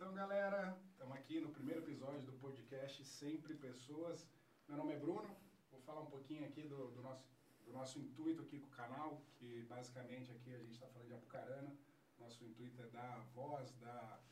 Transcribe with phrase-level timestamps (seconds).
[0.00, 4.26] Então, galera, estamos aqui no primeiro episódio do podcast Sempre Pessoas.
[4.66, 5.28] Meu nome é Bruno,
[5.70, 7.28] vou falar um pouquinho aqui do, do nosso,
[7.66, 11.12] do nosso intuito aqui com o canal, que basicamente aqui a gente está falando de
[11.12, 11.76] Apucarana.
[12.18, 14.24] Nosso intuito é dar voz, dar,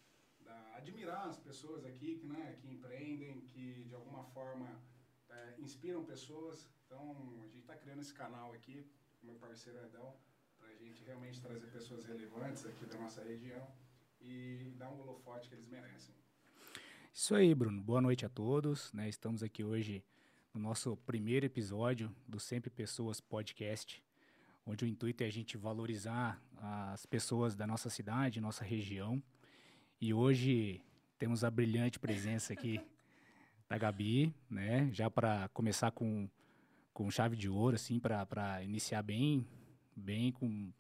[0.75, 4.81] admirar as pessoas aqui que, né, que empreendem, que de alguma forma
[5.29, 6.67] é, inspiram pessoas.
[6.87, 8.91] Então, a gente está criando esse canal aqui,
[9.23, 10.17] meu parceiro Edão,
[10.57, 13.71] para a gente realmente trazer pessoas relevantes aqui da nossa região
[14.21, 16.15] e dar um holofote que eles merecem.
[17.13, 17.83] Isso aí, Bruno.
[17.83, 18.93] Boa noite a todos.
[18.93, 19.09] Né?
[19.09, 20.05] Estamos aqui hoje
[20.55, 24.03] no nosso primeiro episódio do Sempre Pessoas Podcast,
[24.67, 29.23] onde o intuito é a gente valorizar as pessoas da nossa cidade, nossa região.
[30.01, 30.83] E hoje
[31.19, 32.81] temos a brilhante presença aqui
[33.69, 34.89] da Gabi, né?
[34.93, 36.29] Já para começar com,
[36.93, 39.47] com chave de ouro, assim, para iniciar bem,
[39.95, 40.73] bem com,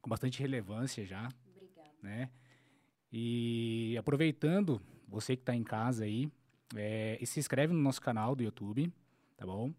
[0.00, 1.28] com bastante relevância já.
[1.54, 1.90] Obrigada.
[2.02, 2.30] Né?
[3.16, 6.28] E aproveitando, você que está em casa aí,
[6.74, 8.92] é, se inscreve no nosso canal do YouTube,
[9.36, 9.72] tá bom?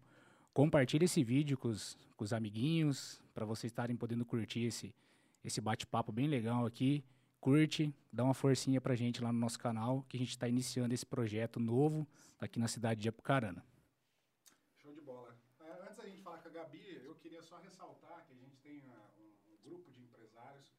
[0.54, 4.94] Compartilhe esse vídeo com os, com os amiguinhos, para vocês estarem podendo curtir esse,
[5.44, 7.04] esse bate-papo bem legal aqui.
[7.38, 10.94] Curte, dá uma forcinha pra gente lá no nosso canal, que a gente está iniciando
[10.94, 12.08] esse projeto novo
[12.40, 13.62] aqui na cidade de Apucarana.
[14.78, 15.36] Show de bola.
[15.60, 18.56] É, antes da gente falar com a Gabi, eu queria só ressaltar que a gente
[18.62, 20.72] tem uh, um, um grupo de empresários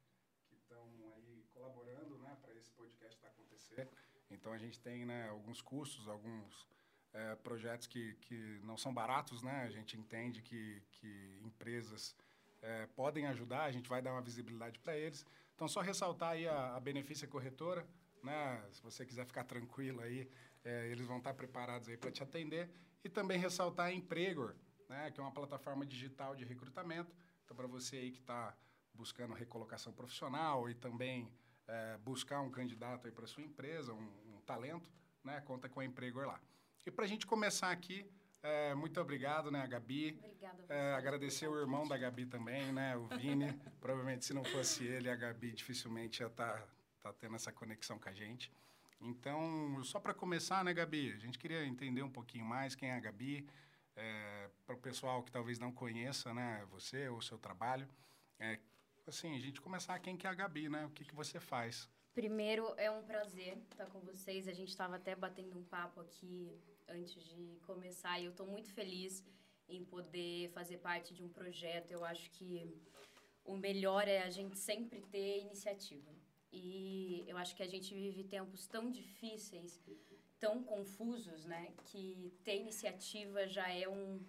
[0.49, 0.81] que estão
[1.15, 3.33] aí colaborando né, para esse podcast estar tá
[3.67, 3.89] acontecer.
[4.29, 6.67] Então a gente tem né, alguns custos, alguns
[7.13, 9.63] é, projetos que, que não são baratos, né?
[9.63, 12.15] A gente entende que, que empresas
[12.61, 15.25] é, podem ajudar, a gente vai dar uma visibilidade para eles.
[15.55, 17.87] Então só ressaltar aí a, a Benefícia Corretora,
[18.23, 18.63] né?
[18.71, 20.29] Se você quiser ficar tranquilo aí,
[20.63, 22.69] é, eles vão estar preparados aí para te atender.
[23.03, 24.55] E também ressaltar a Empregor,
[24.89, 25.09] né?
[25.11, 27.15] Que é uma plataforma digital de recrutamento.
[27.45, 28.55] Então para você aí que está
[28.93, 31.31] buscando recolocação profissional e também
[31.67, 34.89] é, buscar um candidato para sua empresa, um, um, talento,
[35.23, 36.39] né, conta com a Empregor lá.
[36.85, 38.09] E para a gente começar aqui,
[38.41, 40.17] é, muito obrigado, né, a Gabi.
[40.17, 43.51] Obrigada é, agradecer o irmão da Gabi também, né, o Vini.
[43.81, 46.67] Provavelmente, se não fosse ele, a Gabi dificilmente ia estar tá,
[47.01, 48.51] tá tendo essa conexão com a gente.
[49.01, 52.95] Então, só para começar, né, Gabi, a gente queria entender um pouquinho mais quem é
[52.95, 53.47] a Gabi,
[53.95, 57.87] é, para o pessoal que talvez não conheça, né, você ou o seu trabalho.
[58.39, 58.59] É,
[59.09, 60.85] assim, a gente começar quem que é a Gabi, né?
[60.85, 61.89] O que, que você faz?
[62.13, 64.47] Primeiro, é um prazer estar com vocês.
[64.47, 68.71] A gente estava até batendo um papo aqui antes de começar e eu estou muito
[68.73, 69.23] feliz
[69.69, 71.91] em poder fazer parte de um projeto.
[71.91, 72.73] Eu acho que
[73.43, 76.11] o melhor é a gente sempre ter iniciativa.
[76.51, 79.79] E eu acho que a gente vive tempos tão difíceis,
[80.39, 81.73] tão confusos, né?
[81.85, 84.19] Que ter iniciativa já é um,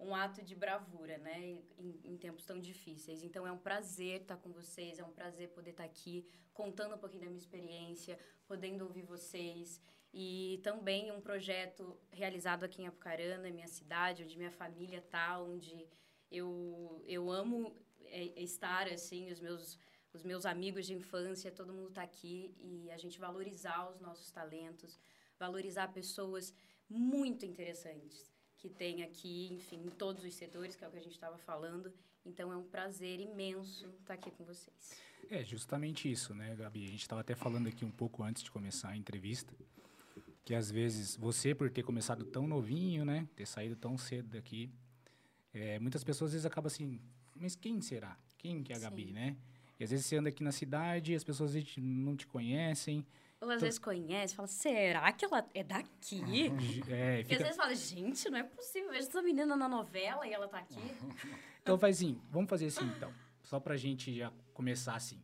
[0.00, 3.22] um ato de bravura, né, em, em, tempos tão difíceis.
[3.22, 6.24] Então é um prazer estar com vocês, é um prazer poder estar aqui
[6.54, 9.80] contando um pouquinho da minha experiência, podendo ouvir vocês.
[10.12, 15.86] E também um projeto realizado aqui em Apucarana, minha cidade, onde minha família está, onde
[16.30, 19.78] eu eu amo é, estar assim, os meus
[20.12, 22.52] os meus amigos de infância, todo mundo está aqui.
[22.58, 24.98] E a gente valorizar os nossos talentos,
[25.38, 26.52] valorizar pessoas
[26.88, 28.30] muito interessantes
[28.60, 31.38] que tem aqui, enfim, em todos os setores, que é o que a gente estava
[31.38, 31.92] falando.
[32.24, 35.00] Então é um prazer imenso estar aqui com vocês.
[35.30, 36.84] É justamente isso, né, Gabi?
[36.84, 39.54] A gente estava até falando aqui um pouco antes de começar a entrevista,
[40.44, 44.70] que às vezes você, por ter começado tão novinho, né, ter saído tão cedo daqui,
[45.54, 47.00] é, muitas pessoas às vezes acabam assim,
[47.34, 48.18] mas quem será?
[48.36, 49.12] Quem que é a Gabi, Sim.
[49.12, 49.36] né?
[49.78, 53.06] E às vezes você anda aqui na cidade, as pessoas não te conhecem,
[53.40, 56.20] ou às então, vezes conhece, fala, será que ela é daqui?
[56.90, 57.32] É, fica...
[57.32, 60.46] E às vezes fala, gente, não é possível, vejo essa menina na novela e ela
[60.46, 60.76] tá aqui.
[61.62, 63.12] então, faz assim, vamos fazer assim, então.
[63.42, 65.22] Só pra gente já começar assim.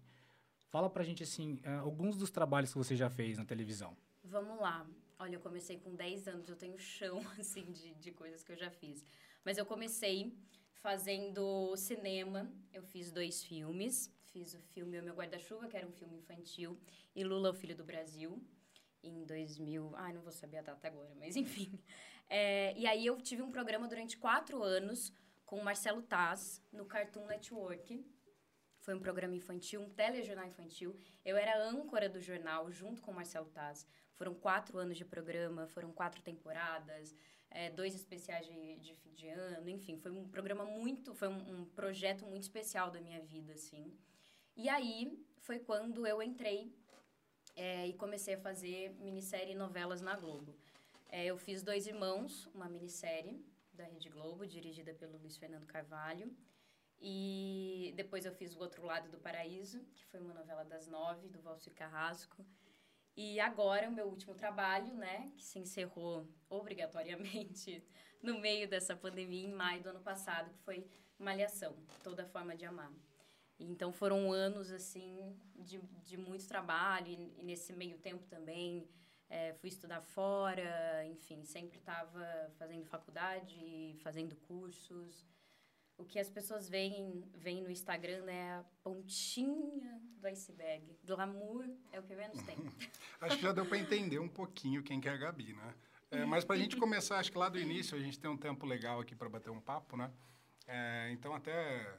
[0.70, 3.94] Fala pra gente, assim, uh, alguns dos trabalhos que você já fez na televisão.
[4.24, 4.86] Vamos lá.
[5.18, 8.56] Olha, eu comecei com 10 anos, eu tenho chão, assim, de, de coisas que eu
[8.56, 9.04] já fiz.
[9.44, 10.34] Mas eu comecei
[10.76, 12.50] fazendo cinema.
[12.72, 16.78] Eu fiz dois filmes fiz o filme O Meu Guarda-Chuva, que era um filme infantil,
[17.14, 18.38] e Lula, o Filho do Brasil,
[19.02, 19.92] em 2000...
[19.96, 21.80] Ai, não vou saber a data agora, mas enfim.
[22.28, 25.10] É, e aí eu tive um programa durante quatro anos
[25.46, 28.04] com o Marcelo Taz, no Cartoon Network.
[28.80, 30.94] Foi um programa infantil, um telejornal infantil.
[31.24, 33.86] Eu era âncora do jornal, junto com o Marcelo Taz.
[34.16, 37.16] Foram quatro anos de programa, foram quatro temporadas,
[37.50, 41.60] é, dois especiais de, de fim de ano, enfim, foi um programa muito, foi um,
[41.60, 43.96] um projeto muito especial da minha vida, assim.
[44.56, 46.74] E aí foi quando eu entrei
[47.54, 50.56] é, e comecei a fazer minissérie e novelas na Globo.
[51.10, 53.44] É, eu fiz Dois Irmãos, uma minissérie
[53.74, 56.34] da Rede Globo, dirigida pelo Luiz Fernando Carvalho.
[56.98, 61.28] E depois eu fiz O Outro Lado do Paraíso, que foi uma novela das nove,
[61.28, 62.42] do Valsir Carrasco.
[63.14, 67.84] E agora, o meu último trabalho, né, que se encerrou obrigatoriamente
[68.22, 70.86] no meio dessa pandemia, em maio do ano passado, que foi
[71.18, 72.90] Malhação, Toda Forma de Amar.
[73.58, 78.86] Então, foram anos, assim, de, de muito trabalho, e, e nesse meio tempo também
[79.28, 85.26] é, fui estudar fora, enfim, sempre estava fazendo faculdade, fazendo cursos.
[85.98, 90.94] O que as pessoas veem, veem no Instagram é a pontinha do iceberg.
[91.04, 92.56] Glamour é o que menos tem.
[93.22, 95.74] acho que já deu para entender um pouquinho quem que é a Gabi, né?
[96.10, 98.36] É, mas para a gente começar, acho que lá do início a gente tem um
[98.36, 100.12] tempo legal aqui para bater um papo, né?
[100.68, 101.98] É, então até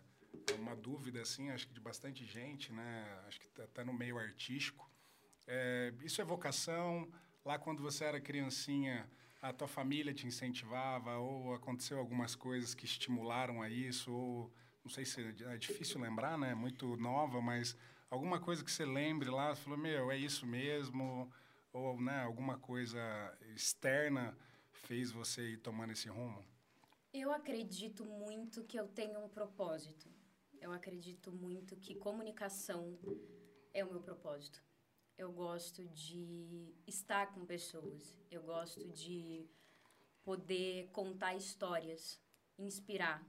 [0.55, 3.19] uma dúvida assim, acho que de bastante gente, né?
[3.27, 4.89] Acho que até no meio artístico.
[5.45, 7.09] É, isso é vocação?
[7.45, 9.09] Lá quando você era criancinha,
[9.41, 14.53] a tua família te incentivava ou aconteceu algumas coisas que estimularam a isso ou
[14.83, 16.55] não sei se é difícil lembrar, né?
[16.55, 17.75] Muito nova, mas
[18.09, 21.31] alguma coisa que você lembre lá, você falou, meu, é isso mesmo,
[21.73, 22.99] ou né, alguma coisa
[23.53, 24.38] externa
[24.71, 26.44] fez você ir tomando esse rumo?
[27.13, 30.09] Eu acredito muito que eu tenho um propósito.
[30.59, 32.98] Eu acredito muito que comunicação
[33.74, 34.63] é o meu propósito.
[35.18, 38.19] Eu gosto de estar com pessoas.
[38.30, 39.48] Eu gosto de
[40.24, 42.21] poder contar histórias,
[42.57, 43.25] inspirar,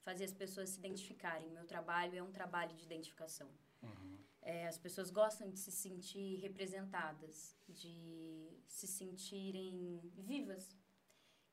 [0.00, 1.50] fazer as pessoas se identificarem.
[1.50, 3.48] Meu trabalho é um trabalho de identificação.
[3.82, 4.18] Uhum.
[4.42, 10.74] É, as pessoas gostam de se sentir representadas, de se sentirem vivas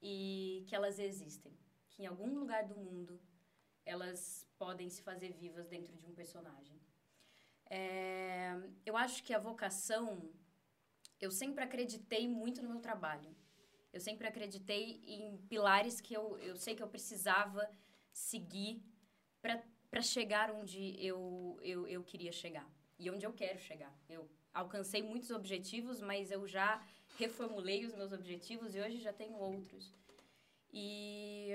[0.01, 1.51] e que elas existem,
[1.89, 3.19] que em algum lugar do mundo
[3.87, 6.77] elas podem se fazer vivas dentro de um personagem.
[7.69, 8.51] É,
[8.85, 10.29] eu acho que a vocação,
[11.19, 13.33] eu sempre acreditei muito no meu trabalho.
[13.91, 17.67] Eu sempre acreditei em pilares que eu, eu sei que eu precisava
[18.11, 18.83] seguir
[19.41, 22.69] para chegar onde eu, eu, eu queria chegar
[22.99, 23.93] e onde eu quero chegar.
[24.09, 26.85] Eu alcancei muitos objetivos, mas eu já
[27.17, 29.93] reformulei os meus objetivos e hoje já tenho outros.
[30.71, 31.51] E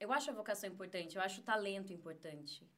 [0.00, 2.68] eu acho a vocação importante, eu acho o talento importante,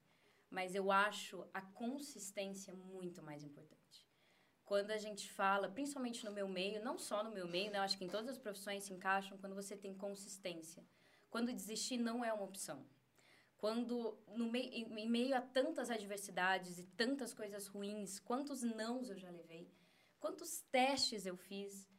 [0.51, 4.09] mas eu acho a consistência muito mais importante.
[4.65, 7.83] Quando a gente fala, principalmente no meu meio, não só no meu meio, né, eu
[7.83, 10.85] acho que em todas as profissões se encaixam quando você tem consistência.
[11.29, 12.87] Quando desistir não é uma opção.
[13.59, 19.19] Quando, no meio, em meio a tantas adversidades e tantas coisas ruins, quantos nãos eu
[19.19, 19.71] já levei,
[20.19, 21.90] quantos testes eu fiz,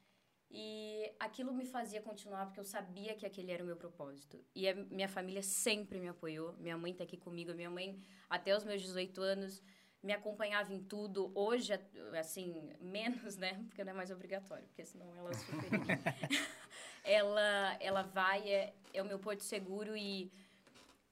[0.54, 4.44] e aquilo me fazia continuar porque eu sabia que aquele era o meu propósito.
[4.54, 6.54] E a minha família sempre me apoiou.
[6.60, 7.54] Minha mãe está aqui comigo.
[7.54, 7.98] Minha mãe,
[8.30, 9.64] até os meus 18 anos,
[10.04, 11.32] me acompanhava em tudo.
[11.34, 11.72] Hoje,
[12.20, 13.64] assim, menos, né?
[13.68, 15.32] Porque não é mais obrigatório, porque senão ela
[17.04, 20.32] ela, ela vai, é, é o meu porto seguro e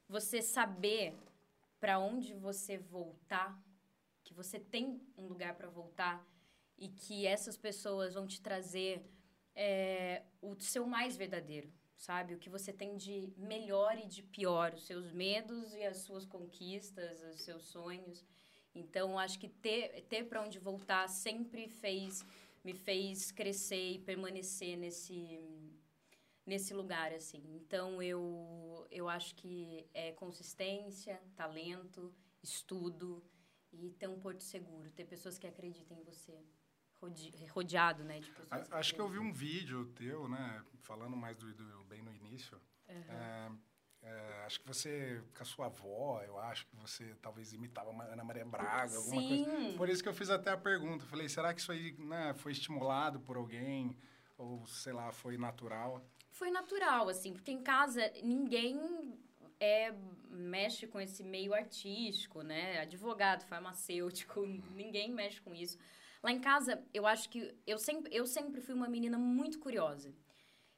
[0.07, 1.15] você saber
[1.80, 3.57] para onde você voltar,
[4.24, 6.27] que você tem um lugar para voltar
[6.77, 9.03] e que essas pessoas vão te trazer
[9.61, 12.33] é, o seu mais verdadeiro, sabe?
[12.33, 16.25] O que você tem de melhor e de pior, os seus medos e as suas
[16.25, 18.25] conquistas, os seus sonhos.
[18.73, 22.25] Então, acho que ter, ter para onde voltar sempre fez
[22.63, 25.41] me fez crescer e permanecer nesse
[26.45, 27.44] nesse lugar assim.
[27.56, 33.21] Então, eu eu acho que é consistência, talento, estudo
[33.73, 36.38] e ter um porto seguro, ter pessoas que acreditem em você
[37.50, 38.72] rodeado, né, de pessoas.
[38.72, 42.59] Acho que eu vi um vídeo teu, né, falando mais do, do bem no início.
[42.88, 43.04] Uhum.
[43.09, 43.52] É,
[44.02, 48.14] é, acho que você, com a sua avó, eu acho que você talvez imitava a
[48.14, 49.45] Ana Maria Braga, alguma Sim.
[49.45, 49.78] coisa.
[49.78, 51.06] Por isso que eu fiz até a pergunta.
[51.06, 53.95] Falei, será que isso aí né, foi estimulado por alguém?
[54.38, 56.02] Ou, sei lá, foi natural?
[56.31, 58.80] Foi natural, assim, porque em casa ninguém
[59.59, 59.94] é,
[60.30, 62.80] mexe com esse meio artístico, né?
[62.80, 65.78] Advogado, farmacêutico, ninguém mexe com isso.
[66.21, 70.14] Lá em casa, eu acho que eu sempre, eu sempre fui uma menina muito curiosa.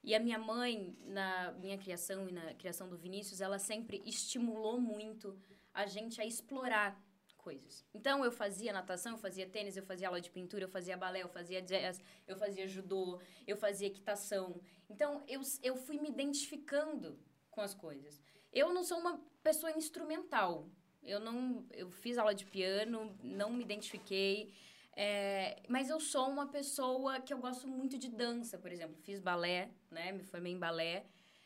[0.04, 4.80] E a minha mãe, na minha criação e na criação do Vinícius, ela sempre estimulou
[4.80, 5.40] muito
[5.74, 7.00] a gente a explorar
[7.38, 7.84] coisas.
[7.94, 11.24] Então, eu fazia natação, eu fazia tênis, eu fazia aula de pintura, eu fazia balé,
[11.24, 14.62] eu fazia jazz, eu fazia judô, eu fazia equitação.
[14.90, 17.20] Então, eu, eu fui me identificando
[17.50, 18.22] com as coisas.
[18.54, 20.70] Eu não sou uma pessoa instrumental.
[21.04, 21.66] Eu não...
[21.72, 24.54] Eu fiz aula de piano, não me identifiquei
[24.96, 28.96] é, mas eu sou uma pessoa que eu gosto muito de dança, por exemplo.
[29.04, 30.12] Fiz balé, né?
[30.12, 31.06] Me formei em balé.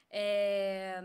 [0.10, 1.04] É,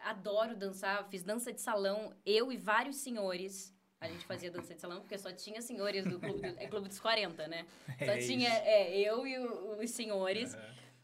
[0.00, 1.06] adoro dançar.
[1.08, 2.14] Fiz dança de salão.
[2.24, 3.74] Eu e vários senhores.
[4.00, 6.88] A gente fazia dança de salão porque só tinha senhores do clube, do, é clube
[6.88, 7.66] dos 40, né?
[7.98, 10.54] É só é tinha é, eu e o, os senhores.
[10.54, 10.60] Uhum.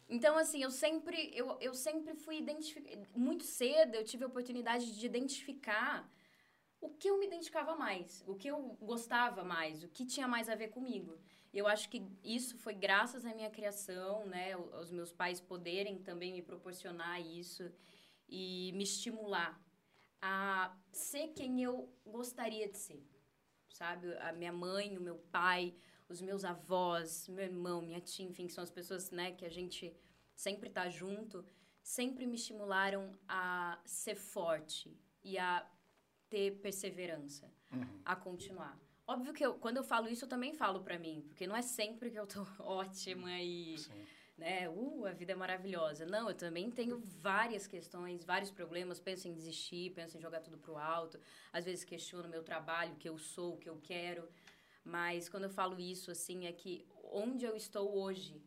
[0.08, 2.96] Então, assim, eu sempre, eu, eu sempre fui identificar...
[3.14, 6.08] Muito cedo eu tive a oportunidade de identificar
[6.80, 10.48] o que eu me identificava mais, o que eu gostava mais, o que tinha mais
[10.48, 11.18] a ver comigo.
[11.52, 14.56] Eu acho que isso foi graças à minha criação, né?
[14.56, 17.70] Os meus pais poderem também me proporcionar isso
[18.28, 19.58] e me estimular
[20.20, 23.02] a ser quem eu gostaria de ser,
[23.70, 24.14] sabe?
[24.18, 25.74] A minha mãe, o meu pai,
[26.08, 29.48] os meus avós, meu irmão, minha tia, enfim, que são as pessoas, né, que a
[29.48, 29.94] gente
[30.34, 31.44] sempre tá junto,
[31.82, 35.66] sempre me estimularam a ser forte e a
[36.28, 38.00] ter perseverança, uhum.
[38.04, 38.78] a continuar.
[39.06, 41.62] Óbvio que eu, quando eu falo isso, eu também falo para mim, porque não é
[41.62, 44.06] sempre que eu tô ótima e, Sim.
[44.36, 46.04] né, uh, a vida é maravilhosa.
[46.04, 50.58] Não, eu também tenho várias questões, vários problemas, penso em desistir, penso em jogar tudo
[50.58, 51.20] pro alto,
[51.52, 54.28] às vezes questiono meu trabalho, o que eu sou, o que eu quero.
[54.84, 58.42] Mas quando eu falo isso, assim, é que onde eu estou hoje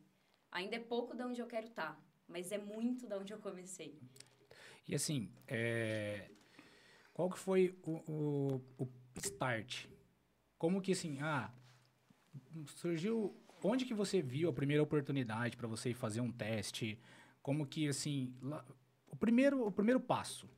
[0.51, 3.39] ainda é pouco de onde eu quero estar, tá, mas é muito de onde eu
[3.39, 3.97] comecei.
[4.87, 6.29] E assim, é...
[7.19, 9.87] qual que foi o, o, o start?
[10.57, 11.51] Como que assim, ah,
[12.77, 13.35] surgiu.
[13.61, 16.97] Onde que você viu a primeira oportunidade para você fazer um teste?
[17.41, 18.65] Como que assim, lá,
[19.11, 20.49] o primeiro, o primeiro passo?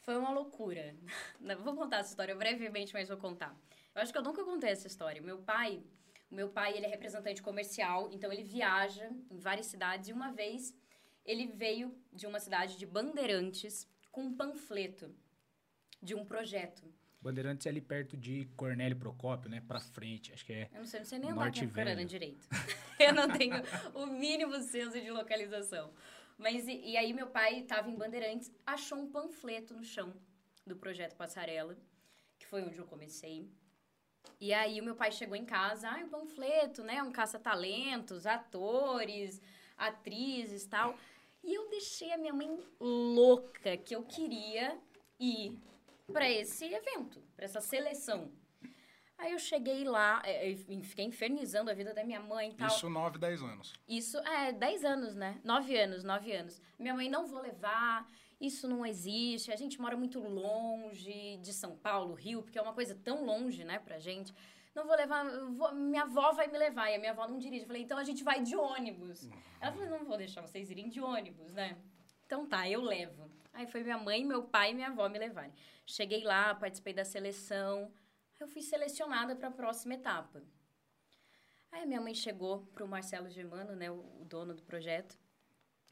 [0.00, 0.94] Foi uma loucura.
[1.64, 3.58] Vou contar essa história brevemente, mas vou contar.
[3.94, 5.22] Eu acho que eu nunca contei essa história.
[5.22, 5.82] Meu pai,
[6.30, 10.30] o meu pai, ele é representante comercial, então ele viaja em várias cidades e uma
[10.30, 10.76] vez
[11.24, 15.10] ele veio de uma cidade de Bandeirantes com um panfleto
[16.02, 16.82] de um projeto.
[17.20, 19.60] Bandeirantes é ali perto de Cornélio Procópio, né?
[19.66, 20.70] Pra frente, acho que é.
[20.72, 22.46] Eu não sei, não sei nem andar aqui na direito.
[23.00, 23.54] eu não tenho
[23.94, 25.92] o mínimo senso de localização.
[26.38, 30.14] Mas e, e aí meu pai estava em Bandeirantes, achou um panfleto no chão
[30.66, 31.76] do projeto Passarela,
[32.38, 33.50] que foi onde eu comecei.
[34.40, 37.02] E aí o meu pai chegou em casa, ah, o panfleto, né?
[37.02, 39.40] Um caça-talentos, atores,
[39.76, 40.98] atrizes tal.
[41.42, 44.78] E eu deixei a minha mãe louca, que eu queria
[45.18, 45.58] ir
[46.12, 48.30] para esse evento, para essa seleção.
[49.18, 52.68] Aí eu cheguei lá, é, fiquei infernizando a vida da minha mãe e tal.
[52.68, 53.72] Isso 9, 10 anos.
[53.88, 55.40] Isso, é, 10 anos, né?
[55.42, 56.60] 9 anos, 9 anos.
[56.78, 58.06] Minha mãe, não vou levar,
[58.38, 62.74] isso não existe, a gente mora muito longe de São Paulo, Rio, porque é uma
[62.74, 64.34] coisa tão longe, né, pra gente.
[64.74, 67.62] Não vou levar, vou, minha avó vai me levar, e a minha avó não dirige.
[67.62, 69.26] Eu falei, então a gente vai de ônibus.
[69.58, 71.78] Ela falou, não vou deixar vocês irem de ônibus, né?
[72.26, 73.30] Então tá, eu levo.
[73.56, 75.52] Aí foi minha mãe, meu pai e minha avó me levarem.
[75.86, 77.90] Cheguei lá, participei da seleção.
[78.38, 80.42] Eu fui selecionada para a próxima etapa.
[81.72, 85.18] Aí minha mãe chegou pro Marcelo Germano, né, o, o dono do projeto,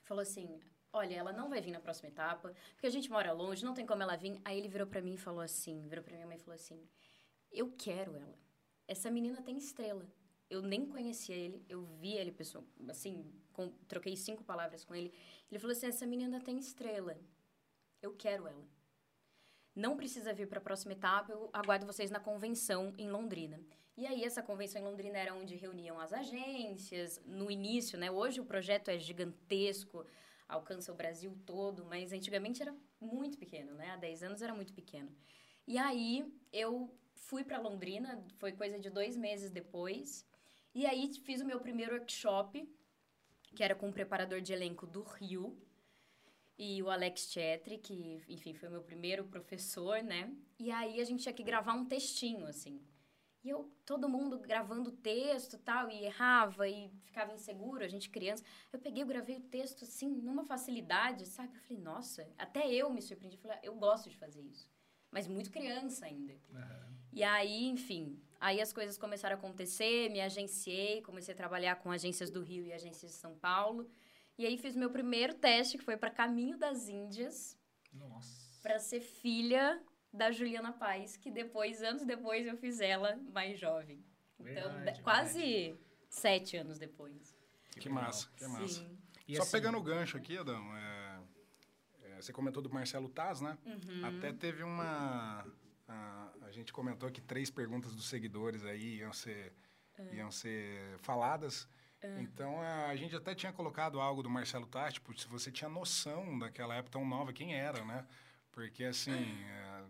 [0.03, 0.61] falou assim:
[0.93, 3.87] olha, ela não vai vir na próxima etapa, porque a gente mora longe, não tem
[3.87, 4.39] como ela vir.
[4.45, 6.87] Aí ele virou para mim e falou assim, virou para minha mãe e falou assim:
[7.51, 8.39] "Eu quero ela.
[8.87, 10.07] Essa menina tem estrela.
[10.51, 15.15] Eu nem conhecia ele, eu vi ele pessoal, assim, com, troquei cinco palavras com ele.
[15.51, 17.19] Ele falou assim: "Essa menina tem estrela.
[18.05, 18.67] Eu quero ela."
[19.75, 23.61] Não precisa vir para a próxima etapa, eu aguardo vocês na convenção em Londrina.
[23.97, 28.11] E aí, essa convenção em Londrina era onde reuniam as agências, no início, né?
[28.11, 30.07] Hoje o projeto é gigantesco,
[30.49, 33.91] alcança o Brasil todo, mas antigamente era muito pequeno, né?
[33.91, 35.11] Há 10 anos era muito pequeno.
[35.67, 40.27] E aí eu fui para Londrina, foi coisa de dois meses depois,
[40.75, 42.69] e aí fiz o meu primeiro workshop,
[43.55, 45.57] que era com um preparador de elenco do Rio,
[46.59, 50.33] e o Alex Chetri, que, enfim, foi meu primeiro professor, né?
[50.59, 52.81] E aí a gente tinha que gravar um textinho, assim.
[53.43, 58.43] E eu, todo mundo gravando texto tal, e errava e ficava inseguro, a gente criança.
[58.73, 61.55] Eu peguei, eu gravei o texto assim, numa facilidade, sabe?
[61.55, 63.37] Eu falei, nossa, até eu me surpreendi.
[63.37, 64.71] Eu falei, eu gosto de fazer isso.
[65.11, 66.33] Mas muito criança ainda.
[66.51, 66.95] Uhum.
[67.13, 71.91] E aí, enfim, aí as coisas começaram a acontecer, me agenciei, comecei a trabalhar com
[71.91, 73.87] agências do Rio e agências de São Paulo.
[74.37, 77.57] E aí fiz meu primeiro teste, que foi para Caminho das Índias.
[77.93, 78.61] Nossa.
[78.63, 79.81] Para ser filha
[80.13, 84.05] da Juliana Paz, que depois, anos depois, eu fiz ela mais jovem.
[84.41, 85.81] Então, verdade, quase verdade.
[86.09, 87.37] sete anos depois.
[87.73, 88.67] Que, que massa, que massa.
[88.69, 88.99] Sim.
[89.35, 91.23] Só assim, pegando o gancho aqui, Adão, é,
[92.03, 93.57] é, você comentou do Marcelo Taz, né?
[93.65, 94.05] Uhum.
[94.05, 95.47] Até teve uma...
[95.89, 99.53] A, a, gente comentou que três perguntas dos seguidores aí iam ser,
[99.99, 100.15] uhum.
[100.15, 101.69] iam ser faladas.
[102.07, 102.21] Uhum.
[102.21, 106.39] Então, a, gente até tinha colocado algo do Marcelo Taz, tipo, se você tinha noção
[106.39, 108.07] daquela época tão nova, quem era, né?
[108.53, 109.83] Porque, assim, é,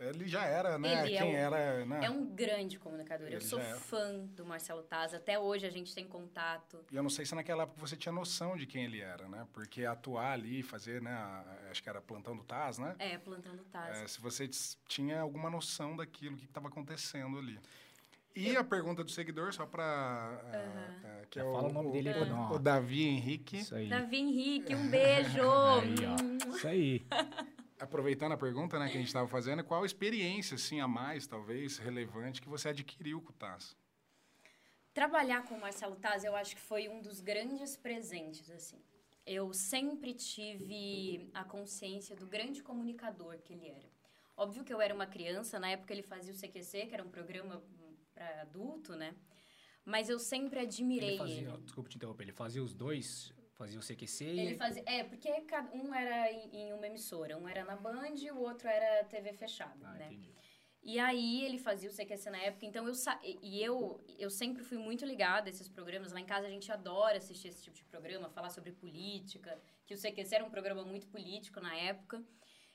[0.00, 1.06] ele já era, né?
[1.06, 2.04] Ele é Quem é um, era, né?
[2.04, 3.26] É um grande comunicador.
[3.26, 5.12] Ele eu sou fã do Marcelo Taz.
[5.12, 6.84] Até hoje a gente tem contato.
[6.92, 9.46] E eu não sei se naquela época você tinha noção de quem ele era, né?
[9.52, 11.12] Porque atuar ali, fazer, né?
[11.68, 12.94] Acho que era Plantão do Taz, né?
[12.98, 13.98] É, Plantão do Taz.
[13.98, 14.48] É, se você
[14.86, 17.58] tinha alguma noção daquilo que estava acontecendo ali.
[18.34, 18.60] E eu...
[18.60, 20.40] a pergunta do seguidor, só para.
[20.44, 21.22] Uh, -huh.
[21.22, 23.58] é, que é o, Fala o nome dele o, o, o Davi Henrique.
[23.58, 23.88] Isso aí.
[23.88, 25.50] Davi Henrique, um beijo!
[25.50, 27.06] aí, Isso aí.
[27.80, 31.78] aproveitando a pergunta né, que a gente estava fazendo, qual experiência assim, a mais, talvez,
[31.78, 33.76] relevante que você adquiriu com o TAS?
[34.92, 38.82] Trabalhar com o Marcelo Taz, eu acho que foi um dos grandes presentes, assim.
[39.24, 43.88] Eu sempre tive a consciência do grande comunicador que ele era.
[44.36, 47.10] Óbvio que eu era uma criança, na época ele fazia o CQC, que era um
[47.10, 47.62] programa
[48.18, 49.14] para adulto, né?
[49.84, 51.18] Mas eu sempre admirei ele.
[51.18, 51.62] Fazia, ele.
[51.62, 54.56] Desculpa te interromper, ele fazia os dois, fazia o CQC ele e...
[54.56, 55.30] fazia, É, porque
[55.72, 59.32] um era em, em, uma emissora, um era na Band e o outro era TV
[59.32, 60.06] fechada, ah, né?
[60.06, 60.34] Entendi.
[60.82, 62.94] E aí ele fazia o CQC na época, então eu
[63.42, 66.12] e eu eu sempre fui muito ligada a esses programas.
[66.12, 69.94] Lá em casa a gente adora assistir esse tipo de programa, falar sobre política, que
[69.94, 72.24] o CQC era um programa muito político na época.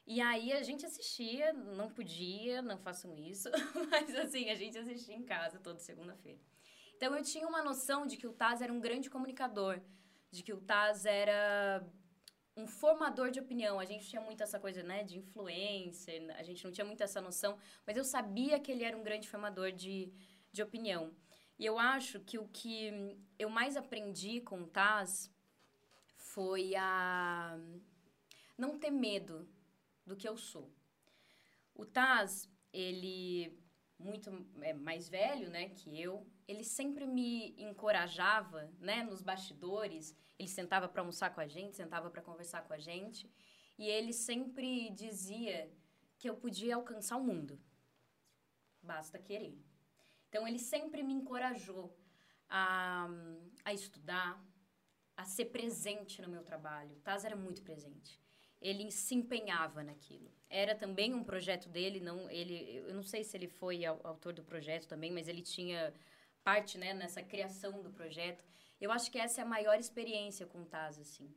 [0.05, 3.49] E aí a gente assistia, não podia, não façam isso,
[3.89, 6.39] mas assim, a gente assistia em casa toda segunda-feira.
[6.95, 9.81] Então eu tinha uma noção de que o Taz era um grande comunicador,
[10.29, 11.85] de que o Taz era
[12.55, 13.79] um formador de opinião.
[13.79, 17.21] A gente tinha muito essa coisa, né, de influência, a gente não tinha muito essa
[17.21, 20.11] noção, mas eu sabia que ele era um grande formador de,
[20.51, 21.15] de opinião.
[21.57, 25.31] E eu acho que o que eu mais aprendi com o Taz
[26.17, 27.57] foi a
[28.57, 29.47] não ter medo
[30.05, 30.71] do que eu sou.
[31.73, 33.59] O Taz, ele
[33.97, 34.29] muito
[34.61, 40.15] é, mais velho, né, que eu, ele sempre me encorajava, né, nos bastidores.
[40.37, 43.31] Ele sentava para almoçar com a gente, sentava para conversar com a gente,
[43.77, 45.71] e ele sempre dizia
[46.17, 47.59] que eu podia alcançar o mundo.
[48.81, 49.57] Basta querer.
[50.27, 51.95] Então ele sempre me encorajou
[52.49, 53.07] a,
[53.63, 54.43] a estudar,
[55.15, 56.95] a ser presente no meu trabalho.
[56.95, 58.19] O Taz era muito presente
[58.63, 60.31] ele se empenhava naquilo.
[60.49, 64.43] Era também um projeto dele, não ele, eu não sei se ele foi autor do
[64.43, 65.93] projeto também, mas ele tinha
[66.43, 68.43] parte, né, nessa criação do projeto.
[68.79, 71.29] Eu acho que essa é a maior experiência com o Taz, assim.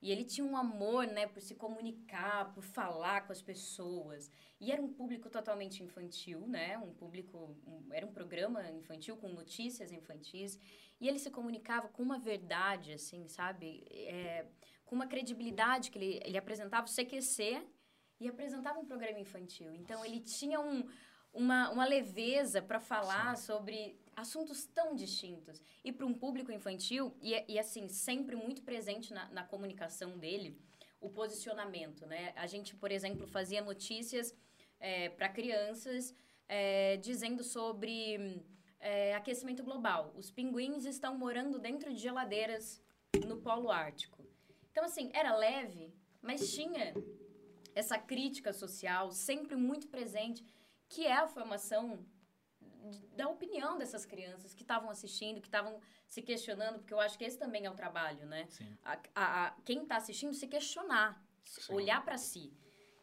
[0.00, 4.28] E ele tinha um amor, né, por se comunicar, por falar com as pessoas.
[4.60, 6.76] E era um público totalmente infantil, né?
[6.78, 10.58] Um público, um, era um programa infantil com notícias infantis.
[11.00, 13.84] E ele se comunicava com uma verdade, assim, sabe?
[13.90, 14.44] É,
[14.92, 17.66] com uma credibilidade que ele, ele apresentava o CQC
[18.20, 19.74] e apresentava um programa infantil.
[19.74, 20.86] Então, ele tinha um,
[21.32, 23.46] uma, uma leveza para falar Sim.
[23.46, 25.62] sobre assuntos tão distintos.
[25.82, 30.60] E para um público infantil, e, e assim, sempre muito presente na, na comunicação dele,
[31.00, 32.34] o posicionamento, né?
[32.36, 34.36] A gente, por exemplo, fazia notícias
[34.78, 36.14] é, para crianças
[36.46, 38.44] é, dizendo sobre
[38.78, 40.12] é, aquecimento global.
[40.18, 42.78] Os pinguins estão morando dentro de geladeiras
[43.26, 44.21] no Polo Ártico.
[44.72, 46.94] Então, assim, era leve, mas tinha
[47.74, 50.44] essa crítica social sempre muito presente,
[50.88, 52.04] que é a formação
[53.14, 57.24] da opinião dessas crianças que estavam assistindo, que estavam se questionando, porque eu acho que
[57.24, 58.48] esse também é o trabalho, né?
[58.82, 61.74] A, a, a quem está assistindo se questionar, Sim.
[61.74, 62.52] olhar para si.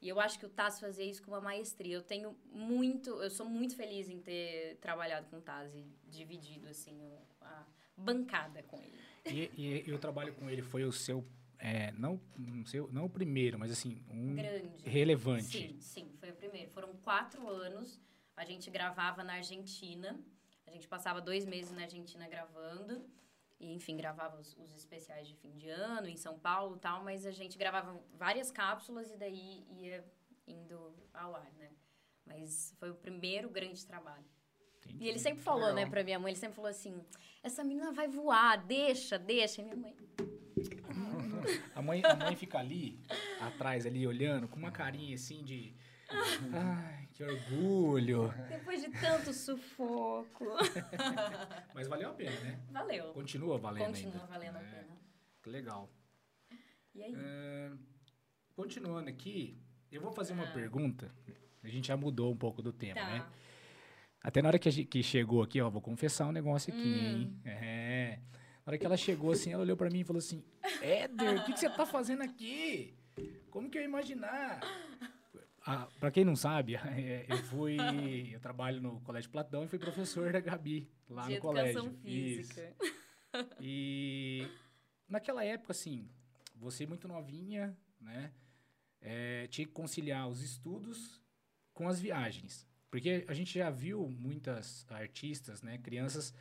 [0.02, 1.96] E eu acho que o Taz fazia isso com uma maestria.
[1.96, 6.68] Eu tenho muito, eu sou muito feliz em ter trabalhado com o Taz e dividido
[6.68, 6.98] assim
[7.42, 8.98] a bancada com ele.
[9.26, 11.26] E, e, e o trabalho com ele foi o seu
[11.60, 14.90] é, não, não, sei, não o primeiro, mas assim, um Grande.
[14.90, 15.58] relevante.
[15.58, 16.72] Sim, sim, foi o primeiro.
[16.72, 18.00] Foram quatro anos,
[18.36, 20.18] a gente gravava na Argentina,
[20.66, 23.06] a gente passava dois meses na Argentina gravando,
[23.60, 27.04] e enfim, gravava os, os especiais de fim de ano em São Paulo e tal,
[27.04, 30.06] mas a gente gravava várias cápsulas e daí ia
[30.48, 31.70] indo ao ar, né?
[32.26, 34.26] Mas foi o primeiro grande trabalho.
[34.78, 35.04] Entendi.
[35.04, 35.76] E ele sempre falou, Legal.
[35.76, 37.04] né, pra minha mãe, ele sempre falou assim,
[37.44, 39.62] essa menina vai voar, deixa, deixa.
[39.62, 39.96] E minha mãe,
[41.76, 43.00] a mãe, a mãe fica ali,
[43.40, 45.74] atrás, ali, olhando, com uma carinha assim de.
[46.54, 48.34] Ai, que orgulho.
[48.50, 50.46] Depois de tanto sufoco.
[51.76, 52.60] Mas valeu a pena, né?
[52.72, 53.14] Valeu.
[53.14, 54.28] Continua valendo Continua ainda.
[54.28, 54.98] valendo é, a pena.
[55.44, 55.90] Que legal.
[56.96, 57.16] E aí?
[57.16, 57.72] É,
[58.56, 60.38] continuando aqui, eu vou fazer ah.
[60.38, 61.14] uma pergunta.
[61.64, 63.08] A gente já mudou um pouco do tema, tá.
[63.08, 63.26] né?
[64.22, 67.06] Até na hora que, que chegou aqui, ó, vou confessar um negócio aqui, hum.
[67.06, 67.42] hein?
[67.46, 68.20] É.
[68.70, 70.44] Hora que ela chegou assim, ela olhou para mim e falou assim:
[70.80, 72.94] Éder, o que, que, você tá fazendo aqui?
[73.50, 74.60] Como que eu ia imaginar?
[75.66, 77.78] Ah, para quem não sabe, é, eu fui.
[78.32, 81.92] Eu trabalho no Colégio Platão e fui professor da Gabi lá De no colégio.
[82.04, 82.76] Física.
[83.34, 83.56] Isso.
[83.60, 84.48] E
[85.08, 86.08] naquela época, assim,
[86.56, 88.32] você muito novinha, né?
[89.02, 91.20] É, tinha que conciliar os estudos
[91.74, 92.68] com as viagens.
[92.92, 96.36] Porque a gente já viu muitas artistas, né, crianças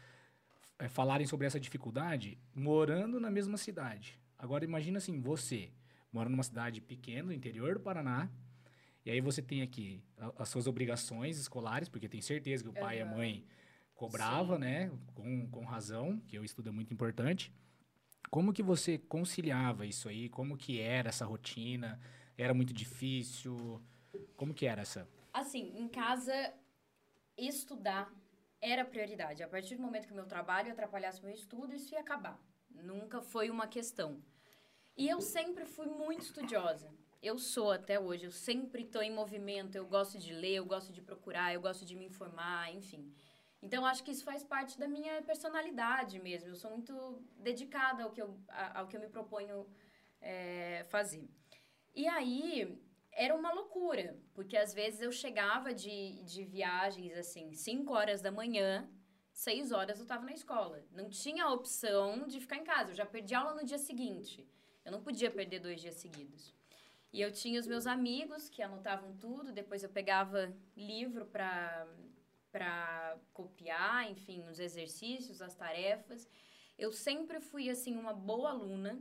[0.79, 4.19] é, falarem sobre essa dificuldade morando na mesma cidade.
[4.39, 5.71] Agora imagina assim, você
[6.13, 8.31] mora numa cidade pequena, no interior do Paraná,
[9.05, 10.03] e aí você tem aqui
[10.39, 13.09] as suas obrigações escolares, porque tem certeza que o pai uhum.
[13.09, 13.45] e a mãe
[13.95, 14.61] cobrava, Sim.
[14.61, 17.53] né, com, com razão, que o estudo é muito importante.
[18.31, 20.29] Como que você conciliava isso aí?
[20.29, 21.99] Como que era essa rotina?
[22.37, 23.83] Era muito difícil?
[24.37, 25.09] Como que era essa?
[25.33, 26.53] Assim, em casa,
[27.37, 28.13] estudar
[28.61, 29.43] era prioridade.
[29.43, 32.39] A partir do momento que o meu trabalho atrapalhasse meu estudo, isso ia acabar.
[32.71, 34.23] Nunca foi uma questão.
[34.97, 36.93] E eu sempre fui muito estudiosa.
[37.21, 40.93] Eu sou até hoje, eu sempre estou em movimento, eu gosto de ler, eu gosto
[40.93, 43.13] de procurar, eu gosto de me informar, enfim.
[43.61, 46.49] Então, acho que isso faz parte da minha personalidade mesmo.
[46.49, 48.39] Eu sou muito dedicada ao que eu,
[48.75, 49.67] ao que eu me proponho
[50.21, 51.29] é, fazer.
[51.95, 52.81] E aí,
[53.19, 58.31] era uma loucura, porque às vezes eu chegava de, de viagens, assim, 5 horas da
[58.31, 58.89] manhã,
[59.33, 60.87] 6 horas eu estava na escola.
[60.93, 62.93] Não tinha a opção de ficar em casa.
[62.93, 64.49] Eu já perdi aula no dia seguinte.
[64.85, 66.55] Eu não podia perder dois dias seguidos.
[67.13, 71.87] E eu tinha os meus amigos que anotavam tudo, depois eu pegava livro para
[72.53, 76.27] para copiar, enfim, os exercícios, as tarefas.
[76.79, 78.99] Eu sempre fui assim uma boa aluna.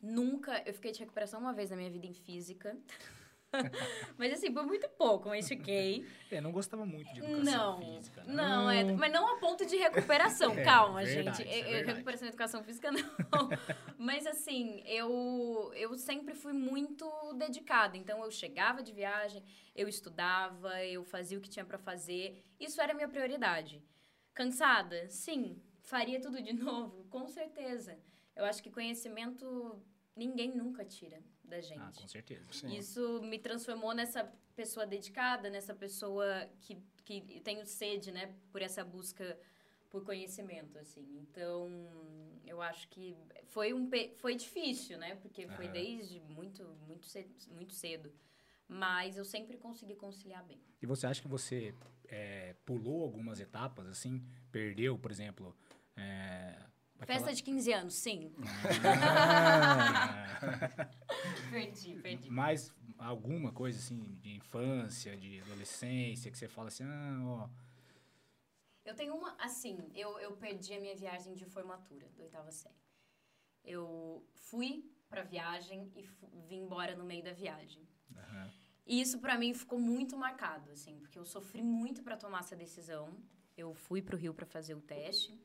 [0.00, 2.76] Nunca, eu fiquei de recuperação uma vez na minha vida em física.
[4.18, 6.06] mas assim, por muito pouco, mas fiquei.
[6.30, 8.24] É, não gostava muito de educação não, física.
[8.24, 8.34] Né?
[8.34, 10.52] Não, é, mas não a ponto de recuperação.
[10.58, 11.48] é, Calma, verdade, gente.
[11.48, 13.48] É recuperação em educação física, não.
[13.98, 17.96] mas assim, eu, eu sempre fui muito dedicada.
[17.96, 19.42] Então, eu chegava de viagem,
[19.74, 22.44] eu estudava, eu fazia o que tinha para fazer.
[22.58, 23.82] Isso era a minha prioridade.
[24.32, 25.08] Cansada?
[25.08, 25.60] Sim.
[25.82, 27.04] Faria tudo de novo?
[27.10, 27.98] Com certeza.
[28.34, 29.80] Eu acho que conhecimento
[30.16, 31.80] ninguém nunca tira da gente.
[31.80, 32.52] Ah, com certeza.
[32.52, 32.74] Sim.
[32.76, 34.24] Isso me transformou nessa
[34.56, 39.38] pessoa dedicada, nessa pessoa que, que tenho sede, né, por essa busca
[39.94, 41.06] por conhecimento, assim.
[41.20, 41.70] Então,
[42.44, 45.14] eu acho que foi um foi difícil, né?
[45.16, 45.72] Porque foi uhum.
[45.72, 48.12] desde muito muito cedo, muito cedo.
[48.66, 50.60] Mas eu sempre consegui conciliar bem.
[50.82, 51.72] E você acha que você
[52.08, 54.26] é, pulou algumas etapas, assim?
[54.50, 55.56] Perdeu, por exemplo,
[55.96, 56.58] é,
[57.00, 58.32] Festa de 15 anos, sim.
[61.50, 62.30] perdi, perdi.
[62.30, 67.48] Mas alguma coisa assim de infância, de adolescência, que você fala assim, ah, ó.
[68.84, 72.74] Eu tenho uma, assim, eu, eu perdi a minha viagem de formatura do oitava série.
[73.64, 76.02] Eu fui pra viagem e
[76.48, 77.82] vim embora no meio da viagem.
[78.10, 78.50] Uhum.
[78.86, 82.54] E isso para mim ficou muito marcado, assim, porque eu sofri muito para tomar essa
[82.54, 83.16] decisão.
[83.56, 85.40] Eu fui pro Rio para fazer o teste.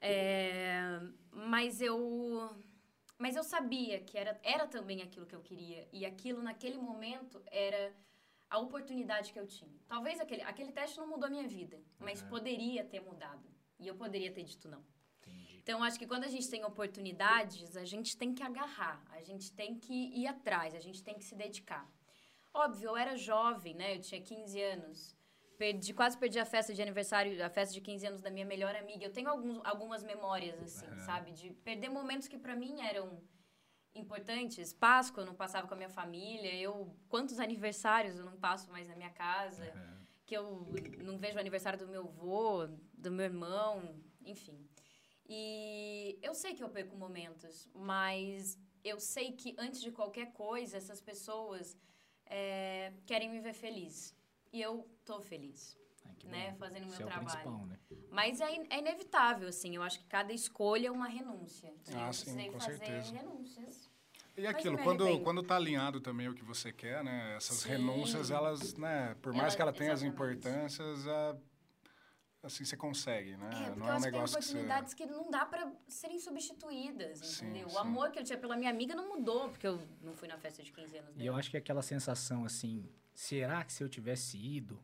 [0.00, 1.00] É,
[1.32, 2.56] mas eu
[3.18, 7.42] mas eu sabia que era, era também aquilo que eu queria e aquilo naquele momento
[7.50, 7.92] era
[8.48, 9.76] a oportunidade que eu tinha.
[9.86, 12.28] Talvez aquele, aquele teste não mudou a minha vida, mas uhum.
[12.28, 13.46] poderia ter mudado.
[13.78, 14.82] E eu poderia ter dito não.
[15.20, 15.58] Entendi.
[15.58, 19.52] Então, acho que quando a gente tem oportunidades, a gente tem que agarrar, a gente
[19.52, 21.90] tem que ir atrás, a gente tem que se dedicar.
[22.54, 23.96] Óbvio, eu era jovem, né?
[23.96, 25.16] Eu tinha 15 anos.
[25.58, 28.76] Perdi, quase perdi a festa de aniversário, a festa de 15 anos da minha melhor
[28.76, 29.04] amiga.
[29.04, 30.98] Eu tenho alguns, algumas memórias, assim, uhum.
[31.00, 31.32] sabe?
[31.32, 33.20] De perder momentos que para mim eram
[33.92, 34.72] importantes.
[34.72, 36.54] Páscoa eu não passava com a minha família.
[36.54, 39.64] Eu, quantos aniversários eu não passo mais na minha casa?
[39.64, 40.06] Uhum.
[40.24, 44.64] Que eu não vejo o aniversário do meu avô, do meu irmão, enfim.
[45.28, 50.76] E eu sei que eu perco momentos, mas eu sei que antes de qualquer coisa,
[50.76, 51.76] essas pessoas
[52.26, 54.16] é, querem me ver feliz.
[54.52, 55.76] E eu tô feliz.
[56.24, 57.66] né, fazendo o meu é trabalho.
[57.66, 57.78] Né?
[58.10, 59.74] Mas é, in é, inevitável, assim.
[59.74, 61.72] Eu acho que cada escolha é uma renúncia.
[61.94, 63.12] Ah, sim, com fazer certeza.
[63.12, 63.90] renúncias.
[64.36, 67.34] E aquilo, quando, quando tá alinhado também o que você quer, né?
[67.36, 67.70] Essas sim.
[67.70, 69.16] renúncias, elas, né?
[69.20, 71.36] Por mais ela, que ela tenha as importâncias, a,
[72.44, 73.50] assim, você consegue, né?
[73.66, 75.12] É, não é um negócio que tem oportunidades que, você...
[75.12, 77.68] que não dá para serem substituídas, sim, entendeu?
[77.68, 77.74] Sim.
[77.74, 80.38] O amor que eu tinha pela minha amiga não mudou, porque eu não fui na
[80.38, 81.24] festa de 15 anos dela.
[81.24, 84.80] E eu acho que aquela sensação, assim, será que se eu tivesse ido,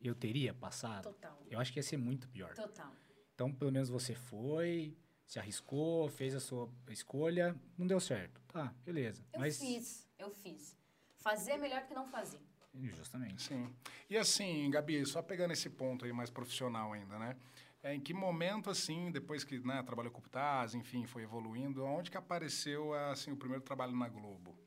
[0.00, 1.02] eu teria passado?
[1.02, 1.38] Total.
[1.50, 2.54] Eu acho que ia ser muito pior.
[2.54, 2.90] Total.
[3.34, 8.40] Então, pelo menos você foi, se arriscou, fez a sua escolha, não deu certo.
[8.48, 9.22] Tá, beleza.
[9.30, 9.58] Eu Mas...
[9.58, 10.74] fiz, eu fiz.
[11.16, 12.40] Fazer é melhor que não fazer.
[12.74, 13.42] Justamente.
[13.42, 13.70] Sim.
[14.08, 17.36] E assim, Gabi, só pegando esse ponto aí mais profissional ainda, né?
[17.82, 21.84] É, em que momento, assim, depois que né, trabalhou com o Taz, enfim, foi evoluindo,
[21.84, 24.65] onde que apareceu assim, o primeiro trabalho na Globo?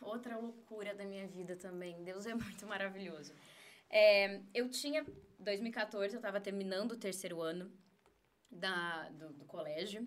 [0.00, 2.02] Outra loucura da minha vida também.
[2.02, 3.32] Deus é muito maravilhoso.
[3.88, 5.06] É, eu tinha,
[5.38, 7.70] 2014, eu estava terminando o terceiro ano
[8.50, 10.06] da, do, do, colégio.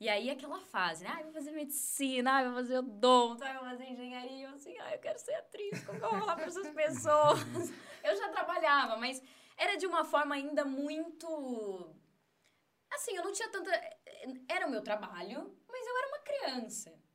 [0.00, 1.10] E aí aquela fase, né?
[1.10, 4.46] Ah, vou fazer medicina, ah, vou fazer odonto, ah, vou fazer engenharia.
[4.46, 7.72] Eu assim, ah, eu quero ser atriz, como eu vou falar para essas pessoas?
[8.04, 9.22] eu já trabalhava, mas
[9.56, 11.94] era de uma forma ainda muito...
[12.90, 13.70] Assim, eu não tinha tanta...
[14.48, 17.07] Era o meu trabalho, mas eu era uma criança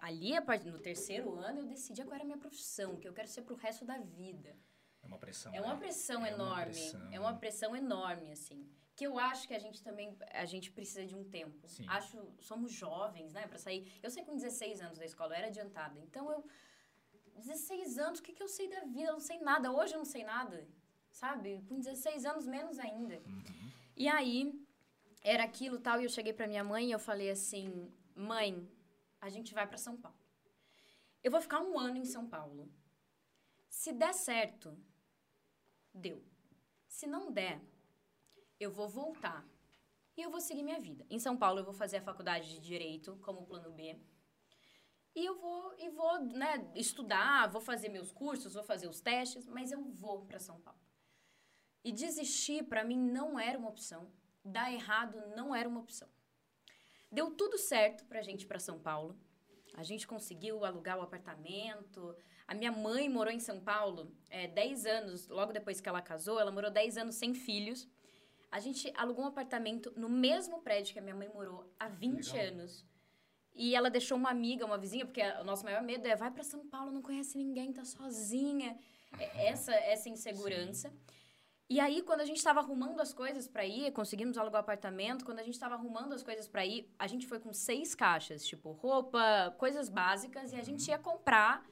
[0.00, 0.32] ali,
[0.70, 3.54] no terceiro ano, eu decidi qual era a minha profissão, que eu quero ser pro
[3.54, 4.56] resto da vida.
[5.02, 5.54] É uma pressão.
[5.54, 5.80] É uma né?
[5.80, 6.54] pressão é enorme.
[6.54, 7.12] Uma pressão.
[7.12, 8.68] É uma pressão enorme, assim.
[8.96, 11.68] Que eu acho que a gente também, a gente precisa de um tempo.
[11.68, 11.86] Sim.
[11.88, 13.92] Acho, somos jovens, né, para sair.
[14.02, 16.00] Eu sei com 16 anos da escola, eu era adiantada.
[16.00, 16.44] Então eu
[17.38, 19.10] 16 anos, o que, que eu sei da vida?
[19.10, 19.70] Eu não sei nada.
[19.70, 20.66] Hoje eu não sei nada.
[21.10, 21.62] sabe?
[21.68, 23.16] Com 16 anos menos ainda.
[23.26, 23.70] Uhum.
[23.96, 24.52] E aí,
[25.22, 28.68] era aquilo tal, e eu cheguei para minha mãe e eu falei assim: mãe,
[29.20, 30.18] a gente vai para São Paulo.
[31.22, 32.72] Eu vou ficar um ano em São Paulo.
[33.68, 34.76] Se der certo,
[35.92, 36.24] deu.
[36.86, 37.60] Se não der,
[38.58, 39.46] eu vou voltar
[40.16, 41.06] e eu vou seguir minha vida.
[41.08, 43.96] Em São Paulo, eu vou fazer a faculdade de Direito como plano B.
[45.14, 49.46] E eu vou, e vou né, estudar, vou fazer meus cursos, vou fazer os testes,
[49.46, 50.80] mas eu vou para São Paulo.
[51.84, 54.10] E desistir, para mim, não era uma opção.
[54.44, 56.08] Dar errado não era uma opção.
[57.10, 59.18] Deu tudo certo para a gente ir para São Paulo.
[59.74, 62.14] A gente conseguiu alugar o apartamento.
[62.46, 66.38] A minha mãe morou em São Paulo é, 10 anos, logo depois que ela casou,
[66.40, 67.88] ela morou 10 anos sem filhos.
[68.50, 72.32] A gente alugou um apartamento no mesmo prédio que a minha mãe morou há 20
[72.32, 72.52] Legal.
[72.52, 72.84] anos.
[73.54, 76.44] E ela deixou uma amiga, uma vizinha, porque o nosso maior medo é vai para
[76.44, 78.78] São Paulo, não conhece ninguém, tá sozinha.
[79.18, 80.90] É essa essa insegurança.
[80.90, 80.96] Sim.
[81.70, 85.22] E aí, quando a gente estava arrumando as coisas para ir, conseguimos alugar o apartamento.
[85.22, 88.46] Quando a gente estava arrumando as coisas para ir, a gente foi com seis caixas,
[88.46, 91.62] tipo roupa, coisas básicas, e a gente ia comprar.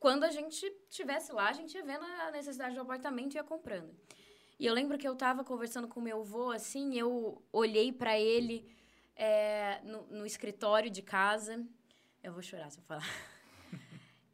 [0.00, 3.44] Quando a gente estivesse lá, a gente ia vendo a necessidade do apartamento e ia
[3.44, 3.94] comprando.
[4.58, 8.68] E eu lembro que eu estava conversando com meu avô, assim, eu olhei para ele
[9.14, 11.64] é, no, no, escritório de casa.
[12.20, 13.06] Eu vou chorar se eu falar.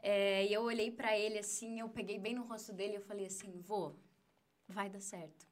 [0.05, 3.01] É, e eu olhei para ele, assim, eu peguei bem no rosto dele e eu
[3.01, 3.95] falei assim, vô,
[4.73, 5.47] vai dar certo.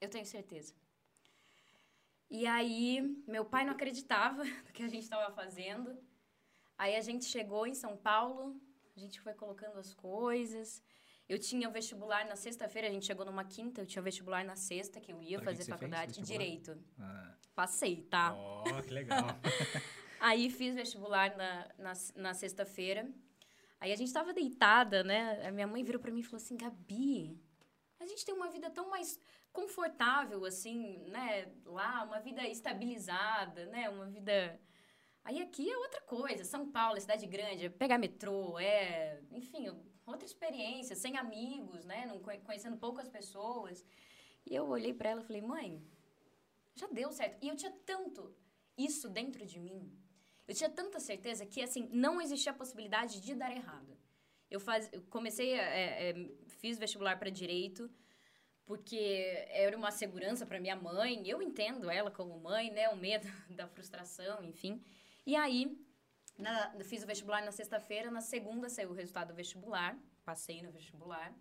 [0.00, 0.72] Eu tenho certeza.
[2.30, 5.98] E aí, meu pai não acreditava no que a gente estava fazendo.
[6.78, 8.58] Aí a gente chegou em São Paulo,
[8.96, 10.82] a gente foi colocando as coisas.
[11.28, 14.44] Eu tinha o vestibular na sexta-feira, a gente chegou numa quinta, eu tinha o vestibular
[14.44, 16.20] na sexta, que eu ia pra fazer que faculdade.
[16.22, 16.76] Direito.
[16.98, 17.34] Ah.
[17.54, 18.34] Passei, tá?
[18.34, 19.20] Oh, que legal.
[20.18, 23.08] Aí fiz vestibular na, na, na sexta-feira.
[23.80, 25.46] Aí a gente tava deitada, né?
[25.46, 27.40] A minha mãe virou para mim e falou assim: Gabi,
[28.00, 29.20] a gente tem uma vida tão mais
[29.52, 31.52] confortável, assim, né?
[31.64, 33.88] Lá, uma vida estabilizada, né?
[33.90, 34.58] Uma vida.
[35.22, 36.44] Aí aqui é outra coisa.
[36.44, 39.20] São Paulo, é cidade grande, é pegar metrô, é.
[39.30, 39.68] Enfim,
[40.06, 42.06] outra experiência, sem amigos, né?
[42.06, 43.84] Não conhecendo poucas pessoas.
[44.46, 45.84] E eu olhei para ela e falei, mãe,
[46.74, 47.36] já deu certo.
[47.44, 48.34] E eu tinha tanto
[48.76, 49.92] isso dentro de mim.
[50.48, 53.96] Eu tinha tanta certeza que, assim, não existia a possibilidade de dar errado.
[54.50, 57.90] Eu, faz, eu comecei, é, é, fiz vestibular para direito,
[58.64, 61.26] porque era uma segurança para minha mãe.
[61.26, 62.88] Eu entendo ela como mãe, né?
[62.90, 64.82] O medo da frustração, enfim.
[65.26, 65.76] E aí,
[66.38, 70.70] na, fiz o vestibular na sexta-feira, na segunda saiu o resultado do vestibular, passei no
[70.70, 71.34] vestibular.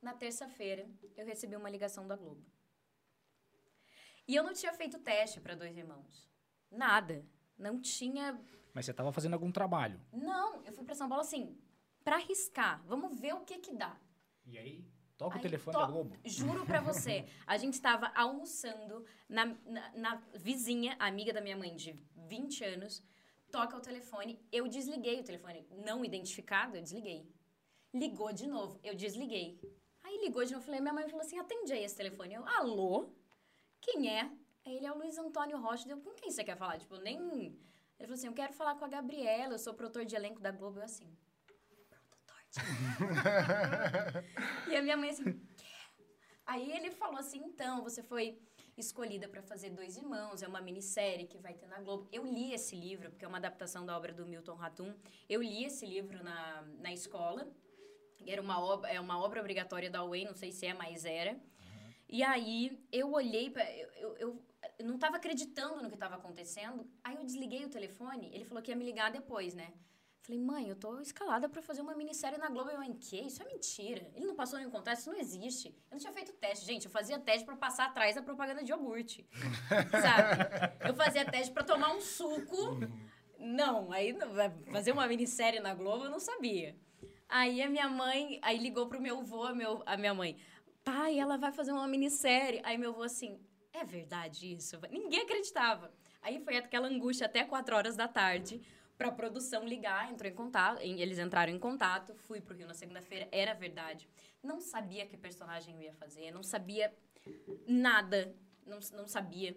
[0.00, 2.42] Na terça-feira, eu recebi uma ligação da Globo.
[4.26, 6.30] E eu não tinha feito teste para dois irmãos.
[6.70, 7.26] Nada.
[7.58, 8.40] Não tinha.
[8.72, 10.00] Mas você estava fazendo algum trabalho?
[10.12, 11.58] Não, eu fui para São Paulo assim,
[12.02, 12.82] para arriscar.
[12.86, 14.00] Vamos ver o que que dá.
[14.50, 14.84] E aí?
[15.16, 15.80] Toca aí, o telefone to...
[15.80, 16.16] da Globo.
[16.24, 17.26] Juro para você.
[17.46, 23.02] a gente estava almoçando na, na, na, vizinha, amiga da minha mãe de 20 anos.
[23.50, 24.40] Toca o telefone.
[24.50, 25.66] Eu desliguei o telefone.
[25.84, 27.28] Não identificado, eu desliguei.
[27.92, 28.80] Ligou de novo.
[28.82, 29.60] Eu desliguei.
[30.02, 30.64] Aí ligou de novo.
[30.64, 32.34] Falei, minha mãe falou assim: atende aí esse telefone.
[32.34, 33.12] Eu, alô?
[33.80, 34.30] Quem é?
[34.64, 35.88] Aí ele é o Luiz Antônio Rocha.
[35.88, 36.78] Eu, com quem você quer falar?
[36.78, 37.18] Tipo, nem.
[37.18, 40.50] Ele falou assim: eu quero falar com a Gabriela, eu sou produtor de elenco da
[40.50, 40.78] Globo.
[40.78, 41.14] Eu assim.
[44.68, 45.70] e a minha mãe assim, Quê?
[46.50, 48.36] Aí ele falou assim, então, você foi
[48.76, 52.08] escolhida para fazer Dois Irmãos, é uma minissérie que vai ter na Globo.
[52.10, 54.92] Eu li esse livro, porque é uma adaptação da obra do Milton Ratum.
[55.28, 57.48] Eu li esse livro na, na escola.
[58.26, 61.34] Era uma obra, é uma obra obrigatória da UEM, não sei se é, mas era.
[61.34, 61.92] Uhum.
[62.08, 64.44] E aí eu olhei para eu, eu, eu,
[64.78, 66.84] eu não estava acreditando no que estava acontecendo.
[67.04, 68.28] Aí eu desliguei o telefone.
[68.34, 69.72] Ele falou que ia me ligar depois, né?
[70.22, 72.70] Falei, mãe, eu tô escalada para fazer uma minissérie na Globo.
[72.70, 73.18] Eu, mãe, que?
[73.20, 74.06] Isso é mentira.
[74.14, 75.68] Ele não passou nenhum contrato, isso não existe.
[75.68, 76.66] Eu não tinha feito teste.
[76.66, 79.26] Gente, eu fazia teste para passar atrás da propaganda de iogurte.
[79.90, 80.76] sabe?
[80.86, 82.78] Eu fazia teste para tomar um suco.
[83.38, 84.14] Não, aí
[84.70, 86.76] fazer uma minissérie na Globo eu não sabia.
[87.26, 90.36] Aí a minha mãe, aí ligou pro meu avô, a, meu, a minha mãe,
[90.84, 92.60] pai, ela vai fazer uma minissérie.
[92.62, 93.40] Aí meu avô assim,
[93.72, 94.78] é verdade isso?
[94.90, 95.90] Ninguém acreditava.
[96.20, 98.60] Aí foi aquela angústia até quatro horas da tarde
[99.00, 102.74] para a produção ligar, entrou em contato, eles entraram em contato, fui pro Rio na
[102.74, 104.06] segunda-feira, era verdade.
[104.42, 106.94] Não sabia que personagem eu ia fazer, não sabia
[107.66, 108.36] nada,
[108.66, 109.56] não, não sabia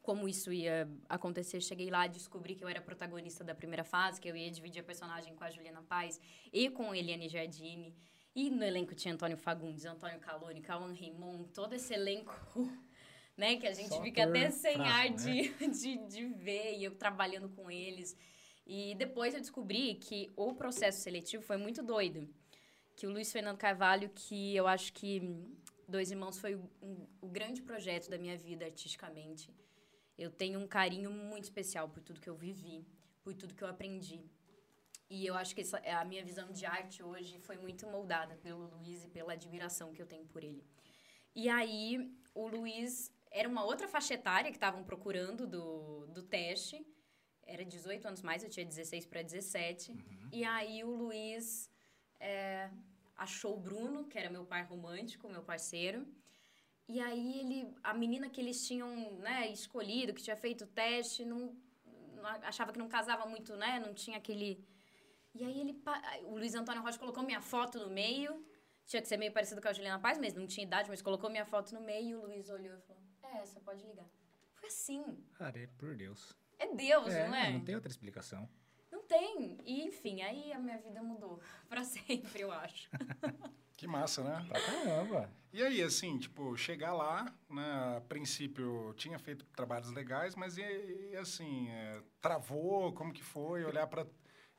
[0.00, 1.60] como isso ia acontecer.
[1.60, 4.84] Cheguei lá, descobri que eu era protagonista da primeira fase, que eu ia dividir a
[4.84, 6.20] personagem com a Juliana Paz
[6.52, 7.92] e com a Eliane Giardini.
[8.36, 12.32] E no elenco tinha Antônio Fagundes, Antônio Calone, Cauã Raymond, todo esse elenco,
[13.36, 13.56] né?
[13.56, 15.16] Que a gente Só fica até sem fraco, ar né?
[15.16, 18.16] de, de, de ver, e eu trabalhando com eles.
[18.72, 22.32] E depois eu descobri que o processo seletivo foi muito doido.
[22.94, 25.10] Que o Luiz Fernando Carvalho, que eu acho que
[25.88, 29.52] Dois Irmãos foi o, um, o grande projeto da minha vida artisticamente.
[30.16, 32.86] Eu tenho um carinho muito especial por tudo que eu vivi,
[33.24, 34.20] por tudo que eu aprendi.
[35.08, 38.68] E eu acho que essa, a minha visão de arte hoje foi muito moldada pelo
[38.68, 40.64] Luiz e pela admiração que eu tenho por ele.
[41.34, 46.86] E aí, o Luiz era uma outra faixa etária que estavam procurando do, do teste.
[47.52, 49.92] Era 18 anos mais, eu tinha 16 para 17.
[49.92, 49.98] Uhum.
[50.32, 51.70] E aí, o Luiz
[52.18, 52.70] é,
[53.16, 56.06] achou o Bruno, que era meu par romântico, meu parceiro.
[56.88, 61.24] E aí, ele, a menina que eles tinham né, escolhido, que tinha feito o teste,
[61.24, 61.56] não,
[62.14, 63.78] não achava que não casava muito, né?
[63.78, 64.50] Não tinha aquele
[65.34, 65.82] e aí ele.
[66.24, 68.44] O Luiz Antônio Rocha colocou minha foto no meio.
[68.86, 71.30] Tinha que ser meio parecido com a Juliana Paz mesmo, não tinha idade, mas colocou
[71.30, 74.08] minha foto no meio e o Luiz olhou e falou: É, você pode ligar.
[74.54, 75.04] Foi assim.
[75.38, 76.36] É por Deus.
[76.60, 77.50] É Deus, é, não é?
[77.50, 78.46] Não tem outra explicação.
[78.92, 79.56] Não tem.
[79.64, 81.40] E, enfim, aí a minha vida mudou.
[81.68, 82.88] pra sempre, eu acho.
[83.76, 84.44] que massa, né?
[84.46, 85.30] Pra caramba.
[85.52, 90.62] E aí, assim, tipo, chegar lá, né, a princípio tinha feito trabalhos legais, mas e,
[90.62, 93.64] e assim, é, travou, como que foi?
[93.64, 94.06] Olhar para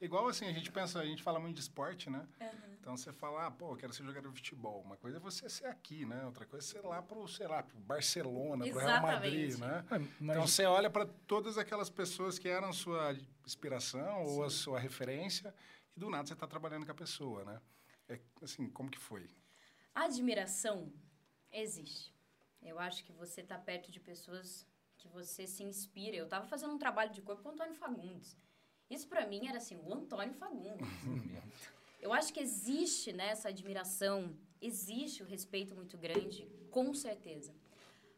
[0.02, 2.28] Igual assim, a gente pensa, a gente fala muito de esporte, né?
[2.42, 2.72] Uhum.
[2.80, 4.82] Então você fala, ah, pô, eu quero ser jogador de futebol.
[4.82, 6.26] Uma coisa é você ser aqui, né?
[6.26, 9.86] Outra coisa é ser lá pro, sei lá, pro Barcelona, pro Real Madrid, né?
[10.20, 10.36] Mas...
[10.36, 14.32] Então você olha para todas aquelas pessoas que eram sua inspiração Sim.
[14.32, 15.54] ou a sua referência
[15.96, 17.62] e do nada você está trabalhando com a pessoa, né?
[18.10, 19.30] É, assim, como que foi?
[19.94, 20.92] A admiração
[21.52, 22.12] existe.
[22.64, 24.66] Eu acho que você está perto de pessoas
[24.98, 26.16] que você se inspira.
[26.16, 28.36] Eu estava fazendo um trabalho de corpo com o Antônio Fagundes.
[28.96, 30.86] Isso para mim era assim, o Antônio Fagundes.
[32.06, 37.56] Eu acho que existe nessa né, admiração, existe o respeito muito grande, com certeza.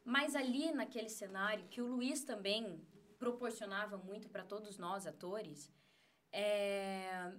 [0.04, 2.82] Mas ali naquele cenário que o Luiz também
[3.20, 5.72] proporcionava muito para todos nós atores,
[6.32, 7.32] é...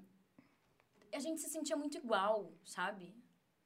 [1.12, 3.16] a gente se sentia muito igual, sabe?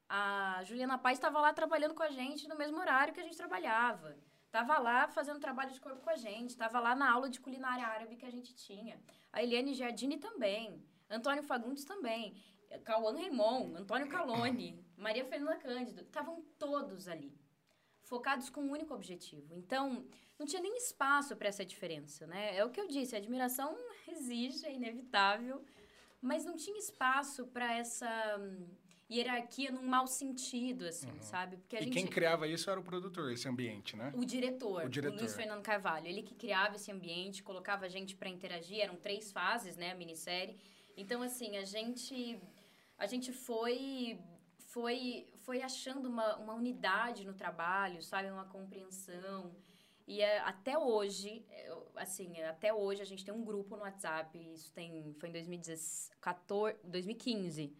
[0.09, 3.37] A Juliana Paz estava lá trabalhando com a gente no mesmo horário que a gente
[3.37, 4.17] trabalhava.
[4.51, 7.87] Tava lá fazendo trabalho de corpo com a gente, tava lá na aula de culinária
[7.87, 8.99] árabe que a gente tinha.
[9.33, 12.35] A Eliane Giardini também, Antônio Fagundes também,
[12.85, 17.39] Cauã Raimon, Antônio Calone, Maria Fernanda Cândido, estavam todos ali,
[18.03, 19.55] focados com um único objetivo.
[19.55, 20.07] Então,
[20.39, 22.57] não tinha nem espaço para essa diferença, né?
[22.57, 23.77] É o que eu disse, a admiração
[24.09, 25.63] existe, é inevitável,
[26.21, 28.09] mas não tinha espaço para essa
[29.11, 31.23] hierarquia num mau sentido, assim, uhum.
[31.23, 31.57] sabe?
[31.57, 31.95] Porque a e gente...
[31.95, 34.13] quem criava isso era o produtor, esse ambiente, né?
[34.15, 36.07] O diretor, o diretor, o Luiz Fernando Carvalho.
[36.07, 38.81] Ele que criava esse ambiente, colocava a gente para interagir.
[38.81, 40.59] Eram três fases, né, a minissérie.
[40.97, 42.39] Então, assim, a gente,
[42.99, 44.21] a gente foi,
[44.59, 48.31] foi, foi achando uma, uma unidade no trabalho, sabe?
[48.31, 49.55] Uma compreensão.
[50.07, 51.47] E é, até hoje,
[51.97, 56.77] assim, até hoje a gente tem um grupo no WhatsApp, isso tem, foi em 2014,
[56.85, 57.75] 2015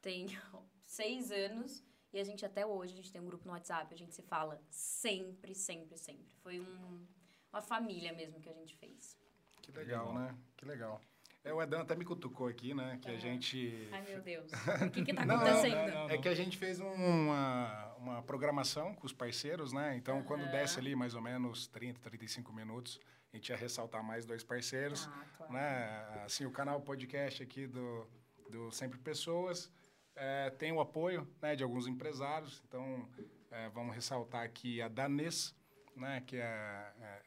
[0.00, 0.26] tem
[0.84, 1.82] seis anos
[2.12, 4.22] e a gente até hoje, a gente tem um grupo no WhatsApp, a gente se
[4.22, 6.34] fala sempre, sempre, sempre.
[6.42, 7.06] Foi um,
[7.52, 9.16] uma família mesmo que a gente fez.
[9.62, 10.34] Que legal, né?
[10.56, 11.00] Que legal.
[11.42, 12.98] É, o Edan até me cutucou aqui, né?
[13.00, 13.14] Que é.
[13.14, 13.88] a gente...
[13.92, 14.50] Ai, meu Deus.
[14.86, 15.76] O que que tá acontecendo?
[15.76, 19.96] Não, não, não, é que a gente fez uma, uma programação com os parceiros, né?
[19.96, 20.24] Então, uhum.
[20.24, 23.00] quando desce ali mais ou menos 30, 35 minutos,
[23.32, 25.08] a gente ia ressaltar mais dois parceiros.
[25.10, 25.52] Ah, claro.
[25.52, 26.22] Né?
[26.24, 28.06] Assim, o canal podcast aqui do,
[28.50, 29.70] do Sempre Pessoas
[30.20, 32.62] é, tem o apoio né, de alguns empresários.
[32.68, 33.08] Então,
[33.50, 35.54] é, vamos ressaltar aqui a Danes,
[35.96, 37.22] né, que é, é,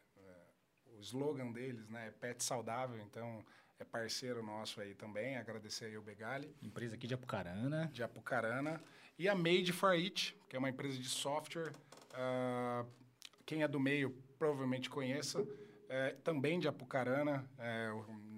[0.96, 3.02] o slogan deles, né, é Pet Saudável.
[3.02, 3.44] Então,
[3.80, 5.36] é parceiro nosso aí também.
[5.36, 6.56] Agradecer aí o Begali.
[6.62, 7.90] Empresa aqui de Apucarana.
[7.92, 8.80] De Apucarana.
[9.18, 11.74] E a Made for It, que é uma empresa de software.
[12.12, 12.88] Uh,
[13.44, 15.44] quem é do meio provavelmente conheça.
[15.90, 17.92] É, também de Apucarana, é,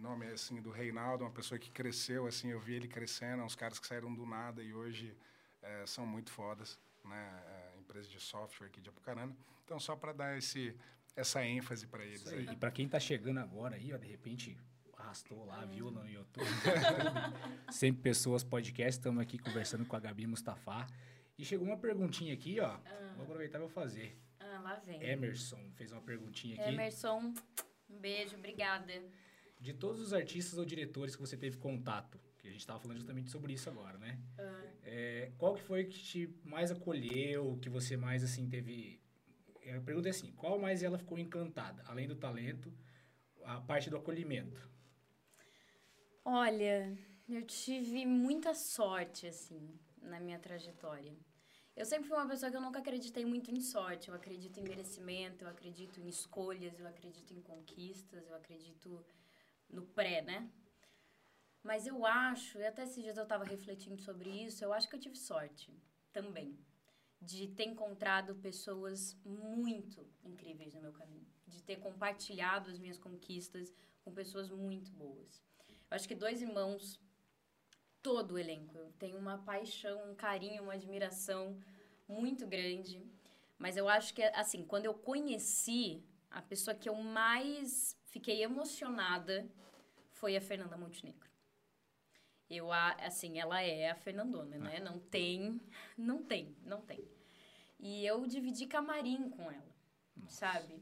[0.05, 3.79] nome assim do Reinaldo, uma pessoa que cresceu, assim, eu vi ele crescendo, uns caras
[3.79, 5.17] que saíram do nada e hoje
[5.61, 7.43] é, são muito fodas, né?
[7.47, 9.35] É, empresa de software aqui de Apucarana.
[9.63, 10.75] Então, só para dar esse,
[11.15, 12.27] essa ênfase para eles.
[12.27, 12.45] Aí.
[12.51, 14.55] E para quem está chegando agora aí, ó, de repente
[14.97, 16.45] arrastou lá, viu no YouTube.
[17.71, 20.87] Sempre Pessoas Podcast, estamos aqui conversando com a Gabi Mustafa.
[21.37, 22.67] E chegou uma perguntinha aqui, ó.
[22.67, 23.13] Ah.
[23.15, 24.17] Vou aproveitar e vou fazer.
[24.39, 25.03] Ah, lá vem.
[25.03, 26.69] Emerson fez uma perguntinha aqui.
[26.69, 27.33] Emerson,
[27.89, 28.93] um beijo, obrigada.
[29.65, 32.97] De todos os artistas ou diretores que você teve contato, que a gente estava falando
[32.97, 34.19] justamente sobre isso agora, né?
[34.37, 34.69] Uhum.
[34.83, 39.01] É, qual que foi que te mais acolheu, que você mais, assim, teve...
[39.75, 41.81] A pergunta é assim, qual mais ela ficou encantada?
[41.87, 42.71] Além do talento,
[43.43, 44.69] a parte do acolhimento.
[46.23, 46.95] Olha,
[47.27, 49.67] eu tive muita sorte, assim,
[49.99, 51.17] na minha trajetória.
[51.75, 54.09] Eu sempre fui uma pessoa que eu nunca acreditei muito em sorte.
[54.09, 59.03] Eu acredito em merecimento, eu acredito em escolhas, eu acredito em conquistas, eu acredito
[59.69, 60.49] no pré, né?
[61.63, 64.95] Mas eu acho, e até esses dias eu estava refletindo sobre isso, eu acho que
[64.95, 65.73] eu tive sorte
[66.13, 66.57] também.
[67.21, 73.73] de ter encontrado pessoas muito incríveis no meu caminho, de ter compartilhado as minhas conquistas
[74.03, 75.41] com pessoas muito boas.
[75.89, 76.99] Eu acho que dois irmãos,
[78.01, 81.57] todo o elenco, eu tenho uma paixão, um carinho, uma admiração
[82.07, 83.01] muito grande.
[83.57, 89.45] Mas eu acho que, assim, quando eu conheci, a pessoa que eu mais fiquei emocionada
[90.13, 91.29] foi a Fernanda Montenegro.
[92.49, 94.79] Eu, assim, ela é a Fernandona, né?
[94.79, 95.59] Não tem,
[95.97, 97.05] não tem, não tem.
[97.77, 99.75] E eu dividi camarim com ela,
[100.15, 100.33] Nossa.
[100.33, 100.81] sabe?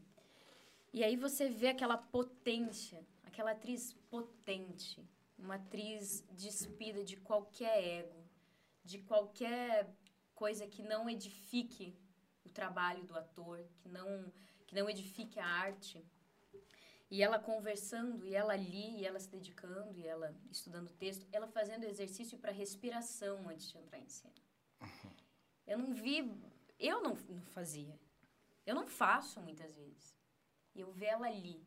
[0.93, 5.03] E aí você vê aquela potência, aquela atriz potente,
[5.35, 8.23] uma atriz despida de qualquer ego,
[8.83, 9.91] de qualquer
[10.35, 11.97] coisa que não edifique
[12.45, 14.31] o trabalho do ator, que não
[14.67, 16.05] que não edifique a arte.
[17.09, 21.47] E ela conversando, e ela ali, e ela se dedicando, e ela estudando texto, ela
[21.47, 24.33] fazendo exercício para respiração antes de entrar em cena.
[24.81, 25.11] Uhum.
[25.67, 26.19] Eu não vi,
[26.79, 27.99] eu não, não fazia.
[28.65, 30.17] Eu não faço muitas vezes.
[30.73, 31.63] E eu ver ela ali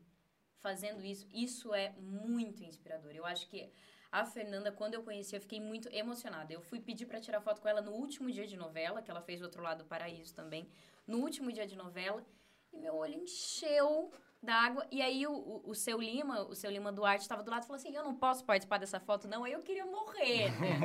[0.58, 3.12] fazendo isso, isso é muito inspirador.
[3.12, 3.70] Eu acho que
[4.10, 6.52] a Fernanda, quando eu conheci, eu fiquei muito emocionada.
[6.52, 9.20] Eu fui pedir para tirar foto com ela no último dia de novela, que ela
[9.20, 10.68] fez o outro lado do paraíso também,
[11.06, 12.24] no último dia de novela,
[12.72, 14.10] e meu olho encheu
[14.42, 14.86] d'água.
[14.90, 17.80] E aí o, o, seu Lima, o seu Lima Duarte estava do lado e falou
[17.80, 20.50] assim: "Eu não posso participar dessa foto não, aí eu queria morrer".
[20.60, 20.78] Né?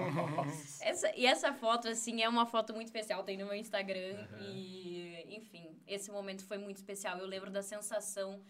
[0.82, 4.39] essa, e essa foto assim é uma foto muito especial, tem no meu Instagram uhum.
[4.41, 7.18] e enfim, esse momento foi muito especial.
[7.18, 8.43] Eu lembro da sensação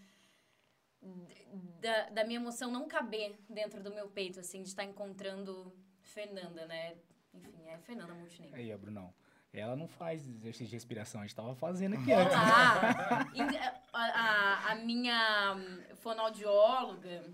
[1.80, 6.66] da, da minha emoção não caber dentro do meu peito, assim, de estar encontrando Fernanda,
[6.68, 6.96] né?
[7.34, 8.56] Enfim, é Fernanda Montenegro.
[8.56, 9.14] Aí, Brunão.
[9.54, 12.34] Ela não faz exercício de respiração, a gente estava fazendo aqui antes.
[12.34, 13.28] Ah,
[13.92, 15.58] a, a, a, minha
[15.96, 17.26] fonoaudióloga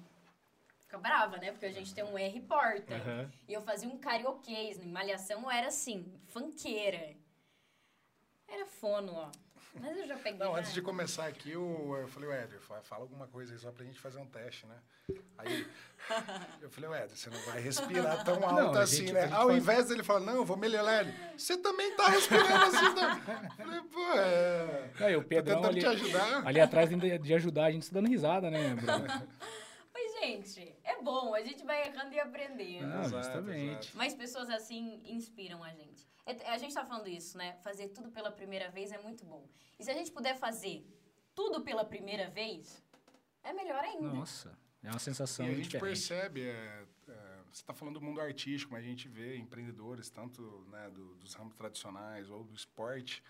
[0.80, 1.52] fica brava, né?
[1.52, 2.96] Porque a gente tem um R porta.
[2.96, 3.30] Uhum.
[3.48, 4.80] E eu fazia um carioquês.
[4.80, 7.16] Em Malhação eu era assim, fanqueira.
[8.48, 9.32] Era fono, ó.
[9.80, 10.40] Mas eu já peguei.
[10.40, 13.86] Não, antes de começar aqui, eu, eu falei, Éder, fala alguma coisa aí só pra
[13.86, 14.76] gente fazer um teste, né?
[15.38, 15.68] Aí
[16.62, 19.30] eu falei, Éder, você não vai respirar tão alto não, assim, gente, né?
[19.32, 19.58] Ao faz...
[19.58, 22.96] invés dele falar, não, eu vou melhorar ele, você também tá respirando assim.
[22.96, 23.52] Né?
[23.58, 24.92] falei, pô, é.
[25.00, 26.48] Aí, o Pedrão ali, te ajudar.
[26.48, 29.08] ali atrás de ajudar, a gente tá dando risada, né, Bruno?
[29.94, 32.86] Mas, gente, é bom, a gente vai errando e aprendendo.
[32.86, 33.96] Ah, justamente.
[33.96, 36.08] Mas pessoas assim inspiram a gente.
[36.28, 37.54] É, a gente está falando isso, né?
[37.64, 39.48] Fazer tudo pela primeira vez é muito bom.
[39.80, 40.86] E se a gente puder fazer
[41.34, 42.84] tudo pela primeira vez,
[43.42, 44.10] é melhor ainda.
[44.10, 45.84] Nossa, é uma sensação e a gente diferente.
[45.86, 50.66] percebe, é, é, você está falando do mundo artístico, mas a gente vê empreendedores, tanto
[50.70, 53.24] né, do, dos ramos tradicionais ou do esporte.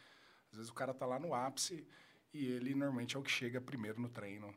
[0.52, 1.88] Às vezes o cara está lá no ápice
[2.34, 4.52] e ele normalmente é o que chega primeiro no treino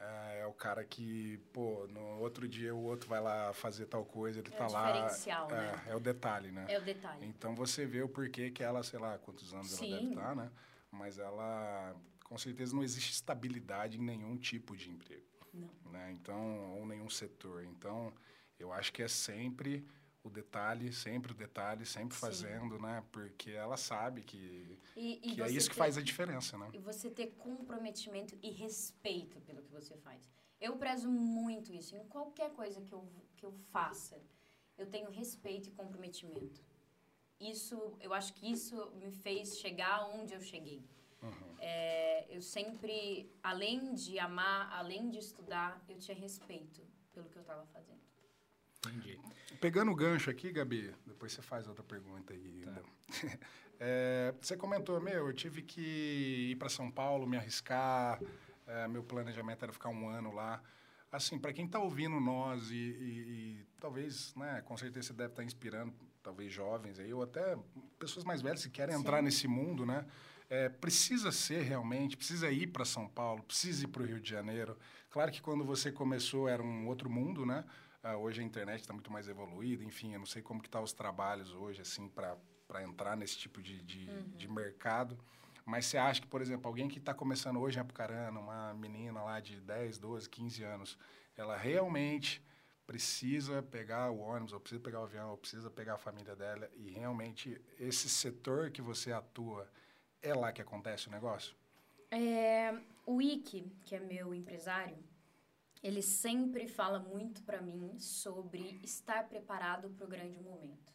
[0.00, 4.04] é, é, o cara que, pô, no outro dia o outro vai lá fazer tal
[4.04, 4.90] coisa, ele é tá lá.
[4.98, 5.82] É, né?
[5.88, 6.64] é o detalhe, né?
[6.68, 7.26] É o detalhe.
[7.26, 9.92] Então você vê o porquê que ela, sei lá, quantos anos Sim.
[9.92, 10.50] ela deve estar, tá, né?
[10.90, 11.94] Mas ela,
[12.24, 15.26] com certeza, não existe estabilidade em nenhum tipo de emprego.
[15.52, 15.68] Não.
[15.92, 16.12] Né?
[16.12, 17.62] Então, ou nenhum setor.
[17.64, 18.12] Então,
[18.58, 19.86] eu acho que é sempre
[20.22, 22.20] o detalhe, sempre o detalhe, sempre Sim.
[22.20, 23.02] fazendo, né?
[23.10, 26.68] Porque ela sabe que, e, e que é isso ter, que faz a diferença, né?
[26.72, 30.30] E você ter comprometimento e respeito pelo que você faz.
[30.60, 31.96] Eu prezo muito isso.
[31.96, 34.20] Em qualquer coisa que eu, que eu faça,
[34.76, 36.62] eu tenho respeito e comprometimento.
[37.40, 40.84] Isso, eu acho que isso me fez chegar onde eu cheguei.
[41.22, 41.56] Uhum.
[41.58, 47.42] É, eu sempre, além de amar, além de estudar, eu tinha respeito pelo que eu
[47.42, 48.09] estava fazendo.
[48.86, 49.18] Entendi.
[49.60, 52.64] Pegando o gancho aqui, Gabi, depois você faz outra pergunta aí.
[52.64, 52.82] Tá.
[53.82, 58.20] É, você comentou, meu, eu tive que ir para São Paulo, me arriscar,
[58.66, 60.62] é, meu planejamento era ficar um ano lá.
[61.10, 65.30] Assim, para quem está ouvindo nós e, e, e, talvez, né, com certeza você deve
[65.30, 67.56] estar tá inspirando, talvez jovens aí, ou até
[67.98, 69.00] pessoas mais velhas que querem Sim.
[69.00, 70.04] entrar nesse mundo, né?
[70.50, 74.28] É, precisa ser realmente, precisa ir para São Paulo, precisa ir para o Rio de
[74.28, 74.76] Janeiro.
[75.08, 77.64] Claro que quando você começou era um outro mundo, né?
[78.02, 80.80] Uh, hoje a internet está muito mais evoluída, enfim, eu não sei como que tá
[80.80, 84.30] os trabalhos hoje, assim, para entrar nesse tipo de, de, uhum.
[84.36, 85.18] de, mercado.
[85.66, 89.22] Mas você acha que, por exemplo, alguém que está começando hoje em Apucarana, uma menina
[89.22, 90.98] lá de 10, 12, 15 anos,
[91.36, 92.42] ela realmente
[92.86, 96.70] precisa pegar o ônibus, ou precisa pegar o avião, ou precisa pegar a família dela,
[96.74, 99.70] e realmente esse setor que você atua,
[100.22, 101.54] é lá que acontece o negócio?
[102.10, 102.74] É,
[103.06, 104.96] o Ike, que é meu empresário,
[105.82, 110.94] ele sempre fala muito para mim sobre estar preparado para o grande momento.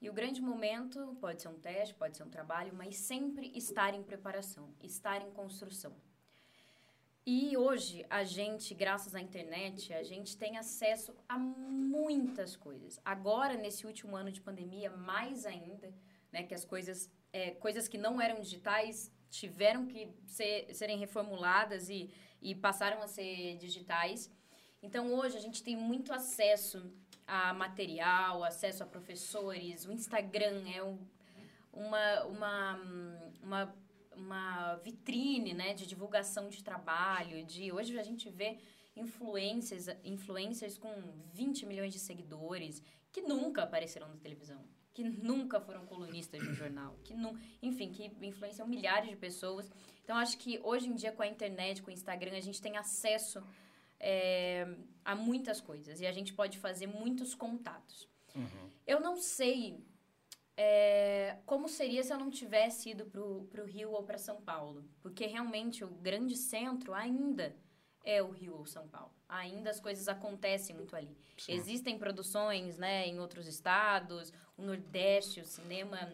[0.00, 3.94] E o grande momento pode ser um teste, pode ser um trabalho, mas sempre estar
[3.94, 5.96] em preparação, estar em construção.
[7.26, 13.00] E hoje a gente, graças à internet, a gente tem acesso a muitas coisas.
[13.02, 15.94] Agora, nesse último ano de pandemia, mais ainda,
[16.30, 21.88] né, que as coisas é, coisas que não eram digitais tiveram que ser, serem reformuladas
[21.88, 22.08] e,
[22.44, 24.30] e passaram a ser digitais.
[24.82, 26.92] Então, hoje, a gente tem muito acesso
[27.26, 29.86] a material, acesso a professores.
[29.86, 30.98] O Instagram é um,
[31.72, 32.74] uma, uma,
[33.42, 33.74] uma,
[34.14, 37.44] uma vitrine né, de divulgação de trabalho.
[37.46, 38.58] De, hoje, a gente vê
[38.94, 40.92] influencers, influencers com
[41.32, 44.62] 20 milhões de seguidores que nunca apareceram na televisão
[44.94, 49.68] que nunca foram colunistas de um jornal, que não, enfim, que influenciam milhares de pessoas.
[50.04, 52.76] Então, acho que hoje em dia, com a internet, com o Instagram, a gente tem
[52.76, 53.42] acesso
[53.98, 54.68] é,
[55.02, 58.06] a muitas coisas e a gente pode fazer muitos contatos.
[58.36, 58.70] Uhum.
[58.86, 59.82] Eu não sei
[60.56, 64.84] é, como seria se eu não tivesse ido para o Rio ou para São Paulo,
[65.00, 67.56] porque realmente o grande centro ainda
[68.04, 69.12] é o Rio ou São Paulo.
[69.26, 71.16] Ainda as coisas acontecem muito ali.
[71.38, 71.54] Sim.
[71.54, 74.32] Existem produções, né, em outros estados.
[74.56, 76.12] O Nordeste, o cinema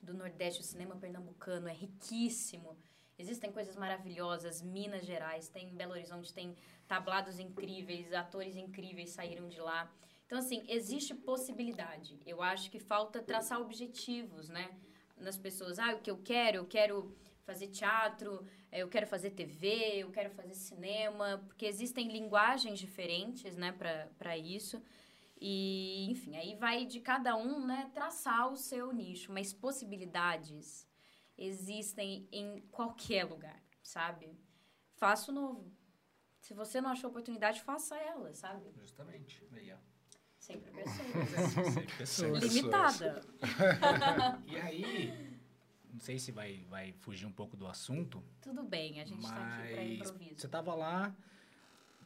[0.00, 2.76] do Nordeste, o cinema pernambucano é riquíssimo.
[3.18, 4.62] Existem coisas maravilhosas.
[4.62, 6.54] Minas Gerais, tem Belo Horizonte, tem
[6.86, 9.90] tablados incríveis, atores incríveis saíram de lá.
[10.26, 12.20] Então, assim, existe possibilidade.
[12.24, 14.70] Eu acho que falta traçar objetivos, né?
[15.16, 15.78] Nas pessoas.
[15.78, 16.58] Ah, o que eu quero?
[16.58, 17.16] Eu quero
[17.48, 23.56] fazer teatro, é, eu quero fazer TV, eu quero fazer cinema, porque existem linguagens diferentes,
[23.56, 23.72] né,
[24.18, 24.82] para isso.
[25.40, 30.87] E, enfim, aí vai de cada um, né, traçar o seu nicho, mas possibilidades
[31.38, 34.36] existem em qualquer lugar, sabe?
[34.96, 35.72] Faça o novo.
[36.40, 38.70] Se você não achou oportunidade, faça ela, sabe?
[38.76, 39.46] Justamente.
[39.52, 39.76] Aí, ó.
[40.38, 41.50] Sempre pessoas.
[41.52, 42.42] Sempre pessoas.
[42.42, 43.20] Limitada.
[44.46, 45.38] e aí,
[45.92, 48.22] não sei se vai, vai fugir um pouco do assunto.
[48.40, 50.40] Tudo bem, a gente está aqui para improviso.
[50.40, 51.14] Você estava lá,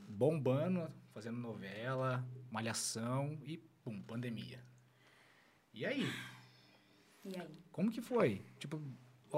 [0.08, 4.64] bombando, fazendo novela, malhação e, pum, pandemia.
[5.72, 6.06] E aí?
[7.24, 7.62] E aí?
[7.70, 8.44] Como que foi?
[8.58, 8.82] Tipo,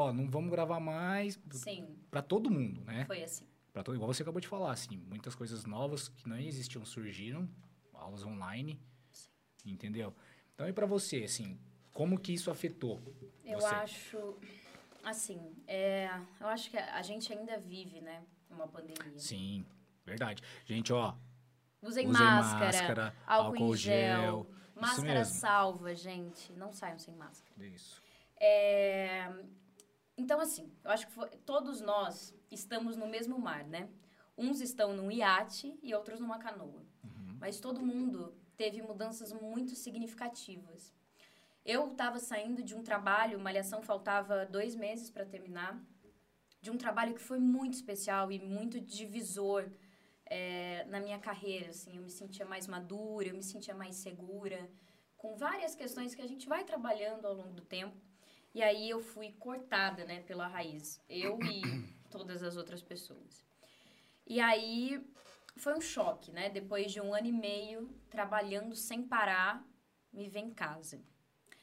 [0.00, 1.38] ó, não vamos gravar mais.
[1.50, 1.96] Sim.
[2.10, 3.04] Para todo mundo, né?
[3.06, 3.46] Foi assim.
[3.72, 7.48] Para todo, igual você acabou de falar, assim, muitas coisas novas que não existiam surgiram,
[7.92, 8.80] aulas online,
[9.10, 9.30] Sim.
[9.66, 10.14] entendeu?
[10.54, 11.58] Então, e para você, assim,
[11.92, 13.02] como que isso afetou
[13.44, 13.74] Eu você?
[13.74, 14.36] acho,
[15.02, 16.08] assim, é,
[16.40, 19.18] eu acho que a gente ainda vive, né, uma pandemia.
[19.18, 19.66] Sim,
[20.06, 20.40] verdade.
[20.64, 21.14] Gente, ó,
[21.82, 24.20] Usem, usem máscara, máscara, álcool, álcool gel.
[24.20, 26.52] gel máscara salva, gente.
[26.52, 27.64] Não saiam sem máscara.
[27.66, 28.02] Isso.
[28.38, 29.30] É,
[30.16, 33.88] então, assim, eu acho que foi, todos nós estamos no mesmo mar, né?
[34.36, 36.84] Uns estão num iate e outros numa canoa.
[37.02, 37.36] Uhum.
[37.40, 40.92] Mas todo mundo teve mudanças muito significativas.
[41.64, 45.82] Eu estava saindo de um trabalho, Malhação faltava dois meses para terminar,
[46.60, 49.68] de um trabalho que foi muito especial e muito divisor
[50.26, 51.70] é, na minha carreira.
[51.70, 54.70] Assim, eu me sentia mais madura, eu me sentia mais segura,
[55.16, 57.96] com várias questões que a gente vai trabalhando ao longo do tempo.
[58.54, 61.62] E aí eu fui cortada, né, pela raiz, eu e
[62.08, 63.44] todas as outras pessoas.
[64.26, 65.04] E aí
[65.56, 66.48] foi um choque, né?
[66.48, 69.66] Depois de um ano e meio trabalhando sem parar,
[70.12, 71.02] me ver em casa.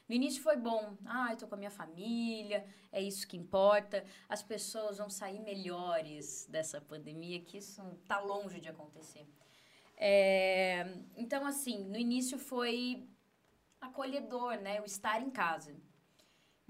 [0.08, 0.96] No início foi bom.
[1.06, 4.04] Ah, eu tô com a minha família, é isso que importa.
[4.28, 9.26] As pessoas vão sair melhores dessa pandemia, que isso tá longe de acontecer.
[9.96, 10.84] É,
[11.16, 13.08] então, assim, no início foi
[13.80, 14.80] acolhedor, né?
[14.80, 15.74] O estar em casa.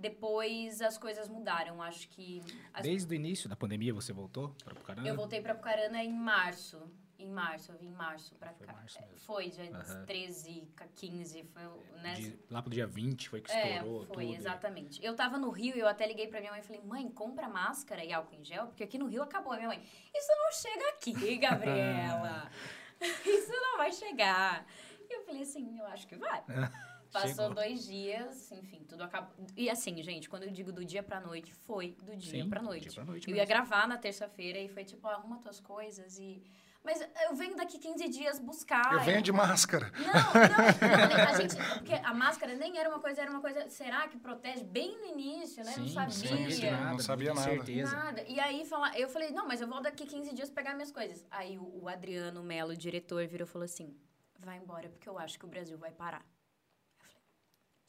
[0.03, 1.81] Depois as coisas mudaram.
[1.81, 2.43] Acho que.
[2.75, 2.83] As...
[2.83, 5.07] Desde o início da pandemia você voltou para Pucarana?
[5.07, 6.83] Eu voltei para Pucarana em março.
[7.17, 8.73] Em março, eu vim em março pra foi cá.
[8.73, 8.99] Março.
[9.19, 10.05] Foi, dia uhum.
[10.07, 11.63] 13, 15, foi,
[12.01, 12.15] né?
[12.15, 14.37] De, lá pro dia 20 foi que é, estourou foi, tudo.
[14.37, 15.05] exatamente.
[15.05, 17.49] Eu tava no Rio e eu até liguei pra minha mãe e falei, mãe, compra
[17.49, 19.53] máscara e álcool em gel, porque aqui no Rio acabou.
[19.53, 19.81] A minha mãe,
[20.13, 22.51] isso não chega aqui, Gabriela.
[23.25, 24.67] isso não vai chegar.
[25.09, 26.43] E eu falei assim, eu acho que vai.
[27.13, 27.55] Passou Chegou.
[27.55, 29.47] dois dias, enfim, tudo acabou.
[29.57, 32.63] E assim, gente, quando eu digo do dia pra noite, foi do dia Sim, pra
[32.63, 32.85] noite.
[32.85, 33.43] Dia pra noite eu mesmo.
[33.43, 36.43] ia gravar na terça-feira e foi tipo, arruma tuas coisas e
[36.85, 38.93] mas eu venho daqui 15 dias buscar.
[38.93, 39.93] Eu venho de máscara.
[39.97, 44.09] Não, não, a gente, porque a máscara nem era uma coisa, era uma coisa, será
[44.09, 45.73] que protege bem no início, né?
[45.73, 46.11] Sim, não sabia.
[46.11, 46.91] Não sabia nada.
[46.91, 47.51] Não sabia nada.
[47.51, 47.97] Certeza.
[47.97, 48.25] Nada.
[48.27, 51.25] E aí fala, eu falei, não, mas eu vou daqui 15 dias pegar minhas coisas.
[51.31, 53.97] Aí o, o Adriano Melo, o diretor, virou e falou assim:
[54.41, 56.25] vai embora, porque eu acho que o Brasil vai parar.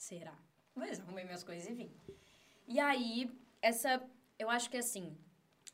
[0.03, 0.37] Será?
[0.75, 1.89] Mas arrumei minhas coisas e vim.
[2.67, 3.31] E aí,
[3.61, 4.03] essa,
[4.37, 5.17] eu acho que assim,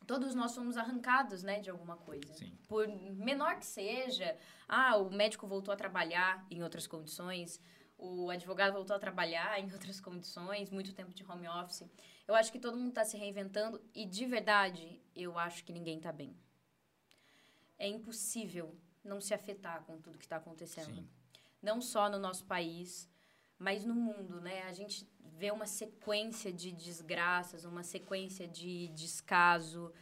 [0.06, 2.32] todos nós somos arrancados, né, de alguma coisa.
[2.34, 2.56] Sim.
[2.68, 7.60] Por menor que seja, ah, o médico voltou a trabalhar em outras condições,
[7.98, 11.90] o advogado voltou a trabalhar em outras condições, muito tempo de home office.
[12.28, 15.96] Eu acho que todo mundo está se reinventando e, de verdade, eu acho que ninguém
[15.96, 16.36] está bem.
[17.76, 20.94] É impossível não se afetar com tudo que está acontecendo.
[20.94, 21.08] Sim.
[21.60, 23.09] Não só no nosso país,
[23.60, 24.62] mas no mundo, né?
[24.62, 25.06] A gente
[25.38, 29.92] ver uma sequência de desgraças, uma sequência de descaso,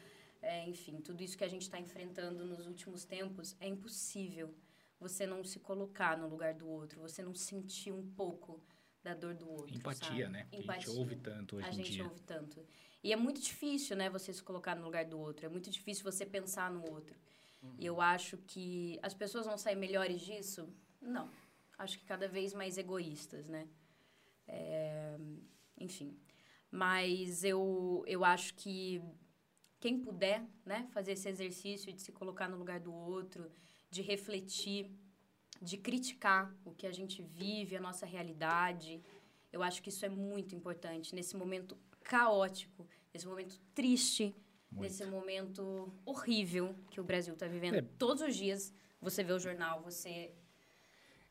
[0.40, 4.54] é, enfim, tudo isso que a gente está enfrentando nos últimos tempos, é impossível
[5.00, 8.62] você não se colocar no lugar do outro, você não sentir um pouco
[9.02, 9.76] da dor do outro.
[9.76, 10.28] Empatia, sabe?
[10.28, 10.48] né?
[10.52, 10.74] Empatia.
[10.74, 12.04] a gente ouve tanto hoje a em gente dia.
[12.04, 12.64] ouve tanto.
[13.02, 15.46] E é muito difícil, né, você se colocar no lugar do outro.
[15.46, 17.16] É muito difícil você pensar no outro.
[17.76, 20.68] E eu acho que as pessoas vão sair melhores disso?
[21.00, 21.28] Não.
[21.78, 23.68] Acho que cada vez mais egoístas, né?
[24.46, 25.16] É,
[25.78, 26.18] enfim.
[26.70, 29.00] Mas eu, eu acho que
[29.80, 33.50] quem puder, né, fazer esse exercício de se colocar no lugar do outro,
[33.90, 34.90] de refletir,
[35.62, 39.00] de criticar o que a gente vive, a nossa realidade,
[39.52, 44.34] eu acho que isso é muito importante nesse momento caótico, nesse momento triste,
[44.70, 44.82] Muito.
[44.82, 47.76] nesse momento horrível que o Brasil está vivendo.
[47.76, 47.82] É.
[47.98, 50.32] Todos os dias você vê o jornal, você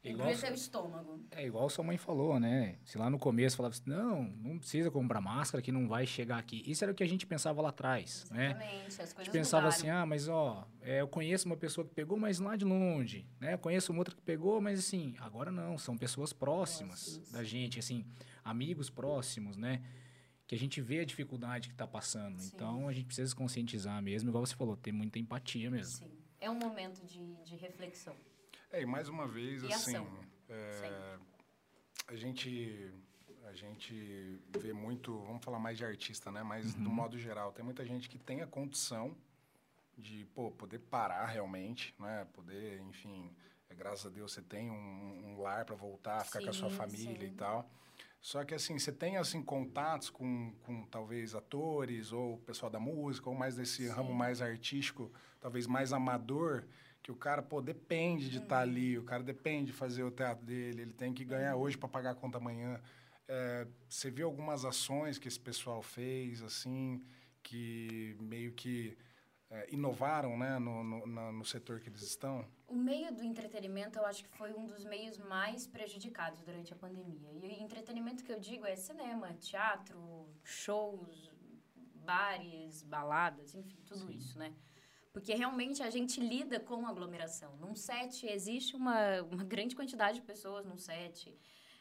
[0.09, 1.19] Igual embrulha seu estômago.
[1.31, 2.77] É igual sua mãe falou, né?
[2.85, 6.37] Se lá no começo falava assim, não, não precisa comprar máscara que não vai chegar
[6.37, 6.63] aqui.
[6.65, 8.47] Isso era o que a gente pensava lá atrás, né?
[8.51, 9.77] Exatamente, as A coisas gente pensava mudaram.
[9.79, 13.27] assim, ah, mas ó, é, eu conheço uma pessoa que pegou, mas lá de longe,
[13.39, 13.53] né?
[13.53, 17.31] Eu conheço uma outra que pegou, mas assim, agora não, são pessoas próximas Próximos.
[17.31, 18.05] da gente, assim,
[18.43, 19.81] amigos próximos, né?
[20.47, 22.39] Que a gente vê a dificuldade que tá passando.
[22.39, 22.51] Sim.
[22.55, 26.05] Então a gente precisa se conscientizar mesmo, igual você falou, ter muita empatia mesmo.
[26.05, 26.11] Sim.
[26.39, 28.15] É um momento de, de reflexão.
[28.71, 30.07] É, e mais uma vez, E assim,
[30.49, 31.17] é,
[32.07, 32.91] a gente
[33.45, 36.43] a gente vê muito, vamos falar mais de artista, né?
[36.43, 36.83] Mas Uhum.
[36.83, 39.15] do modo geral, tem muita gente que tem a condição
[39.97, 42.27] de, pô, poder parar realmente, né?
[42.33, 43.33] Poder, enfim,
[43.69, 44.75] é, graças a Deus você tem um,
[45.31, 47.33] um lar para voltar, ficar com a sua Sim, família sim.
[47.33, 47.69] e tal.
[48.19, 53.29] Só que assim, você tem assim contatos com, com talvez atores ou pessoal da música
[53.29, 53.93] ou mais desse Sim.
[53.93, 55.09] ramo mais artístico,
[55.39, 56.65] talvez mais amador,
[57.01, 58.61] que o cara pô depende de estar Uhum.
[58.63, 61.61] ali, o cara depende de fazer o teatro dele, ele tem que ganhar Uhum.
[61.61, 62.81] hoje para pagar a conta amanhã.
[63.27, 67.03] É, você viu algumas ações que esse pessoal fez assim
[67.43, 68.97] que meio que
[69.49, 72.45] é, inovaram, né, no, no, na- no setor que eles estão?
[72.67, 76.75] O meio do entretenimento, eu acho que foi um dos meios mais prejudicados durante a
[76.75, 77.31] pandemia.
[77.31, 81.31] E entretenimento que eu digo é cinema, teatro, shows,
[82.03, 84.17] bares, baladas, enfim, tudo Sim.
[84.17, 84.53] isso, né?
[85.17, 87.57] Porque realmente a gente lida com aglomeração.
[87.57, 91.35] Num set existe uma, uma grande quantidade de pessoas num set.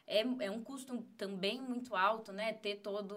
[0.07, 2.55] É, é um custo também muito alto, né?
[2.55, 3.15] Ter todos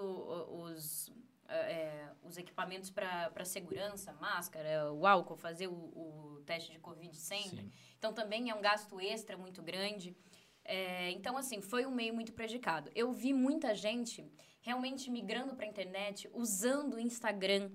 [0.49, 1.09] os,
[1.47, 7.61] é, os equipamentos para segurança, máscara, o álcool, fazer o, o teste de Covid sempre.
[7.61, 7.71] Sim.
[7.97, 10.13] Então também é um gasto extra muito grande.
[10.65, 12.91] É, então, assim, foi um meio muito prejudicado.
[12.93, 17.71] Eu vi muita gente realmente migrando para a internet, usando o Instagram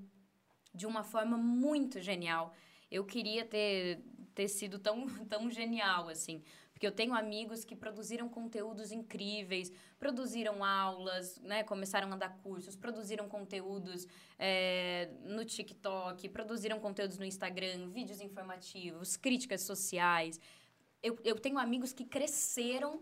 [0.75, 2.53] de uma forma muito genial.
[2.91, 4.03] Eu queria ter,
[4.35, 6.43] ter sido tão, tão genial, assim.
[6.73, 12.75] Porque eu tenho amigos que produziram conteúdos incríveis, produziram aulas, né, começaram a dar cursos,
[12.75, 20.41] produziram conteúdos é, no TikTok, produziram conteúdos no Instagram, vídeos informativos, críticas sociais.
[21.01, 23.01] Eu, eu tenho amigos que cresceram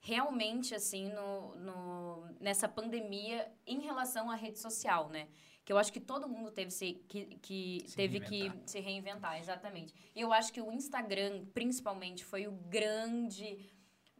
[0.00, 5.28] realmente, assim, no, no, nessa pandemia em relação à rede social, né?
[5.64, 8.62] Que eu acho que todo mundo teve, se, que, que Se teve reinventar.
[8.64, 9.94] que se reinventar, exatamente.
[10.14, 13.58] E eu acho que o Instagram, principalmente, foi o grande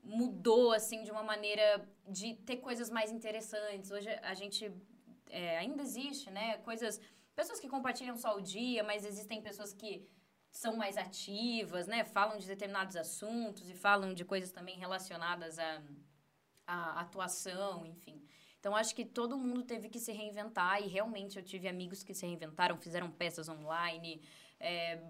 [0.05, 3.91] mudou assim de uma maneira de ter coisas mais interessantes.
[3.91, 4.71] Hoje a gente
[5.31, 6.59] é, ainda existe, né?
[6.59, 7.01] Coisas,
[7.35, 10.07] pessoas que compartilham só o dia, mas existem pessoas que
[10.51, 12.05] são mais ativas, né?
[12.05, 15.83] Falam de determinados assuntos e falam de coisas também relacionadas à,
[16.67, 18.23] à atuação, enfim.
[18.65, 22.15] Então acho que todo mundo teve que se reinventar e realmente eu tive amigos que
[22.15, 24.23] se reinventaram, fizeram peças online,
[24.59, 25.03] é,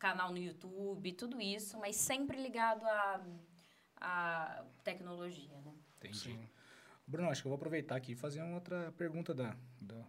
[0.00, 3.24] canal no YouTube, tudo isso, mas sempre ligado à,
[4.00, 5.72] à tecnologia, né?
[5.98, 6.18] Entendi.
[6.18, 6.48] Sim.
[7.06, 10.04] Bruno, acho que eu vou aproveitar aqui e fazer uma outra pergunta da, da-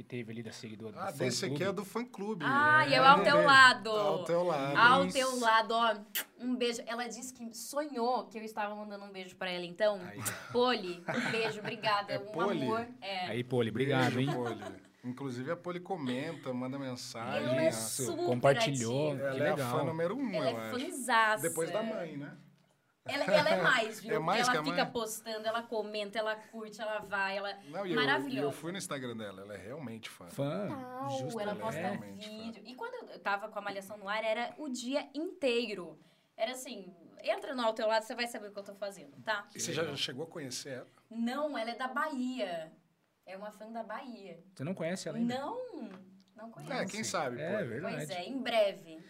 [0.00, 2.42] que teve ali da seguidora Ah, do desse aqui é do fã clube.
[2.46, 3.46] Ah, e eu É, ao teu dele.
[3.46, 3.90] lado.
[3.90, 4.76] Ao teu lado.
[4.78, 5.12] Ao isso.
[5.18, 5.94] teu lado, ó,
[6.38, 6.80] um beijo.
[6.86, 10.00] Ela disse que sonhou que eu estava mandando um beijo pra ela, então.
[10.06, 10.18] Aí.
[10.52, 12.14] Poli, um beijo, obrigada.
[12.14, 12.62] É um Poli?
[12.62, 12.86] amor.
[13.02, 13.26] É.
[13.26, 14.34] Aí, Poli, obrigado, Beijo, hein?
[14.34, 14.64] Poli.
[15.04, 17.46] Inclusive a Poli comenta, manda mensagem.
[17.48, 19.12] Ela é a- super compartilhou.
[19.12, 19.30] ativa.
[19.30, 19.78] Que Ela é a legal.
[19.78, 20.80] fã número um, Ela eu é acho.
[20.80, 21.42] fanzaça.
[21.42, 22.32] Depois da mãe, né?
[23.12, 24.14] Ela, ela é mais, viu?
[24.14, 24.92] É mais ela a fica mãe?
[24.92, 27.52] postando, ela comenta, ela curte, ela vai, ela...
[27.68, 28.36] Não, e eu, Maravilhosa.
[28.36, 30.26] e eu fui no Instagram dela, ela é realmente fã.
[30.28, 31.82] Fã, Tal, justo, ela ela posta é.
[31.90, 32.30] realmente fã.
[32.30, 32.62] vídeo.
[32.66, 35.98] E quando eu tava com a Malhação no ar, era o dia inteiro.
[36.36, 39.12] Era assim, entra no ao teu lado, você vai saber o que eu tô fazendo,
[39.22, 39.46] tá?
[39.54, 40.86] E você já chegou a conhecer ela?
[41.10, 42.72] Não, ela é da Bahia.
[43.26, 44.42] É uma fã da Bahia.
[44.54, 45.34] Você não conhece ela ainda?
[45.38, 45.90] Não,
[46.34, 46.72] não conheço.
[46.72, 47.68] É, quem sabe, É Poli.
[47.68, 47.96] verdade.
[47.96, 49.04] Pois é, em breve.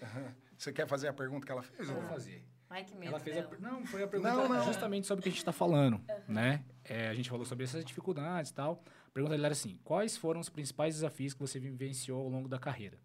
[0.58, 1.88] Você quer fazer a pergunta que ela fez?
[1.88, 2.44] Eu ou vou fazer.
[2.70, 4.64] Ai, que medo Ela fez a, não, foi a pergunta Não, não.
[4.64, 6.64] justamente sobre o que a gente está falando, né?
[6.84, 8.82] É, a gente falou sobre essas dificuldades e tal.
[9.08, 12.48] A pergunta dela era assim, quais foram os principais desafios que você vivenciou ao longo
[12.48, 12.96] da carreira?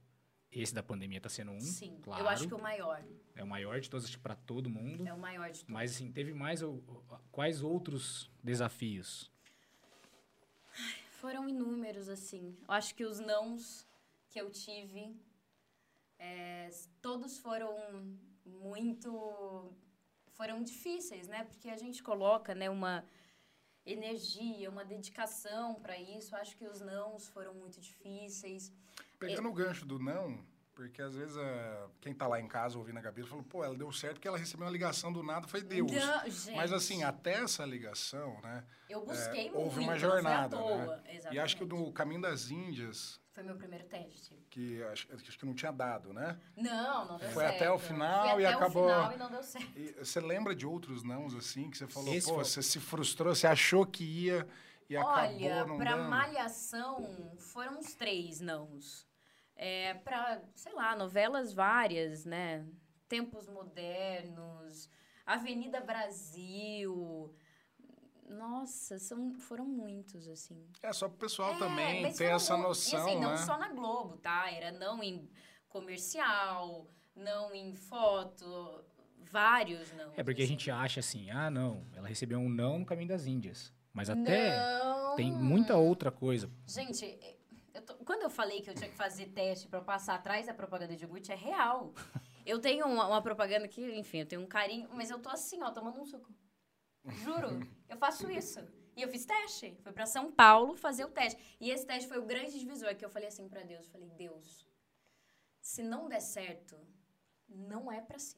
[0.51, 2.21] Esse da pandemia está sendo um, Sim, claro.
[2.23, 3.03] eu acho que o maior.
[3.35, 5.05] É o maior de todos, acho que para todo mundo.
[5.05, 5.73] É o maior de todos.
[5.73, 6.61] Mas, assim, teve mais...
[6.61, 6.81] ou-
[7.31, 9.29] Quais outros desafios?
[11.19, 12.55] Foram inúmeros, assim.
[12.67, 13.85] Eu acho que os nãos
[14.29, 15.13] que eu tive,
[16.19, 16.69] é,
[17.01, 17.75] todos foram
[18.45, 19.71] muito...
[20.27, 21.45] Foram difíceis, né?
[21.45, 23.05] Porque a gente coloca, né, uma
[23.85, 26.35] energia, uma dedicação para isso.
[26.35, 28.73] Acho que os nãos foram muito difíceis.
[29.17, 30.43] Pegando o gancho do não,
[30.75, 31.37] porque às vezes
[32.01, 34.37] quem tá lá em casa ouvindo a Gabi falou, pô, ela deu certo porque ela
[34.37, 35.89] recebeu uma ligação do nada, foi Deus.
[35.91, 36.21] Não,
[36.55, 38.63] Mas assim, até essa ligação, né?
[38.89, 41.01] eu busquei é, muito, houve uma jornada, foi à né?
[41.31, 44.35] E acho que no Caminho das Índias, Foi meu primeiro teste.
[44.49, 46.37] que acho, acho que não tinha dado, né?
[46.57, 47.55] Não, não deu Foi certo.
[47.55, 49.79] até o final Fui e até acabou- o final e não deu certo.
[49.79, 52.79] E você lembra de outros nãos assim, que você falou, Esse pô, foi- você se
[52.79, 54.47] frustrou, você achou que ia
[54.89, 56.09] e Olha, acabou não pra dando?
[56.09, 59.07] Malhação foram uns três nãos.
[59.55, 62.65] É, pra, sei lá, novelas várias, né?
[63.07, 64.89] Tempos Modernos,
[65.25, 67.33] Avenida Brasil.
[68.27, 70.67] Nossa, são, foram muitos, assim.
[70.81, 73.27] É, só pro pessoal É, também ter essa noção, E assim, né?
[73.27, 74.49] não só na Globo, tá?
[74.51, 75.29] Era não em
[75.69, 78.83] comercial, não em foto,
[79.31, 80.11] vários não.
[80.17, 83.25] É porque a gente acha assim, ah, não, ela recebeu um não no Caminho das
[83.25, 83.71] Índias.
[83.93, 85.15] Mas até Não.
[85.15, 86.49] tem muita outra coisa.
[86.67, 87.17] Gente,
[88.05, 91.03] quando eu falei que eu tinha que fazer teste pra passar atrás da propaganda de
[91.03, 91.93] iogurte, é real.
[92.45, 95.63] Eu tenho uma, uma propaganda que, enfim, eu tenho um carinho, mas eu tô assim,
[95.63, 96.31] ó, tomando um suco.
[97.23, 98.59] Juro, eu faço isso.
[98.95, 99.75] E eu fiz teste.
[99.81, 101.41] Fui pra São Paulo fazer o teste.
[101.59, 103.87] E esse teste foi o grande divisor que eu falei assim pra Deus.
[103.87, 104.67] Falei, Deus,
[105.59, 106.77] se não der certo,
[107.49, 108.37] não é pra si.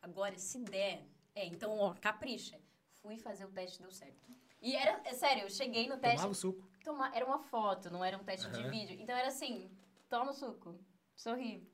[0.00, 2.60] Agora, se der, é, então, ó, capricha.
[3.00, 4.30] Fui fazer o teste, deu certo.
[4.60, 6.70] E era, é sério, eu cheguei no teste, Tomava o suco.
[6.84, 8.70] Toma- era uma foto, não era um teste de Aham.
[8.70, 9.00] vídeo.
[9.00, 9.70] Então era assim,
[10.08, 10.78] toma o suco,
[11.14, 11.70] sorri.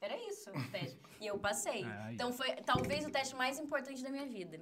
[0.00, 1.00] Era isso o teste.
[1.20, 1.82] e eu passei.
[1.84, 2.14] Ai.
[2.14, 4.60] Então foi talvez o teste mais importante da minha vida,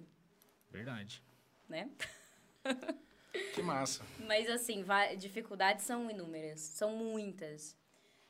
[0.70, 1.22] Verdade.
[1.68, 1.90] né?
[3.54, 4.02] Que massa.
[4.20, 4.82] Mas assim,
[5.18, 7.76] dificuldades são inúmeras, são muitas.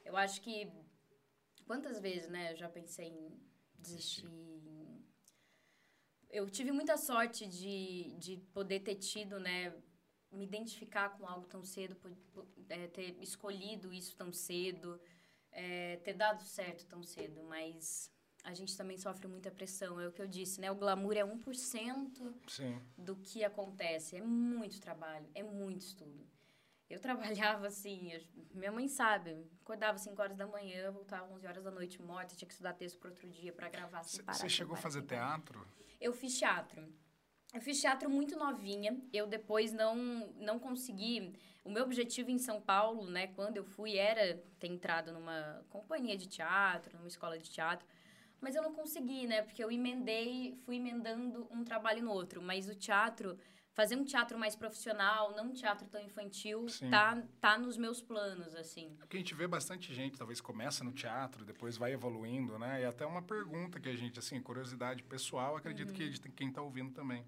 [0.04, 0.68] Eu acho que
[1.64, 3.40] quantas vezes, né, eu já pensei em
[3.78, 4.26] desistir.
[4.26, 5.04] em-
[6.28, 9.72] Eu tive muita sorte de, de poder ter tido, né,
[10.36, 11.96] me identificar com algo tão cedo,
[12.68, 15.00] é, ter escolhido isso tão cedo,
[15.50, 18.10] é, ter dado certo tão cedo, mas
[18.44, 20.70] a gente também sofre muita pressão, é o que eu disse, né?
[20.70, 22.80] O glamour é 1% Sim.
[22.96, 24.16] do que acontece.
[24.16, 26.24] É muito trabalho, é muito estudo.
[26.88, 27.00] Eu
[27.58, 28.22] trabalhava assim, eu-
[28.54, 32.46] minha mãe sabe, acordava 5 horas da manhã, voltava 11 horas da noite morta, tinha
[32.46, 34.02] que estudar texto para outro dia para gravar.
[34.04, 35.66] Você chegou a fazer teatro?
[36.00, 36.86] Eu fiz teatro.
[37.56, 38.94] Eu fiz teatro muito novinha.
[39.10, 39.96] Eu depois não
[40.36, 41.32] não consegui.
[41.64, 46.18] O meu objetivo em São Paulo, né, quando eu fui, era ter entrado numa companhia
[46.18, 47.86] de teatro, numa escola de teatro.
[48.42, 49.40] Mas eu não consegui, né?
[49.40, 52.42] Porque eu emendei, fui emendando um trabalho no outro.
[52.42, 53.38] Mas o teatro,
[53.72, 56.90] fazer um teatro mais profissional, não um teatro tão infantil, Sim.
[56.90, 58.94] tá, tá nos meus planos, assim.
[58.98, 62.82] Porque a gente vê bastante gente, talvez começa no teatro, depois vai evoluindo, né?
[62.82, 66.60] E até uma pergunta que a gente, assim, curiosidade pessoal, acredito que de quem está
[66.60, 67.24] ouvindo também.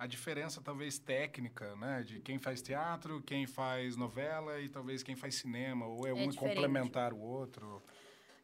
[0.00, 2.02] A diferença, talvez, técnica, né?
[2.02, 5.86] De quem faz teatro, quem faz novela e talvez quem faz cinema.
[5.86, 6.38] Ou é, É um diferente.
[6.38, 7.82] complementar o outro.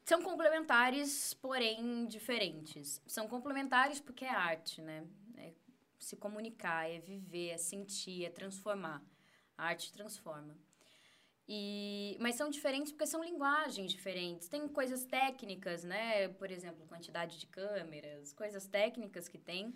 [0.04, 3.00] São complementares, porém diferentes.
[3.06, 5.06] São complementares porque é arte, né?
[5.38, 5.54] É
[5.98, 9.02] se comunicar, é viver, é sentir, é transformar.
[9.56, 10.54] A arte transforma.
[11.48, 14.46] E, mas são diferentes porque são linguagens diferentes.
[14.46, 16.28] Tem coisas técnicas, né?
[16.28, 19.72] Por exemplo, quantidade de câmeras, coisas técnicas que tem.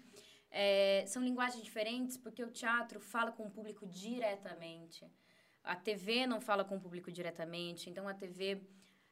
[0.50, 5.06] É, são linguagens diferentes porque o teatro fala com o público diretamente.
[5.62, 7.88] A TV não fala com o público diretamente.
[7.88, 8.62] Então, a TV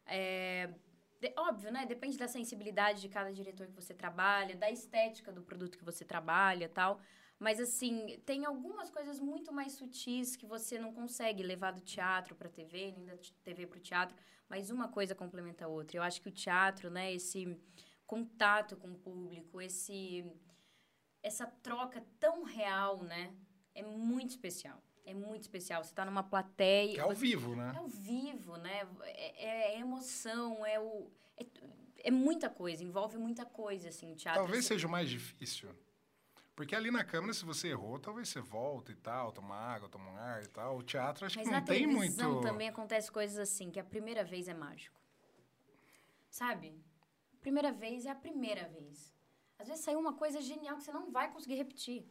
[0.07, 0.70] é,
[1.20, 1.86] de- óbvio, né?
[1.86, 6.05] Depende da sensibilidade de cada diretor que você trabalha, da estética do produto que você
[6.05, 7.01] trabalha tal.
[7.39, 12.34] Mas, assim, tem algumas coisas muito mais sutis que você não consegue levar do teatro
[12.34, 14.16] para a TV, nem da TV para o teatro.
[14.49, 15.99] Mas uma coisa complementa a outra.
[15.99, 17.12] Eu acho que o teatro, né?
[17.12, 17.57] Esse
[18.07, 20.24] contato com o público, esse
[21.29, 23.33] essa troca tão real, né?
[23.74, 24.83] É muito especial.
[25.05, 25.83] É muito especial.
[25.83, 26.95] Você está numa plateia.
[26.95, 27.72] Que é ao você- vivo, né?
[27.74, 28.89] é ao vivo, né?
[29.05, 31.11] É, é emoção, é o.
[31.37, 31.47] É,
[32.05, 34.43] é muita coisa, envolve muita coisa, assim, o teatro.
[34.43, 34.74] Talvez assim.
[34.74, 35.70] seja o mais difícil.
[36.55, 40.11] Porque ali na câmera, se você errou, talvez você volta e tal, toma água, toma
[40.11, 40.76] um ar e tal.
[40.79, 42.41] O teatro, acho Mas que na não tem muito...
[42.41, 45.01] também acontece coisas assim, que a primeira vez é mágico.
[46.29, 46.74] Sabe?
[47.41, 49.14] primeira vez é a primeira vez.
[49.59, 52.07] Às vezes saiu uma coisa genial que você não vai conseguir repetir.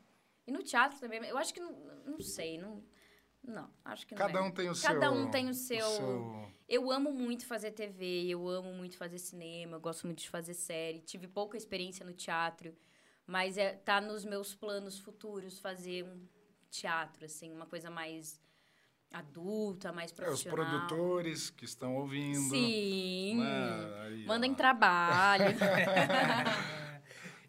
[0.45, 1.71] E no teatro também, eu acho que não,
[2.05, 2.83] não sei, não
[3.43, 4.41] não, acho que não Cada é.
[4.41, 5.11] um tem o Cada seu...
[5.13, 5.85] um tem o seu...
[5.85, 10.19] o seu- Eu amo muito fazer TV, eu amo muito fazer cinema, eu gosto muito
[10.19, 10.99] de fazer série.
[10.99, 12.75] Tive pouca experiência no teatro,
[13.25, 16.27] mas é, tá nos meus planos futuros fazer um
[16.69, 18.37] teatro, assim, uma coisa mais
[19.13, 20.55] adulta, mais É, os profissional.
[20.65, 22.49] produtores que estão ouvindo.
[22.49, 23.37] Sim.
[23.39, 24.01] né?
[24.01, 24.27] Aí, ó.
[24.27, 25.45] Mandem trabalho.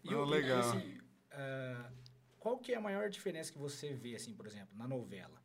[0.09, 0.59] E Não, o- e, legal.
[0.59, 0.97] assim,
[1.31, 1.91] ah,
[2.39, 5.41] qual que é a maior diferença que você vê, assim, por exemplo, na novela?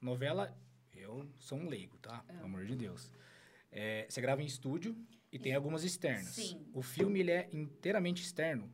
[0.00, 0.56] Novela,
[0.92, 2.24] eu sou um leigo, tá?
[2.28, 2.32] É.
[2.34, 3.10] Pelo amor de Deus.
[3.70, 4.96] É, você grava em estúdio
[5.32, 6.34] e tem algumas externas.
[6.34, 6.66] Sim.
[6.72, 8.72] O filme, ele é inteiramente externo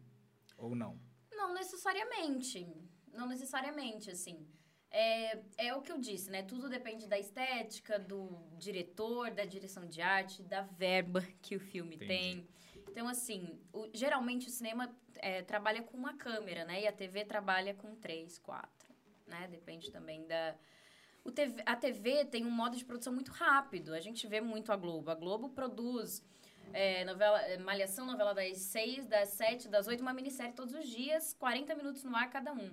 [0.57, 1.01] ou não?
[1.33, 2.67] Não necessariamente.
[3.13, 4.47] Não necessariamente, assim.
[4.91, 6.43] É, é o que eu disse, né?
[6.43, 11.97] Tudo depende da estética, do diretor, da direção de arte, da verba que o filme
[11.97, 12.07] Entendi.
[12.09, 12.49] tem.
[12.95, 16.83] Então, assim, o- geralmente o cinema é, trabalha com uma câmera, né?
[16.83, 18.89] E a TV trabalha com três, quatro,
[19.27, 19.49] né?
[19.51, 20.55] Depende também da...
[21.25, 23.93] O TV a TV tem um modo de produção muito rápido.
[23.95, 25.11] A gente vê muito a Globo.
[25.11, 26.23] A Globo produz
[26.73, 30.87] é, novela, é, Malhação, novela das seis, das sete, das oito, uma minissérie todos os
[30.87, 32.71] dias, 40 minutos no ar cada um.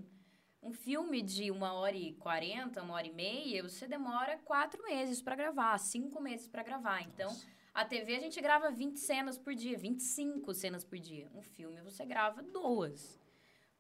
[0.61, 5.19] Um filme de uma hora e quarenta, uma hora e meia, você demora quatro meses
[5.19, 7.01] para gravar, cinco meses para gravar.
[7.01, 7.35] Então,
[7.73, 11.29] a TV a gente grava 20 cenas por dia, 25 cenas por dia.
[11.33, 13.19] Um filme você grava duas.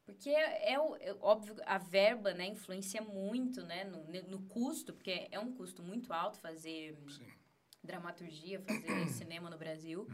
[0.05, 5.27] Porque é, o- é óbvio, a verba, né, influencia muito, né, no, no custo, porque
[5.31, 7.27] é um custo muito alto fazer Sim.
[7.83, 10.07] dramaturgia, fazer cinema no Brasil.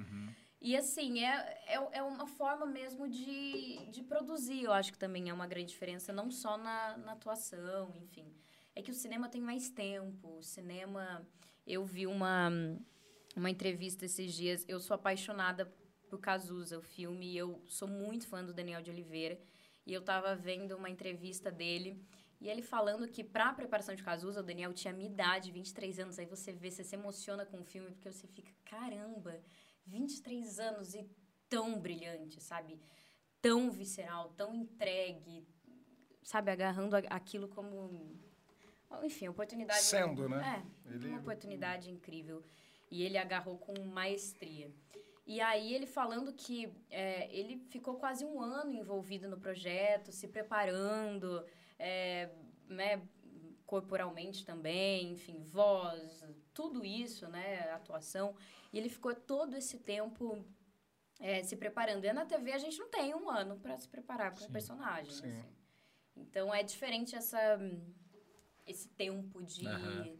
[0.59, 5.29] E assim, é, é, é uma forma mesmo de, de produzir, eu acho que também
[5.29, 8.33] é uma grande diferença, não só na, na atuação, enfim.
[8.75, 11.25] É que o cinema tem mais tempo, o cinema...
[11.65, 12.49] Eu vi uma,
[13.37, 15.65] uma entrevista esses dias, eu sou apaixonada
[16.09, 19.39] por Cazuza, o filme, e eu sou muito fã do Daniel de Oliveira,
[19.85, 22.01] e eu tava vendo uma entrevista dele,
[22.41, 25.51] e ele falando que para a preparação de Cazuza, o Daniel tinha a minha idade,
[25.51, 29.39] 23 anos, aí você vê, você se emociona com o filme, porque você fica, caramba,
[29.85, 31.07] 23 anos e
[31.49, 32.79] tão brilhante, sabe?
[33.41, 35.47] Tão visceral, tão entregue,
[36.23, 36.51] sabe?
[36.51, 38.15] Agarrando aquilo como.
[39.03, 39.81] Enfim, oportunidade.
[39.83, 40.63] Sendo, né?
[40.87, 42.43] É, Ele- uma oportunidade incrível.
[42.89, 44.71] E ele agarrou com maestria.
[45.25, 50.27] E aí ele falando que é, ele ficou quase um ano envolvido no projeto, se
[50.29, 51.45] preparando,
[51.77, 52.29] é,
[52.65, 53.01] né,
[53.65, 56.23] corporalmente também, enfim, voz,
[56.53, 58.35] tudo isso, né, atuação.
[58.71, 60.45] E ele ficou todo esse tempo
[61.19, 62.05] é, se preparando.
[62.05, 65.11] E na TV a gente não tem um ano para se preparar para um personagem.
[65.11, 65.27] Sim.
[65.27, 65.43] assim.
[66.15, 67.59] Então é diferente essa,
[68.65, 70.17] esse tempo de, Aham.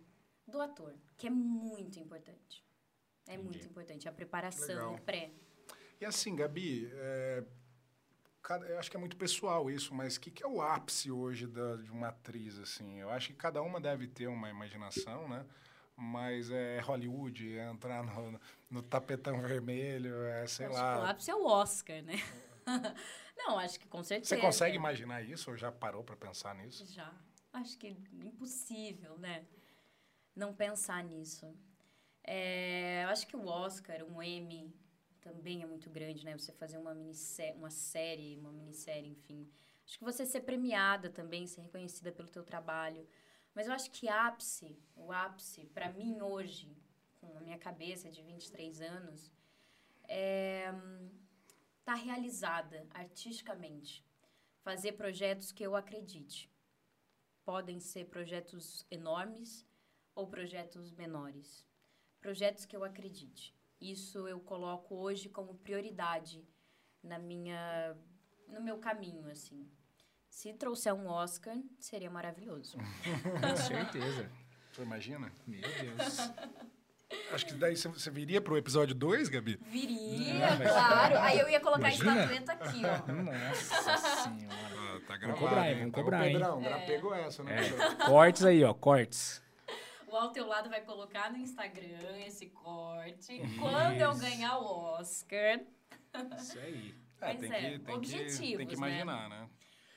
[0.48, 2.64] Do ator, que é muito importante.
[3.28, 3.44] É Entendi.
[3.50, 4.08] muito importante.
[4.08, 5.32] A preparação, o pré.
[6.00, 7.44] E assim, Gabi, é,
[8.42, 11.12] cada- eu acho que é muito pessoal isso, mas o que, que é o ápice
[11.12, 13.00] hoje da- de uma atriz, assim?
[13.00, 15.46] Eu acho que cada uma deve ter uma imaginação, né?
[15.96, 18.40] Mas é Hollywood, é entrar no,
[18.70, 21.10] no tapetão vermelho, é sei Acho que o lá.
[21.10, 22.14] ápice é o Oscar, né?
[23.36, 24.36] não, acho que com certeza.
[24.36, 26.86] Você consegue imaginar isso ou já parou para pensar nisso?
[26.86, 27.12] Já.
[27.52, 29.48] Acho que impossível, né?
[30.38, 31.52] Não pensar nisso.
[32.24, 34.72] É, eu acho que o Oscar, um Emmy,
[35.20, 36.38] também é muito grande, né?
[36.38, 36.94] Você fazer uma,
[37.56, 39.50] uma série, uma minissérie, enfim.
[39.84, 43.08] Acho que você ser premiada também, ser reconhecida pelo teu trabalho.
[43.56, 46.78] Mas eu acho que ápice, o ápice, para mim hoje,
[47.20, 49.34] com a minha cabeça de 23 anos,
[50.08, 50.72] é
[51.80, 54.06] estar realizada artisticamente.
[54.62, 56.48] Fazer projetos que eu acredite
[57.44, 59.66] podem ser projetos enormes
[60.18, 61.66] ou projetos menores.
[62.20, 63.56] Projetos que eu acredite.
[63.80, 66.44] Isso eu coloco hoje como prioridade
[67.04, 67.96] na minha
[68.48, 69.70] no meu caminho assim.
[70.30, 72.78] Se trouxer um Oscar, seria maravilhoso.
[73.42, 74.30] Com certeza.
[74.74, 75.32] Você imagina?
[75.46, 76.18] Meu Deus.
[77.32, 79.58] Acho que daí você- viria pro episódio 2, Gabi?
[79.64, 81.18] Viria, Não, mas- claro.
[81.20, 82.12] Aí eu ia colocar Imagina.
[82.14, 83.08] a estatueta aqui, ó.
[83.14, 84.58] Nossa senhora.
[84.78, 85.78] Ah, tá Vamos cobrar, hein?
[85.80, 86.34] Vamos Tá, cobrar, hein?
[86.34, 87.56] Pedrão, gra- pegou essa, né?
[87.68, 89.42] É, cortes aí, ó, cortes.
[90.08, 93.42] O ao teu lado vai colocar no Instagram esse corte.
[93.60, 95.60] Quando eu ganhar o Oscar,
[96.38, 96.96] Isso aí.
[97.20, 98.88] É, Mas tem, é, que, tem, que, objetivos, tem que né?
[98.88, 99.50] imaginar, né?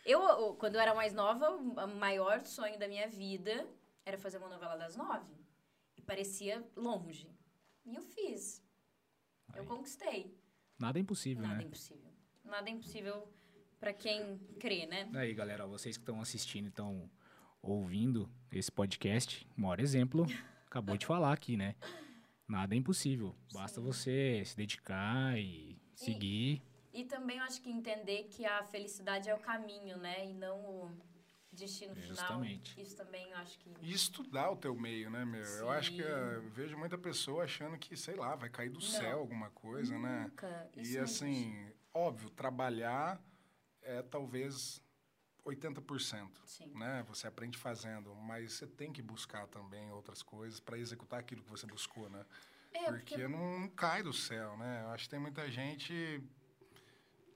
[0.04, 3.68] Eu, eu, quando eu era mais nova, o maior sonho da minha vida
[4.04, 5.32] era fazer uma novela das nove.
[5.96, 7.30] E parecia longe.
[7.84, 8.64] E eu fiz.
[9.54, 9.68] Eu Aí.
[9.68, 10.36] conquistei.
[10.78, 11.64] Nada é impossível, Nada é né?
[11.64, 12.10] impossível.
[12.42, 13.32] Nada é impossível
[13.78, 15.08] pra quem crê, né?
[15.14, 17.08] Aí, galera, ó, vocês que estão assistindo, estão
[17.62, 20.26] ouvindo esse podcast, o maior exemplo,
[20.66, 21.74] acabou de falar aqui, né?
[22.48, 23.34] Nada é impossível.
[23.52, 23.86] Basta Sim.
[23.86, 26.62] você se dedicar e seguir.
[26.92, 30.28] E também eu acho que entender que a felicidade é o caminho, né?
[30.28, 30.90] E não o
[31.52, 32.08] destino final.
[32.08, 32.80] Justamente.
[32.80, 33.70] Isso também eu acho que.
[33.80, 35.44] E estudar o teu meio, né, meu?
[35.44, 36.08] Eu acho que Sim.
[36.08, 39.96] eh, eu vejo muita pessoa achando que, sei lá, vai cair do céu alguma coisa,
[39.96, 40.24] né?
[40.24, 40.70] Nunca.
[40.76, 43.22] Isso E não assim, óbvio, trabalhar
[43.82, 44.82] é talvez
[45.44, 46.66] 80%, Sim.
[46.74, 47.04] né?
[47.08, 51.50] Você aprende fazendo, mas você tem que buscar também outras coisas para executar aquilo que
[51.50, 52.24] você buscou, né?
[52.72, 54.82] É, porque, porque não, não cai do céu, né?
[54.84, 56.22] Eu acho que tem muita gente,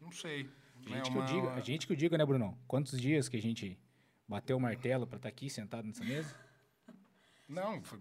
[0.00, 0.50] não sei, né?
[0.86, 2.56] Gente que eu Uma- uma- a gente que eu diga, né, Brunão?
[2.68, 3.78] Quantos dias que a gente
[4.28, 6.34] bateu o martelo pra estar aqui sentado nessa mesa?
[7.48, 7.98] Não, foi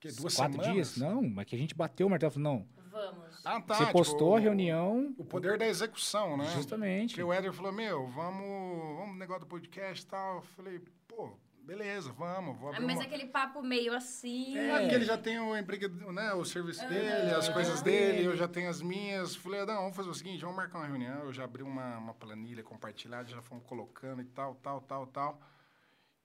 [0.00, 0.72] que, duas Quatro semanas?
[0.74, 0.96] dias?
[0.96, 2.32] Não, mas que a gente bateu o martelo.
[2.32, 3.40] Falou, não, Vamos.
[3.44, 3.74] Ah, tá.
[3.74, 6.46] você tipo, postou a reunião, O poder da execução, né?
[6.54, 7.10] justamente.
[7.10, 10.36] Porque o Éder falou, meu, vamos, vamos no negócio do podcast e tal.
[10.36, 11.30] Eu falei, pô,
[11.62, 13.04] beleza, vamos, vou Ah, abrir mas uma...
[13.04, 14.56] aquele papo meio assim.
[14.56, 18.36] É, porque ele já tem o emprego, né, o serviço dele, as coisas dele, eu
[18.36, 19.36] já tenho as minhas.
[19.36, 21.24] Falei, não, vamos fazer o seguinte, vamos marcar uma reunião.
[21.24, 25.40] Eu já abri uma, uma planilha compartilhada, já fomos colocando e tal, tal, tal, tal.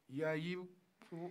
[0.08, 0.58] E aí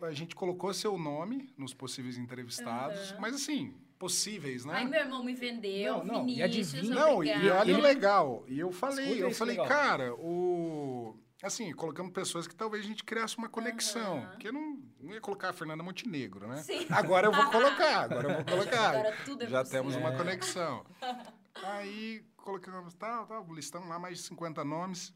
[0.03, 3.20] a gente colocou seu nome nos possíveis entrevistados, Aham.
[3.20, 4.75] mas assim, possíveis, né?
[4.75, 8.45] Aí meu irmão me vendeu, Não, não, e Vinícius, adivinha- Não, e olha o legal.
[8.49, 9.69] E eu falei, Escuta eu falei, legal.
[9.69, 11.17] cara, o.
[11.43, 14.19] Assim, colocamos pessoas que talvez a gente criasse uma conexão.
[14.19, 14.31] Aham.
[14.31, 16.57] Porque eu não, não ia colocar a Fernanda Montenegro, né?
[16.59, 16.87] Sim.
[16.91, 18.91] Agora eu vou colocar, agora eu vou colocar.
[18.91, 19.81] Agora tudo é Já possível.
[19.83, 20.85] temos uma conexão.
[21.63, 25.15] Aí colocamos tal, tal, listamos lá mais de 50 nomes.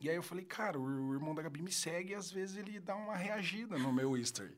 [0.00, 2.56] E aí eu falei, cara, o, o irmão da Gabi me segue e às vezes
[2.56, 4.56] ele dá uma reagida no meu history.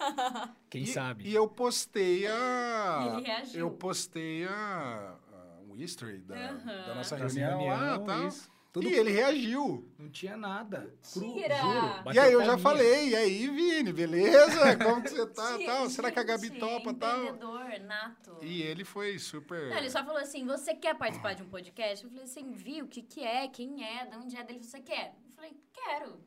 [0.70, 1.28] Quem e, sabe?
[1.28, 3.12] E eu postei a.
[3.12, 3.60] Ele reagiu.
[3.60, 5.16] Eu postei a.
[5.32, 6.86] a o history da, Aham.
[6.86, 8.50] da nossa reunião, lá isso.
[8.72, 9.92] Tudo- E ele reagiu.
[9.98, 10.94] Não tinha nada.
[11.12, 11.56] Cru, Mentira!
[11.56, 12.14] juro.
[12.14, 14.76] e aí eu já falei, e aí, Vini, beleza?
[14.78, 15.56] Como que você tá?
[15.56, 15.90] Gente, tal?
[15.90, 17.36] Será que a Gabi topa tal?
[17.84, 18.38] nato.
[18.42, 19.70] E ele foi super.
[19.70, 22.04] Não, ele só falou assim, você quer participar de um podcast?
[22.04, 24.80] Eu falei assim, viu, o que que é, quem é, de onde é dele, você
[24.80, 25.16] quer?
[25.24, 26.24] Eu falei, quero.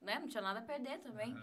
[0.00, 0.18] Né?
[0.20, 1.36] Não tinha nada a perder também.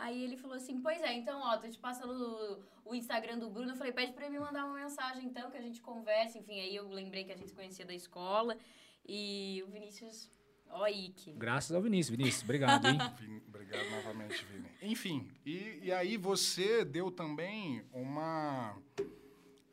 [0.00, 3.50] Aí ele falou assim, pois é, então, ó, tô te passando o, o Instagram do
[3.50, 3.70] Bruno.
[3.72, 6.38] Eu falei, pede pra ele me mandar uma mensagem, então, que a gente conversa.
[6.38, 8.56] Enfim, aí eu lembrei que a gente se conhecia da escola.
[9.06, 10.30] E o Vinícius,
[10.70, 11.32] ó, Ike.
[11.32, 12.16] Graças ao Vinícius.
[12.16, 12.98] Vinícius, obrigado, hein?
[13.18, 14.68] Vini, Obrigado novamente, Vini.
[14.82, 18.76] Enfim, e, e aí você deu também uma.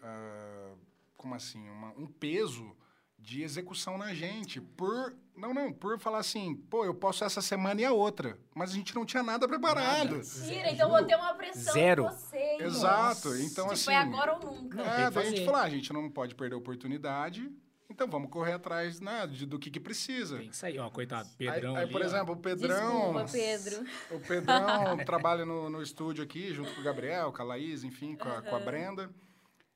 [0.02, 0.74] ah,
[1.18, 1.68] como assim?
[1.70, 2.76] Uma- um peso
[3.20, 4.60] de execução na gente.
[4.62, 5.16] Por.
[5.38, 8.40] Não, não, por falar assim, pô, eu posso essa semana e a outra.
[8.54, 10.16] Mas a gente não tinha nada preparado.
[10.16, 12.04] Mentira, então eu vou ter uma pressão Zero.
[12.04, 12.62] em vocês.
[12.62, 13.36] Exato.
[13.38, 13.92] Então, tipo, assim.
[13.92, 14.78] é agora ou nunca.
[14.78, 17.52] Não, É, daí a gente falou, ah, a gente não pode perder a oportunidade,
[17.90, 20.38] então vamos correr atrás né, de- do que, que precisa.
[20.38, 20.80] Tem que sair.
[20.80, 23.14] Ó, coitado, Aí, Pedrão aí, ali, por exemplo, o Pedrão.
[23.24, 23.86] Desculpa, Pedro.
[24.12, 28.16] O Pedrão trabalha no, no estúdio aqui, junto com o Gabriel, com a Laís, enfim,
[28.16, 29.10] com a, com a Brenda.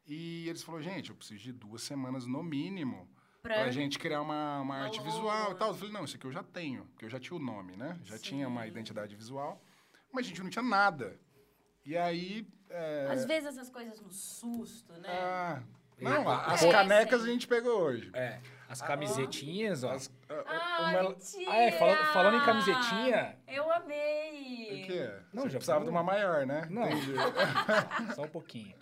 [0.07, 3.07] E eles falaram, gente, eu preciso de duas semanas no mínimo
[3.41, 3.55] Pra...
[3.55, 5.09] pra gente criar uma, uma arte logo.
[5.09, 5.69] visual e tal.
[5.69, 7.97] Eu falei, não, isso aqui eu já tenho, porque eu já tinha o nome, né?
[8.03, 9.61] Já tinha uma identidade visual,
[10.11, 11.17] mas a gente não tinha nada.
[11.85, 12.45] E aí...
[12.69, 15.07] é, Às vezes essas coisas no susto, né?
[15.09, 15.61] ah,
[15.97, 16.71] É, não, a- as acontecem.
[16.71, 18.11] canecas a gente pegou hoje.
[18.13, 19.91] É, as camisetinhas, ó.
[19.93, 21.51] As- Ah, mentira!
[21.51, 24.83] Ah, é, falando, falando em camisetinha, Eu amei!
[24.83, 25.11] O quê?
[25.33, 25.83] Não, Você já precisava falou.
[25.85, 26.67] de uma maior, né?
[26.69, 26.83] Não.
[26.87, 27.13] Entendi.
[28.15, 28.75] só um pouquinho.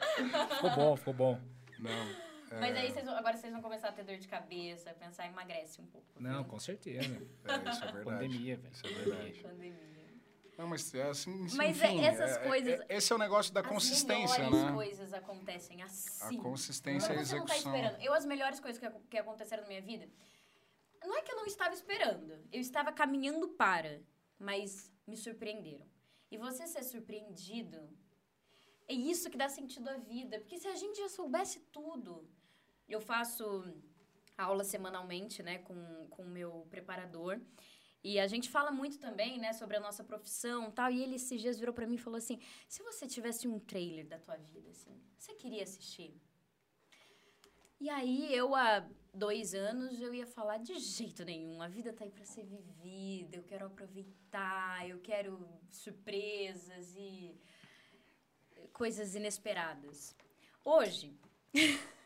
[0.56, 1.40] Ficou bom, ficou bom.
[1.80, 2.27] Não.
[2.52, 5.26] Mas é, aí vocês, vão- agora vocês vão começar a ter dor de cabeça, pensar
[5.28, 6.08] emagrece um pouco.
[6.20, 6.52] Não, viu?
[6.52, 7.00] com certeza.
[7.16, 8.04] é, isso é verdade.
[8.04, 8.74] Pandemia, velho.
[8.74, 9.40] Isso é verdade.
[9.42, 9.98] Pandemia.
[10.58, 13.20] Não, mas é assim, Mas enfim, é- essas é- é- coisas- é- esse é o
[13.20, 14.74] negócio da As consistência, melhores né?
[14.74, 16.40] coisas acontecem assim.
[16.40, 17.76] A consistência e a você não tá execução.
[17.76, 18.02] esperando.
[18.02, 20.10] Eu, as melhores coisas que, que aconteceram na minha vida,
[21.06, 22.32] não é que eu não estava esperando.
[22.52, 24.02] Eu estava caminhando para,
[24.40, 25.86] mas me surpreenderam.
[26.32, 27.78] E você ser surpreendido,
[28.88, 30.40] é isso que dá sentido à vida.
[30.40, 32.28] Porque se a gente já soubesse tudo...
[32.88, 33.44] Eu faço
[34.38, 37.40] aula semanalmente, né, com o meu preparador.
[38.04, 40.92] E a gente fala muito também, né, sobre a nossa profissão tal.
[40.92, 44.08] E ele esses dias virou pra mim e falou assim: se você tivesse um trailer
[44.08, 46.16] da tua vida, assim, você queria assistir?
[47.80, 51.62] E aí, eu, há dois anos, eu ia falar de jeito nenhum.
[51.62, 57.40] A vida tá aí pra ser vivida, eu quero aproveitar, eu quero surpresas e
[58.74, 60.16] coisas inesperadas.
[60.66, 61.16] Hoje,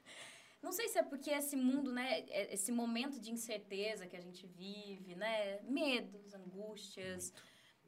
[0.62, 4.22] não sei se é porque esse mundo, né, é- esse momento de incerteza que a
[4.22, 7.34] gente vive, né, medos, angústias,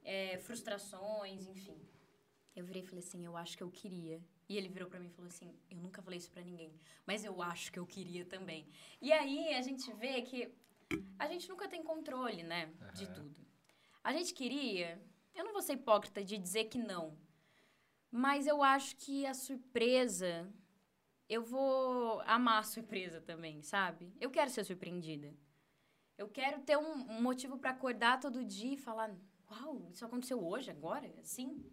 [0.04, 1.80] é, frustrações, enfim.
[2.56, 4.22] Eu virei e falei assim, eu acho que eu queria.
[4.50, 6.74] E ele virou pra mim e falou assim, eu nunca falei isso pra ninguém,
[7.06, 8.68] mas eu acho que eu queria também.
[9.02, 10.54] E aí a gente vê que
[11.18, 13.40] a gente nunca tem controle, né, de tudo.
[14.04, 15.02] A gente queria,
[15.34, 17.18] eu não vou ser hipócrita de dizer que não,
[18.12, 20.48] mas eu acho que a surpresa
[21.34, 24.14] eu vou amar a surpresa também, sabe?
[24.22, 25.34] Eu quero ser surpreendida.
[26.18, 29.10] Eu quero ter um, um motivo para acordar todo dia e falar:
[29.50, 31.66] Uau, isso aconteceu hoje, agora, assim?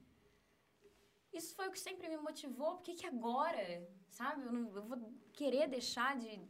[1.32, 2.76] Isso foi o que sempre me motivou.
[2.76, 3.86] Por que, que agora?
[4.08, 4.44] Sabe?
[4.44, 4.98] Eu, não, eu vou
[5.32, 6.40] querer deixar de,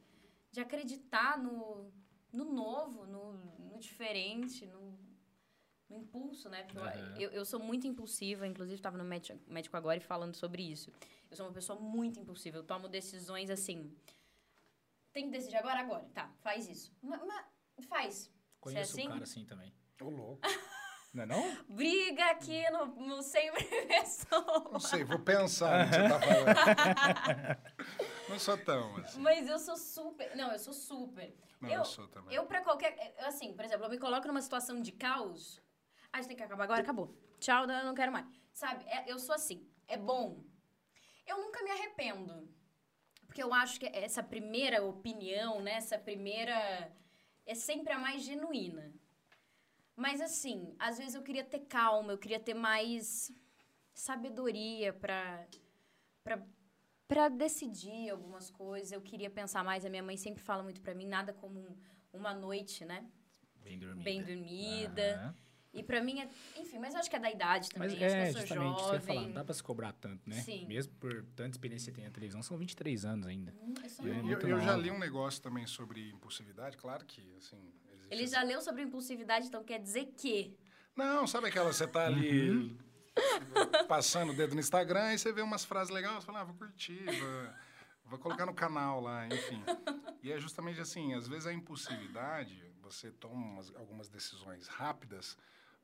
[0.52, 1.92] de acreditar no,
[2.32, 4.98] no novo, no, no diferente, no,
[5.88, 6.62] no impulso, né?
[6.62, 7.14] Porque Aham.
[7.18, 10.92] eu, eu sou muito impulsiva, inclusive estava no médico, médico agora e falando sobre isso.
[11.30, 13.96] Eu sou uma pessoa muito impulsiva, eu tomo decisões assim.
[15.12, 16.04] Tem que decidir agora, agora.
[16.14, 16.92] Tá, faz isso.
[17.02, 18.32] Mas, faz.
[18.60, 19.06] Conheço assim?
[19.06, 19.74] um cara assim também.
[20.00, 20.40] Ô, louco.
[21.12, 21.64] Não é não?
[21.68, 24.70] Briga aqui no, no Sempre Pessoa.
[24.70, 27.58] Não sei, vou pensar no que você tá falando.
[28.30, 29.20] Não sou tão assim.
[29.20, 30.36] Mas eu sou super.
[30.36, 31.34] Não, eu sou super.
[31.60, 32.32] Não, eu, eu sou também.
[32.32, 33.16] Eu, pra qualquer.
[33.18, 35.60] eu, Assim, por exemplo, eu me coloco numa situação de caos.
[36.12, 37.12] Ah, a gente tem que acabar agora, acabou.
[37.40, 38.26] Tchau, eu não quero mais.
[38.52, 38.84] Sabe?
[38.86, 39.68] É- eu sou assim.
[39.88, 40.44] É bom.
[41.30, 42.34] Eu nunca me arrependo.
[43.26, 45.72] Porque eu acho que essa primeira opinião, né?
[45.82, 46.56] Essa primeira.
[47.46, 48.92] É sempre a mais genuína.
[49.96, 53.32] Mas assim, às vezes eu queria ter calma, eu queria ter mais
[53.94, 55.46] sabedoria pra.
[56.24, 56.36] pra
[57.06, 59.84] para decidir algumas coisas, eu queria pensar mais.
[59.84, 61.76] A minha mãe sempre fala muito pra mim, nada como um-
[62.12, 63.04] uma noite, né?
[63.56, 64.04] Bem dormida.
[64.04, 65.14] Bem dormida.
[65.16, 65.34] Aham.
[65.72, 68.04] E pra mim, é, enfim, mas eu acho que é da idade Mas também.
[68.04, 69.26] acho é, que eu sou justamente, isso que eu falar, jovem.
[69.28, 70.36] não dá pra se cobrar tanto, né?
[70.42, 70.66] Sim.
[70.66, 73.54] Mesmo por tanta experiência que tem na televisão, são 23 anos ainda.
[73.62, 74.28] Hum, eu sou E Eu, nova.
[74.28, 77.56] é eu- eu já li um negócio também sobre impulsividade, claro que, assim...
[77.92, 80.56] existe Ele já leu sobre impulsividade, então quer dizer que.
[80.96, 82.78] Não, sabe aquela, você tá ali Uhum.
[83.86, 86.54] passando o dedo no Instagram e você vê umas frases legais, você fala, ah, vou
[86.56, 87.48] curtir, vou,
[88.06, 89.62] vou colocar no canal lá, enfim.
[90.22, 95.36] E é justamente assim, às vezes a impulsividade, você toma umas- algumas decisões rápidas,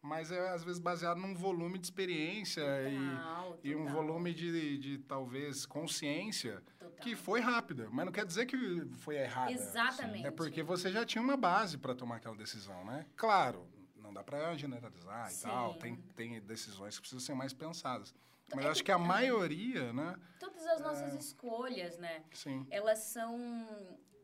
[0.07, 4.33] mas é às vezes baseado num volume de experiência Total, e, e um total, volume
[4.33, 6.97] de, de talvez consciência total.
[7.03, 8.57] que foi rápida, mas não quer dizer que
[8.99, 9.51] foi errada.
[9.53, 10.27] Exatamente.
[10.27, 13.05] É porque você já tinha uma base para tomar aquela decisão, né?
[13.17, 15.39] Claro, não dá para generalizar Sim.
[15.49, 15.75] e tal.
[15.75, 18.15] Tem, tem decisões que precisam ser mais pensadas.
[18.55, 20.17] Mas É eu acho que- que a maioria, né?
[20.39, 22.23] Todas as nossas escolhas, né?
[22.33, 22.65] Sim.
[22.71, 23.37] Elas são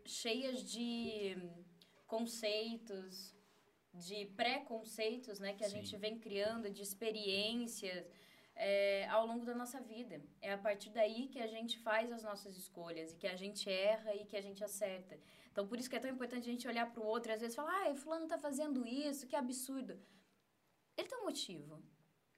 [0.07, 1.37] cheias de
[2.07, 3.35] conceitos,
[3.93, 5.53] de preconceitos, né?
[5.55, 5.77] Que a Sim.
[5.77, 8.07] gente vem criando, de experiências
[8.55, 10.21] é, ao longo da nossa vida.
[10.41, 13.69] É a partir daí que a gente faz as nossas escolhas e que a gente
[13.69, 15.19] erra e que a gente acerta.
[15.51, 17.41] Então, por isso que é tão importante a gente olhar para o outro e às
[17.41, 19.99] vezes falar, ai, fulano tá fazendo isso, que absurdo.
[20.97, 21.83] Ele tem um motivo.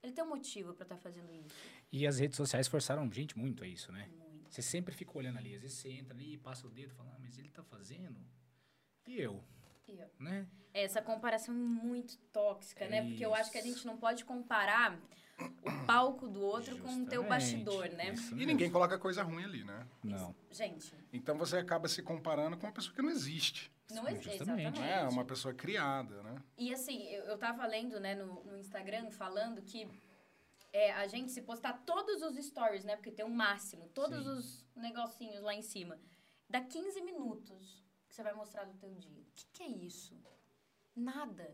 [0.02, 1.54] Ele tem um motivo para estar fazendo isso.
[1.90, 4.08] E as redes sociais forçaram gente muito a isso, né?
[4.08, 4.50] Muito.
[4.50, 5.54] Você sempre fica olhando ali.
[5.54, 8.20] Às vezes você entra ali, passa o dedo e fala, ah, mas ele tá fazendo?
[9.06, 9.42] E eu?
[9.88, 10.08] Eu?
[10.18, 10.46] Né?
[10.72, 13.02] Essa comparação é muito tóxica, né?
[13.06, 13.68] Porque eu acho que a Isso.
[13.74, 14.98] gente não pode comparar
[15.38, 17.28] o palco do outro com o teu Justamente.
[17.28, 18.10] bastidor, né?
[18.12, 18.52] Isso E mesmo.
[18.52, 19.86] ninguém coloca coisa ruim ali, né?
[20.02, 20.34] Não.
[20.50, 23.70] Gente, Então você acaba se comparando com uma pessoa que não existe.
[23.90, 24.30] não existe.
[24.38, 24.60] justamente.
[24.62, 24.80] Exatamente.
[24.80, 26.42] Não é uma pessoa criada, né?
[26.56, 29.88] E assim, eu, eu tava lendo, né, no, no Instagram, falando que
[30.72, 32.96] é, a gente se postar todos os stories, né?
[32.96, 34.30] Porque tem um máximo, todos Sim.
[34.30, 35.98] os negocinhos lá em cima.
[36.48, 37.83] Dá 15 minutos
[38.14, 39.22] que você vai mostrar do teu dia.
[39.22, 40.16] O que, que é isso?
[40.94, 41.52] Nada.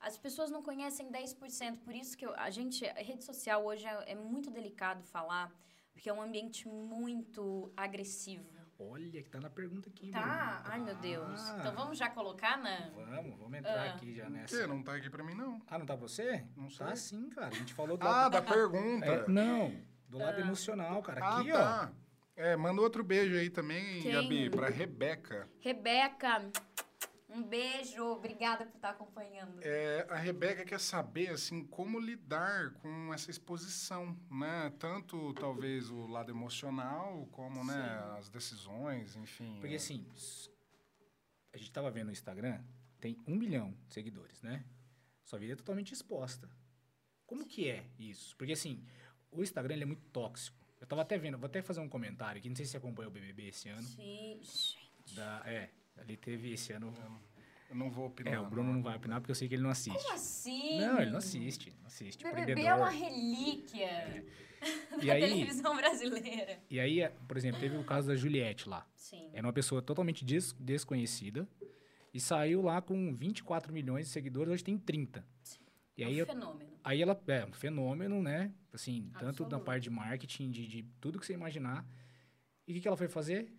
[0.00, 3.86] As pessoas não conhecem 10%, por isso que eu- a gente, a rede social hoje
[3.86, 5.52] é, é muito delicado falar,
[5.92, 8.50] porque é um ambiente muito agressivo.
[8.80, 10.10] Olha, que tá na pergunta aqui.
[10.10, 10.20] Tá?
[10.22, 10.60] Bruno.
[10.72, 11.40] Ai, meu Deus.
[11.50, 11.56] Ah.
[11.60, 12.88] Então vamos já colocar na...
[12.88, 13.94] Vamos, vamos entrar Ah.
[13.94, 14.58] aqui já Por nessa.
[14.58, 14.66] quê?
[14.66, 15.60] Não tá aqui pra mim, não.
[15.68, 16.46] Ah, não tá você?
[16.56, 17.18] Não Tá sei.
[17.18, 17.48] sim, cara.
[17.48, 18.32] A gente falou do Ah, lado...
[18.32, 19.04] da pergunta.
[19.06, 19.70] É, não,
[20.08, 20.40] do lado Ah.
[20.40, 21.22] emocional, cara.
[21.22, 21.92] Ah, Aqui, tá.
[22.36, 24.12] É, manda outro beijo aí também, Quem?
[24.12, 25.48] Gabi, pra Rebeca.
[25.60, 26.50] Rebeca,
[27.28, 28.02] um beijo.
[28.04, 29.60] Obrigada por estar acompanhando.
[29.62, 34.72] É, a Rebeca quer saber, assim, como lidar com essa exposição, né?
[34.78, 38.18] Tanto, talvez, o lado emocional, como, né, Sim.
[38.18, 39.58] as decisões, enfim.
[39.60, 39.76] Porque é.
[39.76, 40.06] assim,
[41.52, 42.62] a gente tava vendo no Instagram,
[43.00, 44.64] tem um milhão de seguidores, né?
[45.24, 46.48] Sua vida é totalmente exposta.
[47.26, 48.36] Como que é isso?
[48.36, 48.84] Porque assim,
[49.30, 50.59] o Instagram ele é muito tóxico.
[50.80, 53.10] Eu tava até vendo, vou até fazer um comentário aqui, não sei se você acompanhou
[53.10, 53.82] o BBB esse ano.
[53.82, 55.14] Sim, gente.
[55.14, 56.92] Da, é, ali teve esse ano.
[57.68, 58.34] Eu não vou opinar.
[58.34, 59.96] É, o Bruno não vai opinar porque eu sei que ele não assiste.
[60.02, 60.78] Como assim?
[60.80, 61.72] Não, ele não assiste.
[61.80, 62.22] Não assiste.
[62.24, 62.70] BBB Empreendedor.
[62.70, 64.24] é uma relíquia
[65.00, 66.58] E da aí, televisão brasileira.
[66.68, 68.86] e aí, é, por exemplo, teve o caso da Juliette lá.
[68.96, 69.30] Sim.
[69.32, 71.48] Era uma pessoa totalmente des- desconhecida
[72.12, 75.24] e saiu lá com 24 milhões de seguidores, hoje tem 30.
[75.96, 76.70] E É aí, um eu- fenômeno.
[76.84, 78.52] aí ela é um fenômeno, né?
[78.72, 81.84] Assim, tanto da parte de marketing, de, de tudo que você imaginar.
[82.66, 83.52] E o que, que ela foi fazer?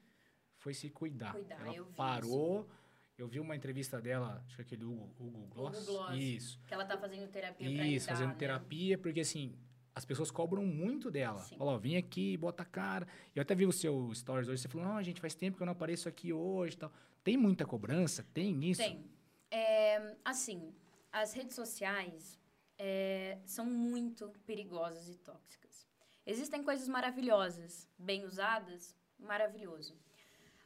[0.58, 1.34] Foi se cuidar.
[1.34, 2.70] Cuidar, ela eu vi parou.
[3.18, 5.86] Eu vi uma entrevista dela, acho que aquele Hugo, Hugo Gloss.
[5.86, 6.18] Gloss.
[6.18, 6.60] Isso.
[6.66, 8.36] Que ela tá fazendo terapia pra Isso, fazendo né?
[8.36, 9.56] terapia, porque assim,
[9.94, 11.40] as pessoas cobram muito dela.
[11.44, 11.58] Sim.
[11.58, 13.08] Fala, ó, vem aqui, bota a cara.
[13.36, 15.66] Eu até vi o seu stories hoje, você falou, não, gente, faz tempo que eu
[15.66, 16.92] não apareço aqui hoje tal.
[17.24, 18.26] Tem muita cobrança?
[18.34, 18.82] Tem isso?
[18.82, 19.06] Tem.
[19.52, 20.74] É, assim,
[21.12, 22.40] as redes sociais
[22.84, 25.88] é, são muito perigosas e tóxicas.
[26.26, 29.96] Existem coisas maravilhosas, bem usadas, maravilhoso.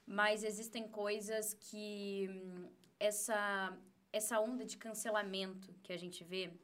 [0.08, 3.78] Mas existem coisas que hum, essa,
[4.14, 6.58] essa onda de cancelamento que a gente vê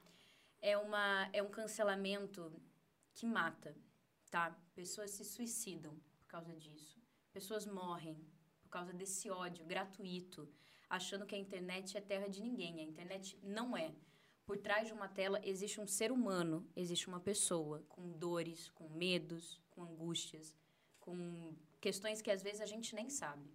[0.61, 2.41] é, uma, é um cancelamento
[3.13, 3.75] que mata,
[4.29, 4.57] tá?
[4.73, 6.97] Pessoas se suicidam por causa disso.
[7.33, 8.15] Pessoas morrem
[8.61, 10.49] por causa desse ódio gratuito,
[10.89, 12.79] achando que a internet é terra de ninguém.
[12.79, 13.93] A internet não é.
[14.51, 18.89] Por trás de uma tela existe um ser humano, existe uma pessoa com dores, com
[18.89, 20.53] medos, com angústias,
[20.99, 23.49] com questões que às vezes a gente nem sabe.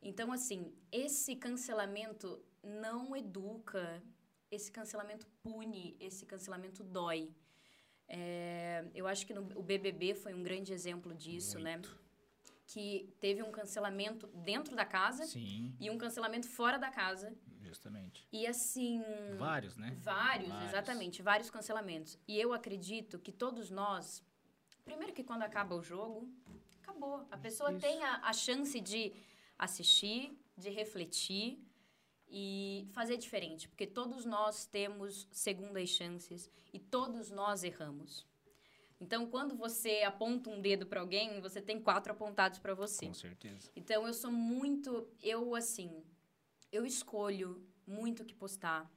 [0.00, 4.00] Então, assim, esse cancelamento não educa,
[4.48, 7.28] esse cancelamento pune, esse cancelamento dói.
[8.06, 11.82] É, eu acho que no, o BBB foi um grande exemplo disso, né?
[12.64, 17.36] Que teve um cancelamento dentro da casa Sim, e um cancelamento fora da casa.
[17.72, 18.26] Justamente.
[18.32, 19.02] E assim,
[19.38, 19.96] Vários, né?
[20.00, 20.68] Vários, Vários.
[20.70, 22.18] exatamente, vários cancelamentos.
[22.28, 24.22] E eu acredito que todos nós,
[24.84, 26.28] primeiro que quando acaba o jogo,
[26.82, 27.26] acabou.
[27.30, 27.80] A pessoa Isso.
[27.80, 29.12] tem a, a chance de
[29.58, 31.58] assistir, de refletir
[32.28, 38.26] e fazer diferente, porque todos nós temos segundas chances e todos nós erramos.
[38.98, 43.06] Então, quando você aponta um dedo para alguém, você tem quatro apontados para você.
[43.06, 43.68] Com certeza.
[43.74, 46.04] Então eu sou muito, eu assim,
[46.72, 48.90] eu escolho muito o que postar.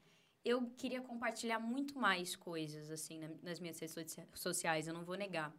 [0.44, 5.04] Eu queria compartilhar muito mais coisas assim na- nas minhas redes socia- sociais, eu não
[5.04, 5.54] vou negar.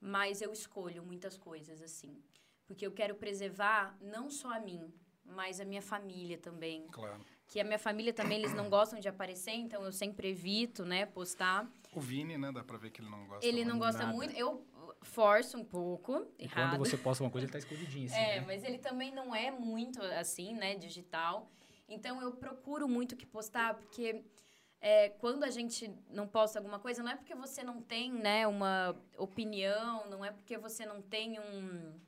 [0.00, 2.22] Mas eu escolho muitas coisas assim,
[2.66, 4.92] porque eu quero preservar não só a mim,
[5.24, 6.86] mas a minha família também.
[6.88, 7.24] Claro.
[7.48, 11.06] Que a minha família também eles não gostam de aparecer, então eu sempre evito, né,
[11.06, 11.70] postar.
[11.92, 12.50] O Vini, né?
[12.52, 14.12] Dá pra ver que ele não gosta Ele não gosta nada.
[14.12, 14.66] muito, eu
[15.02, 16.70] forço um pouco, E errado.
[16.76, 18.46] quando você posta uma coisa, ele tá escondidinho, assim, É, né?
[18.46, 21.50] mas ele também não é muito assim, né, digital.
[21.88, 24.24] Então eu procuro muito o que postar, porque
[24.80, 28.46] é, quando a gente não posta alguma coisa, não é porque você não tem, né,
[28.46, 32.00] uma opinião, não é porque você não tem um,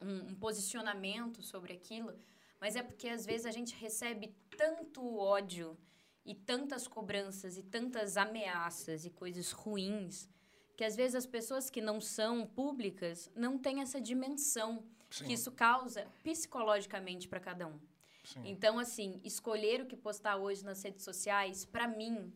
[0.00, 2.16] um, um posicionamento sobre aquilo,
[2.60, 5.76] mas é porque às vezes a gente recebe tanto ódio
[6.24, 10.28] e tantas cobranças e tantas ameaças e coisas ruins
[10.76, 15.32] que às vezes as pessoas que não são públicas não têm essa dimensão Sim, que
[15.32, 17.80] isso causa psicologicamente para cada um.
[18.24, 18.42] sim.
[18.44, 22.32] Então, assim, escolher o que postar hoje nas redes sociais, para mim,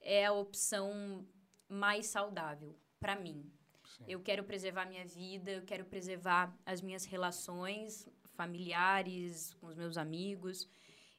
[0.00, 1.26] é a opção
[1.68, 2.74] mais saudável.
[2.98, 3.52] Para mim.
[3.84, 4.04] sim.
[4.08, 9.96] Eu quero preservar minha vida, eu quero preservar as minhas relações familiares, com os meus
[9.96, 10.66] amigos,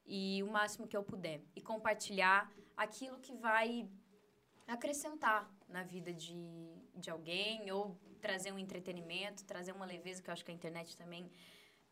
[0.06, 1.42] e o máximo que eu puder.
[1.56, 3.88] E compartilhar aquilo que vai
[4.68, 6.36] acrescentar na vida de,
[6.96, 10.96] de alguém, ou trazer um entretenimento, trazer uma leveza, que eu acho que a internet
[10.98, 11.30] também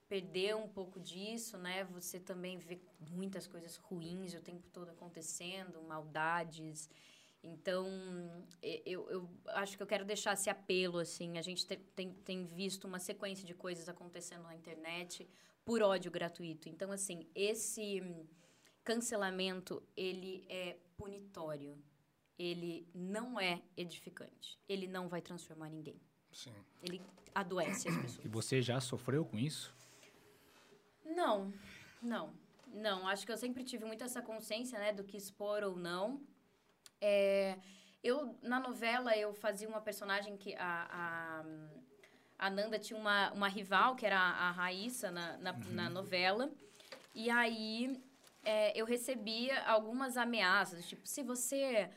[0.08, 1.84] perdeu um pouco disso, né?
[1.86, 2.80] Você também vê
[3.12, 6.90] muitas coisas ruins o tempo todo acontecendo, maldades.
[7.44, 7.88] Então,
[8.62, 11.38] eu, eu acho que eu quero deixar esse apelo, assim.
[11.38, 15.28] A gente te- tem, tem visto uma sequência de coisas acontecendo na internet
[15.66, 16.70] por ódio gratuito.
[16.70, 18.02] Então, assim, esse
[18.84, 21.78] cancelamento, ele é punitório.
[22.44, 24.60] Ele não é edificante.
[24.68, 26.00] Ele não vai transformar ninguém.
[26.32, 26.54] sim.
[26.82, 27.02] Ele
[27.34, 28.26] adoece as pessoas.
[28.26, 29.74] E você já sofreu com isso?
[31.06, 31.54] Não,
[32.02, 32.34] não,
[32.68, 33.08] não.
[33.08, 36.22] Acho que eu sempre tive muito essa consciência, né, do que expor ou não.
[37.00, 37.58] É,
[38.04, 43.48] eu, na novela, eu fazia uma personagem que a, a, a Nanda tinha uma, uma
[43.48, 46.52] rival, que era a, Raíssa, na, na, na novela.
[47.16, 48.02] E aí,
[48.44, 51.90] é, eu recebia algumas ameaças, tipo, se você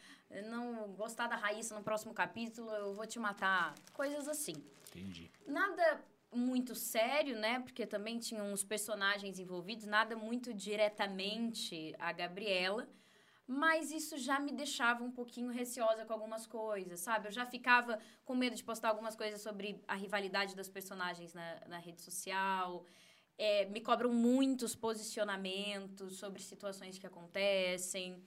[0.49, 3.75] não gostar da Raíssa no próximo capítulo, eu vou te matar.
[3.93, 4.55] Coisas assim.
[4.89, 5.31] Entendi.
[5.47, 7.61] Nada muito sério, né?
[7.61, 12.89] Porque também tinham uns personagens envolvidos, nada muito diretamente a Gabriela.
[13.47, 17.29] Mas isso já me deixava um pouquinho receosa com algumas coisas, sabe?
[17.29, 21.61] Eu já ficava com medo de postar algumas coisas sobre a rivalidade das personagens na,
[21.69, 22.85] na rede social.
[23.39, 28.21] É, me cobram muitos posicionamentos sobre situações que acontecem.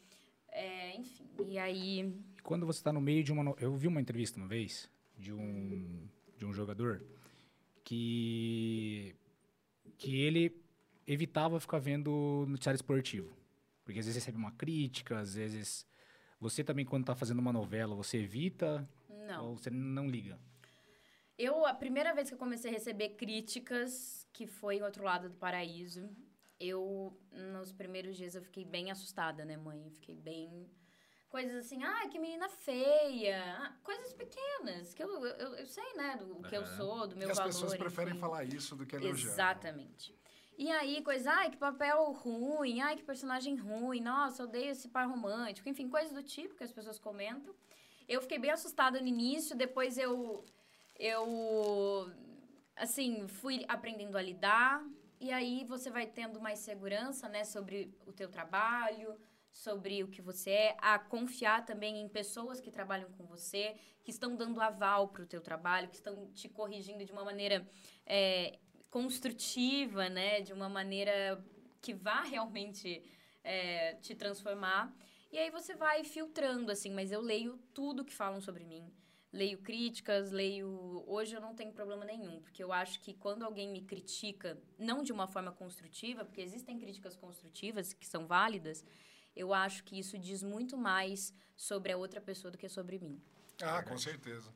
[0.52, 2.00] É, enfim, e aí.
[2.38, 3.44] E quando você está no meio de uma.
[3.44, 6.08] no- Eu vi uma entrevista uma vez de um,
[6.38, 7.04] de um jogador
[7.84, 9.16] que.
[9.98, 10.56] que ele
[11.08, 13.36] evitava ficar vendo noticiário esportivo.
[13.84, 15.86] Porque às vezes recebe uma crítica, às vezes.
[16.40, 18.88] Você também, quando está fazendo uma novela, você evita
[19.28, 19.50] Não.
[19.50, 20.40] ou você não liga?
[21.38, 25.30] Eu, a primeira vez que eu comecei a receber críticas, que foi em Outro Lado
[25.30, 26.10] do Paraíso,
[26.60, 29.90] eu, nos primeiros dias, eu fiquei bem assustada, né, mãe?
[29.92, 30.70] Fiquei bem...
[31.30, 36.18] coisas assim, ah, que menina feia, ah, coisas pequenas, que eu, eu, eu sei, né,
[36.18, 37.52] do que eu sou, do meu E as valor.
[37.52, 38.20] pessoas preferem enfim.
[38.20, 39.32] falar isso do que elogiar.
[39.32, 40.18] Exatamente.
[40.58, 44.90] E aí, coisa, ai, que papel ruim, ai, que personagem ruim, nossa, eu odeio esse
[44.90, 47.56] par romântico, enfim, coisas do tipo que as pessoas comentam.
[48.08, 50.44] Eu fiquei bem assustada no início, depois eu,
[50.98, 52.12] eu,
[52.76, 54.84] assim, fui aprendendo a lidar,
[55.20, 59.18] e aí você vai tendo mais segurança, né, sobre o teu trabalho,
[59.52, 64.12] sobre o que você é, a confiar também em pessoas que trabalham com você, que
[64.12, 67.68] estão dando aval para o teu trabalho, que estão te corrigindo de uma maneira
[68.06, 68.60] é,
[68.90, 70.42] construtiva, né?
[70.42, 71.44] De uma maneira
[71.82, 73.04] que vá realmente
[73.44, 74.94] é, te transformar.
[75.32, 78.92] E aí você vai filtrando, assim, mas eu leio tudo que falam sobre mim.
[79.32, 81.04] Leio críticas, leio.
[81.06, 85.04] Hoje eu não tenho problema nenhum, porque eu acho que quando alguém me critica, não
[85.04, 88.84] de uma forma construtiva, porque existem críticas construtivas que são válidas,
[89.36, 93.22] eu acho que isso diz muito mais sobre a outra pessoa do que sobre mim.
[93.62, 94.52] Ah, com certeza.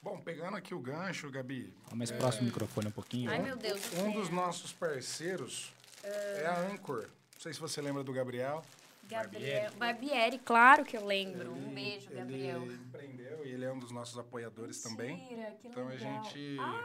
[0.00, 3.30] Bom, pegando aqui o gancho, Gabi, Fala mais próximo do microfone um pouquinho.
[3.30, 4.12] Ai, meu Deus do um céu.
[4.12, 5.72] dos nossos parceiros
[6.02, 7.02] é a Anchor.
[7.34, 8.62] Não sei se você lembra do Gabriel.
[9.08, 9.70] Gabriel.
[9.78, 11.52] Barbieri, claro que eu lembro.
[11.52, 12.62] um Ele- beijo, Gabriel.
[12.62, 15.16] Ele empreendeu e ele é um dos nossos apoiadores também.
[15.16, 16.24] Mentira, que Então a legal.
[16.24, 16.56] gente.
[16.60, 16.84] Ai,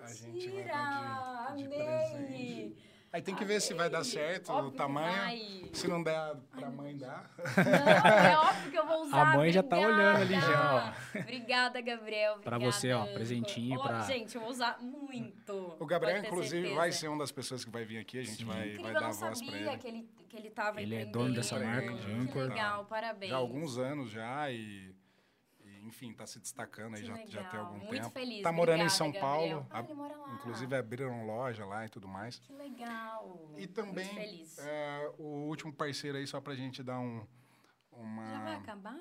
[0.00, 0.64] a gente vai mentira!
[0.72, 2.76] dar de- de Amei!
[3.14, 5.16] Aí tem que ver se vai dar certo Óbvio o tamanho.
[5.16, 5.70] vai.
[5.72, 7.30] Se não der pra mãe dar.
[7.38, 9.22] Não, é óbvio que eu vou usar.
[9.22, 10.02] A mãe já tá obrigada.
[10.02, 12.38] olhando ali já, Obrigada, Gabriel.
[12.38, 15.76] Pra obrigada, você, ó, presentinho Ó, pra- Gente, eu vou usar muito.
[15.78, 16.74] O Gabriel, inclusive, certeza.
[16.74, 18.18] vai ser uma das pessoas que vai vir aqui.
[18.18, 18.44] A gente Sim.
[18.46, 19.78] vai, Incrível, vai eu dar não a voz pra sabia ele.
[19.78, 23.30] que ele, que ele tava Ele é dono dessa marca de Que legal, parabéns.
[23.30, 24.92] Já há alguns anos já e,
[25.84, 28.10] enfim, tá se destacando aí Que já, já tem algum muito tempo.
[28.10, 29.60] feliz, Tá morando em obrigada, São Gabriel.
[29.60, 29.66] Paulo.
[29.70, 30.34] Ah, ele mora lá.
[30.34, 32.38] inclusive abriram loja lá e tudo mais.
[32.38, 33.52] Que legal.
[33.56, 34.58] E também Muito feliz.
[34.58, 37.18] é, o último parceiro aí, só pra gente dar um.
[37.92, 38.96] Já vai Uma, acabar?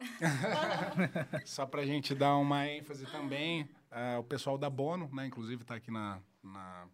[1.44, 3.68] só pra gente dar uma ênfase também.
[3.90, 5.26] é, o pessoal da Bono, né?
[5.26, 6.86] Inclusive tá aqui na, na,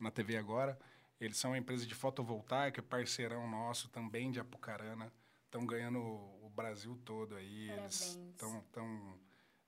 [0.00, 0.78] na TV agora.
[1.20, 5.12] Eles são uma empresa de fotovoltaica, parceirão nosso também de Apucarana.
[5.44, 6.00] Estão ganhando
[6.56, 7.68] Brasil todo aí.
[7.70, 8.30] Eles Parabéns.
[8.32, 9.18] estão tão,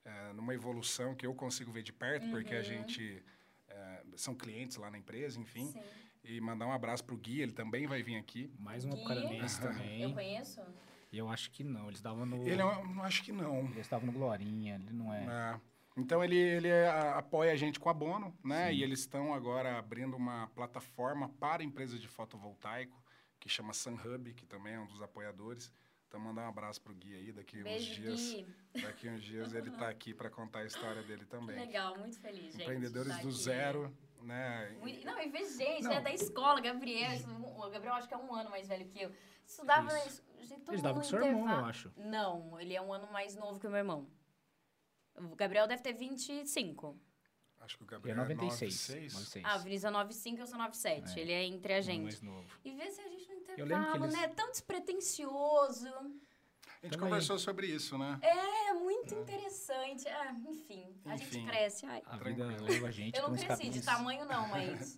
[0.04, 2.60] é, numa evolução que eu consigo ver de perto, porque Uhum.
[2.60, 3.22] a gente.
[3.70, 5.66] é, são clientes lá na empresa, enfim.
[5.70, 5.82] Sim.
[6.24, 8.50] E mandar um abraço pro Gui, ele também vai vir aqui.
[8.58, 8.96] Mais um Gui?
[8.96, 10.14] apucaranense Eu também.
[10.14, 10.60] conheço?
[11.12, 11.84] E eu acho que não.
[11.86, 12.36] Eles estavam no.
[12.48, 13.66] Ele é não acho que não.
[13.66, 15.24] Eles estavam no Glorinha, ele não é.
[15.54, 15.60] É.
[15.98, 18.68] Então ele, ele a- apoia a gente com abono, né?
[18.70, 18.76] Sim.
[18.76, 23.00] E eles estão agora abrindo uma plataforma para empresas de fotovoltaico,
[23.38, 25.70] que chama SunHub, que também é um dos apoiadores.
[26.08, 28.18] Então mandar um abraço pro Gui aí, daqui uns Beijo, dias.
[28.18, 28.46] Gui.
[28.82, 31.54] Daqui uns dias ele tá aqui para contar a história dele Que também.
[31.58, 32.62] legal, muito feliz, gente.
[32.62, 33.36] Empreendedores tá do aqui.
[33.36, 34.74] zero, né?
[34.80, 35.90] Muito- Não, e ver gente, Não.
[35.90, 37.10] né, da escola, Gabriel.
[37.58, 39.12] O Gabriel acho que é um ano mais velho que eu.
[39.46, 40.22] Estudava Isso.
[40.40, 41.92] gente, todo Ele estudava com seu irmão, eu acho.
[41.96, 44.08] Não, ele é um ano mais novo que o meu irmão.
[45.16, 46.98] O Gabriel deve ter 25.
[47.60, 48.72] Acho que o é Gabriel 96.
[48.88, 49.12] 96.
[49.14, 49.44] 96.
[49.44, 51.18] Ah, o Vinícius é 95, eu sou 97.
[51.18, 51.22] É.
[51.22, 52.02] Ele é entre a Um gente.
[52.04, 52.48] mais novo.
[52.64, 53.17] E ver se a gente
[53.66, 54.28] no lembro que eles- né?
[54.28, 55.88] Tão despretensioso.
[55.88, 56.98] A gente Também.
[57.08, 58.18] conversou sobre isso, né?
[58.22, 60.06] É, muito interessante.
[60.08, 61.24] Ah, enfim, a Enfim.
[61.40, 61.86] gente cresce.
[61.86, 64.96] Ai, A vida leva a gente eu não cresci de tamanho, não, mas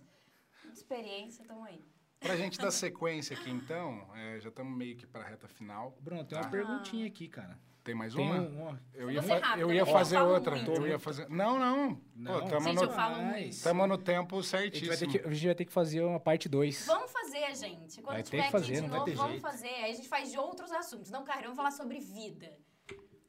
[0.63, 1.83] de experiência, tamo aí.
[2.21, 5.97] Pra gente dar sequência aqui, então, é, já estamos meio que pra reta final.
[5.99, 6.49] Bruno, tem uma Tá.
[6.51, 7.57] perguntinha aqui, cara.
[7.83, 8.35] Tem mais Tem uma?
[8.39, 9.79] um, ó, Eu ia, rápida, eu ia?
[9.79, 10.55] Eu fazer falo outra.
[10.55, 10.71] muito.
[10.71, 11.27] Eu ia fazer.
[11.29, 11.99] Não, não.
[12.15, 12.39] Não.
[12.41, 13.15] Pô, tamo Gente, no, eu falo
[13.63, 15.11] tamo no tempo a, gente certíssimo.
[15.11, 16.85] que, a gente vai ter que fazer uma parte 2.
[16.85, 17.99] Vamos fazer, gente.
[18.03, 19.41] Quando Vai ter tiver que aqui fazer, de não vai novo, vamos jeito.
[19.41, 19.67] fazer.
[19.69, 21.09] Aí a gente faz de outros assuntos.
[21.09, 22.55] Não, cara, vamos falar sobre vida.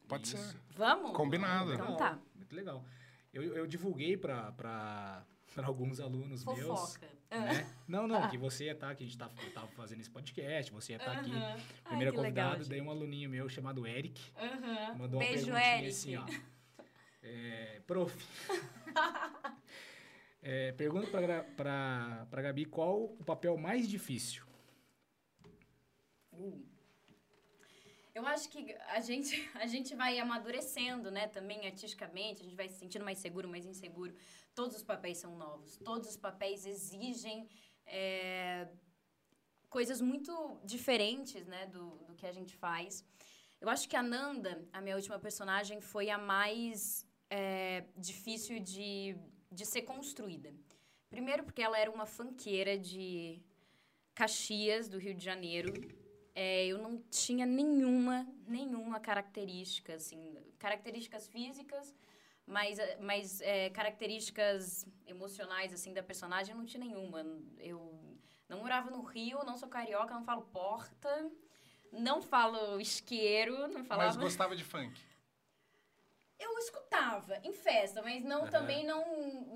[0.07, 0.37] Pode Isso.
[0.37, 0.55] ser.
[0.75, 1.17] Vamos?
[1.17, 1.73] Combinado.
[1.73, 2.19] Então tá.
[2.35, 2.85] Muito legal.
[3.33, 5.25] Eu, eu divulguei para
[5.61, 6.59] alguns alunos meus.
[6.59, 7.09] Fofoca.
[7.29, 7.39] Ah.
[7.39, 7.67] Né?
[7.87, 10.93] Não, não, que você ia estar, que a gente tá, tava fazendo esse podcast, você
[10.93, 11.31] ia estar aqui.
[11.31, 11.57] Aham.
[11.85, 14.21] Primeira Ai, que legal, daí um aluninho meu chamado Eric.
[14.37, 14.95] Aham.
[14.95, 15.87] Mandou uma Beijo, perguntinha Eric.
[15.89, 16.25] assim, ó.
[17.21, 18.15] É, prof.
[20.41, 21.07] é, pergunta
[21.55, 24.43] pra, pra Gabi qual o papel mais difícil.
[26.31, 26.72] Uh.
[28.13, 31.27] Eu acho que a gente, a gente vai amadurecendo, né?
[31.27, 34.13] Também artisticamente, a gente vai se sentindo mais seguro, mais inseguro.
[34.53, 35.77] Todos os papéis são novos.
[35.77, 37.49] Todos os papéis exigem
[37.85, 38.67] é,
[39.69, 41.65] coisas muito diferentes, né?
[41.67, 43.03] Do, do que a gente faz.
[43.59, 49.15] Eu acho que a Nanda, a minha última personagem, foi a mais é, difícil de,
[49.51, 50.53] de ser construída.
[51.09, 53.41] Primeiro porque ela era uma fanqueira de
[54.13, 55.73] Caxias, do Rio de Janeiro.
[56.35, 61.93] É, eu não tinha nenhuma, nenhuma característica, assim, características físicas,
[62.45, 67.23] mas, eh, mas é, características emocionais, assim, da personagem, eu não tinha nenhuma.
[67.59, 68.17] Eu
[68.49, 71.31] não morava no Rio, não sou carioca, não falo porta,
[71.91, 74.07] não falo isqueiro, não falava.
[74.07, 74.99] Mas gostava de funk.
[76.39, 78.49] Eu escutava em festa, mas não Aham.
[78.49, 79.03] também não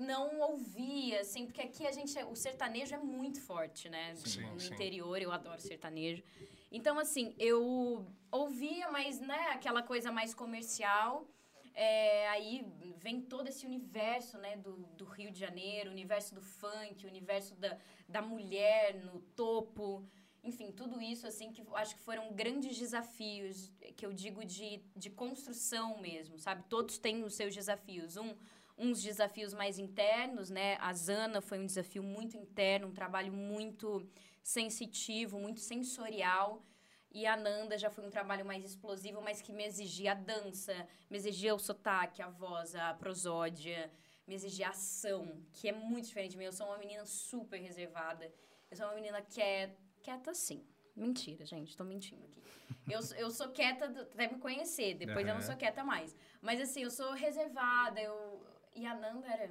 [0.00, 4.14] não ouvia, assim, porque aqui a gente é- o sertanejo é muito forte, né?
[4.14, 4.72] Sim, no sim.
[4.72, 6.22] interior eu adoro sertanejo.
[6.70, 11.26] Então assim, eu ouvia, mas né, aquela coisa mais comercial.
[11.74, 12.66] É, aí
[12.96, 17.78] vem todo esse universo, né, do, do Rio de Janeiro, universo do funk, universo da,
[18.08, 20.04] da mulher no topo.
[20.42, 25.10] Enfim, tudo isso, assim, que acho que foram grandes desafios, que eu digo de, de
[25.10, 26.64] construção mesmo, sabe?
[26.68, 28.16] Todos têm os seus desafios.
[28.16, 28.34] Um,
[28.76, 30.76] uns desafios mais internos, né?
[30.80, 34.08] A Zana foi um desafio muito interno, um trabalho muito
[34.48, 36.64] sensitivo, muito sensorial.
[37.10, 40.74] E a Nanda já foi um trabalho mais explosivo, mas que me exigia a dança,
[41.10, 43.90] me exigia o sotaque, a voz, a prosódia,
[44.26, 46.44] me exigia a ação, que é muito diferente de mim.
[46.44, 48.32] Eu sou uma menina super reservada.
[48.70, 50.64] Eu sou uma menina que é quieta sim.
[50.96, 52.42] Mentira, gente, tô mentindo aqui.
[52.90, 56.14] Eu, eu sou quieta até me conhecer, depois eu não sou quieta mais.
[56.40, 58.42] Mas assim, eu sou reservada, eu...
[58.74, 59.50] E a Nanda era...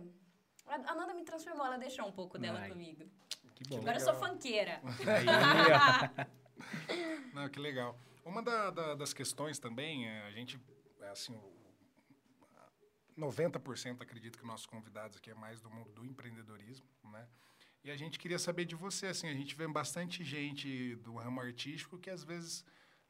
[0.66, 2.70] A a Nanda me transformou, ela deixou um pouco dela Ai.
[2.70, 3.04] comigo.
[3.58, 3.78] Que bom.
[3.80, 4.14] Agora eu sou
[5.74, 6.26] ó.
[7.34, 8.00] Não, que legal.
[8.24, 10.60] Uma da- da- das questões também, é, a gente,
[11.02, 11.58] é, assim, o-
[13.18, 17.28] 90% acredito que nossos convidados aqui é mais do mundo do empreendedorismo, né?
[17.84, 21.42] E a gente queria saber de você, assim, a gente vê bastante gente do ramo
[21.42, 22.64] artístico que às vezes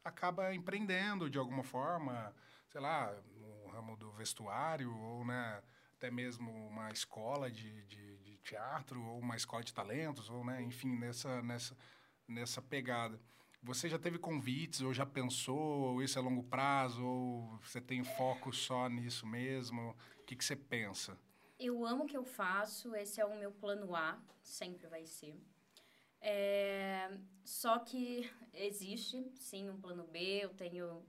[0.03, 2.33] acaba empreendendo de alguma forma,
[2.69, 5.61] sei lá, no ramo do vestuário ou, né,
[5.97, 8.16] até mesmo uma escola de, de
[8.47, 11.77] teatro ou uma escola de talentos ou, né, enfim, nessa, nessa,
[12.27, 13.19] nessa pegada.
[13.61, 18.03] Você já teve convites ou já pensou, ou isso é longo prazo, ou você tem
[18.03, 19.95] foco só nisso mesmo?
[20.21, 21.17] O que, que você pensa?
[21.59, 25.35] Eu amo o que eu faço, esse é o meu plano A, sempre vai ser.
[26.21, 31.03] É, só que existe, sim, um plano B, eu tenho,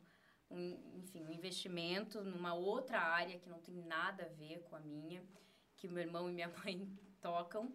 [0.51, 4.81] um, enfim, um investimento numa outra área que não tem nada a ver com a
[4.81, 5.23] minha,
[5.77, 6.89] que meu irmão e minha mãe
[7.21, 7.75] tocam.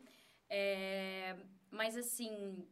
[0.49, 1.37] É,
[1.71, 2.67] mas, assim,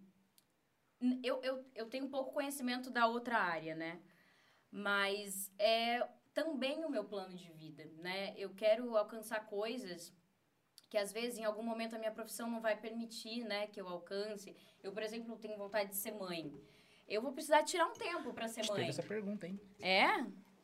[1.23, 4.02] eu, eu, eu tenho pouco conhecimento da outra área, né?
[4.69, 8.34] Mas é também o meu plano de vida, né?
[8.38, 10.14] Eu quero alcançar coisas
[10.91, 13.88] que às vezes em algum momento a minha profissão não vai permitir, né, que eu
[13.88, 14.53] alcance.
[14.84, 16.53] Eu, por exemplo, tenho vontade de ser mãe.
[17.07, 18.89] Eu vou precisar tirar um tempo para ser Teve mãe.
[18.89, 19.57] essa pergunta, hein?
[19.80, 20.07] É?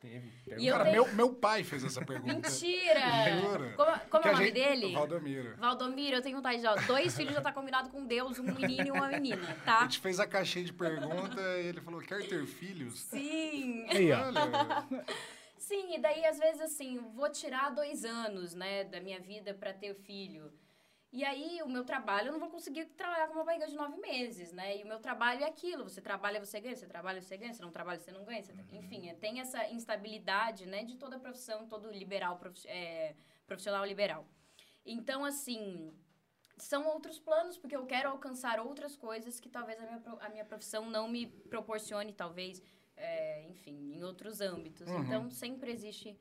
[0.00, 0.32] Teve.
[0.56, 2.32] E eu Cara, tenho- meu, meu pai fez essa pergunta.
[2.32, 3.40] Mentira!
[3.40, 3.72] Jura?
[3.76, 4.92] Como, como é a o nome gente- dele?
[4.92, 5.56] Valdomiro.
[5.56, 6.66] Valdomiro, eu tenho vontade de.
[6.68, 9.80] Ó, dois filhos já tá combinado com Deus, um menino e uma menina, A tá?
[9.82, 13.00] gente fez a caixinha de pergunta e ele falou, quer ter filhos?
[13.00, 13.86] Sim!
[13.90, 14.18] Aí, ó.
[14.28, 15.04] Olha,
[15.58, 19.72] Sim, e daí às vezes assim, vou tirar dois anos, né, da minha vida para
[19.74, 20.52] ter filho.
[21.10, 23.96] E aí o meu trabalho, eu não vou conseguir trabalhar com uma barriga de nove
[23.98, 24.76] meses, né?
[24.78, 27.62] E o meu trabalho é aquilo, você trabalha, você ganha, você trabalha, você ganha, você
[27.62, 28.42] não trabalha, você não ganha.
[28.42, 33.14] você- Enfim, é- tem essa instabilidade, né, de toda profissão, todo liberal, profi- é,
[33.46, 34.26] profissional liberal.
[34.84, 35.90] Então, assim,
[36.58, 40.44] são outros planos, porque eu quero alcançar outras coisas que talvez a minha, a minha
[40.44, 42.62] profissão não me proporcione, talvez,
[42.96, 44.88] é, enfim, em outros âmbitos.
[44.90, 45.04] Uhum.
[45.04, 46.18] Então, sempre existe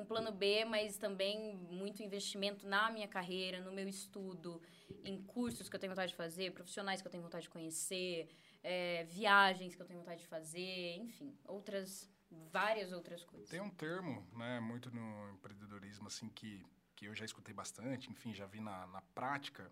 [0.00, 4.60] um plano B, mas também muito investimento na minha carreira, no meu estudo,
[5.04, 8.28] em cursos que eu tenho vontade de fazer, profissionais que eu tenho vontade de conhecer,
[8.62, 13.48] é, viagens que eu tenho vontade de fazer, enfim, outras, várias outras coisas.
[13.48, 16.64] Tem um termo, né, muito no empreendedorismo, assim, que,
[16.96, 19.70] que eu já escutei bastante, enfim, já vi na, na prática,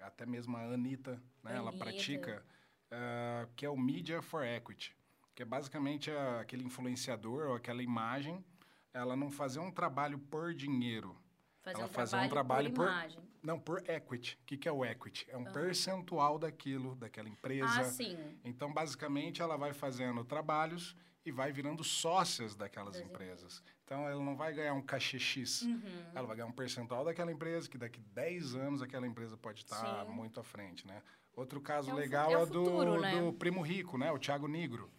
[0.00, 1.84] até mesmo a Anitta, né, ela Anitta.
[1.84, 2.44] pratica,
[2.90, 4.96] ah, que é o Media for Equity,
[5.34, 8.44] que é basicamente a- aquele influenciador ou aquela imagem,
[8.92, 11.16] ela não fazer um trabalho por dinheiro,
[11.62, 13.20] Fazer ela um fazer trabalho, um trabalho por por- imagem.
[13.42, 14.36] não, por equity.
[14.42, 15.26] O que, que é o equity?
[15.30, 17.80] É um percentual daquilo, daquela empresa.
[17.80, 18.18] Ah, sim.
[18.44, 23.62] Então, basicamente, ela vai fazendo trabalhos e vai virando sócias daquelas Das empresas.
[23.84, 25.62] Então, ela não vai ganhar um cachê X.
[25.62, 25.80] Uhum.
[26.14, 30.04] Ela vai ganhar um percentual daquela empresa, que daqui 10 anos aquela empresa pode estar
[30.04, 30.10] Sim.
[30.12, 31.00] muito à frente, né?
[31.36, 33.20] Outro caso É o legal é é, o do, futuro, né?
[33.20, 34.10] do Primo Rico, né?
[34.10, 34.90] O Thiago Nigro.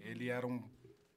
[0.00, 0.62] Ele era um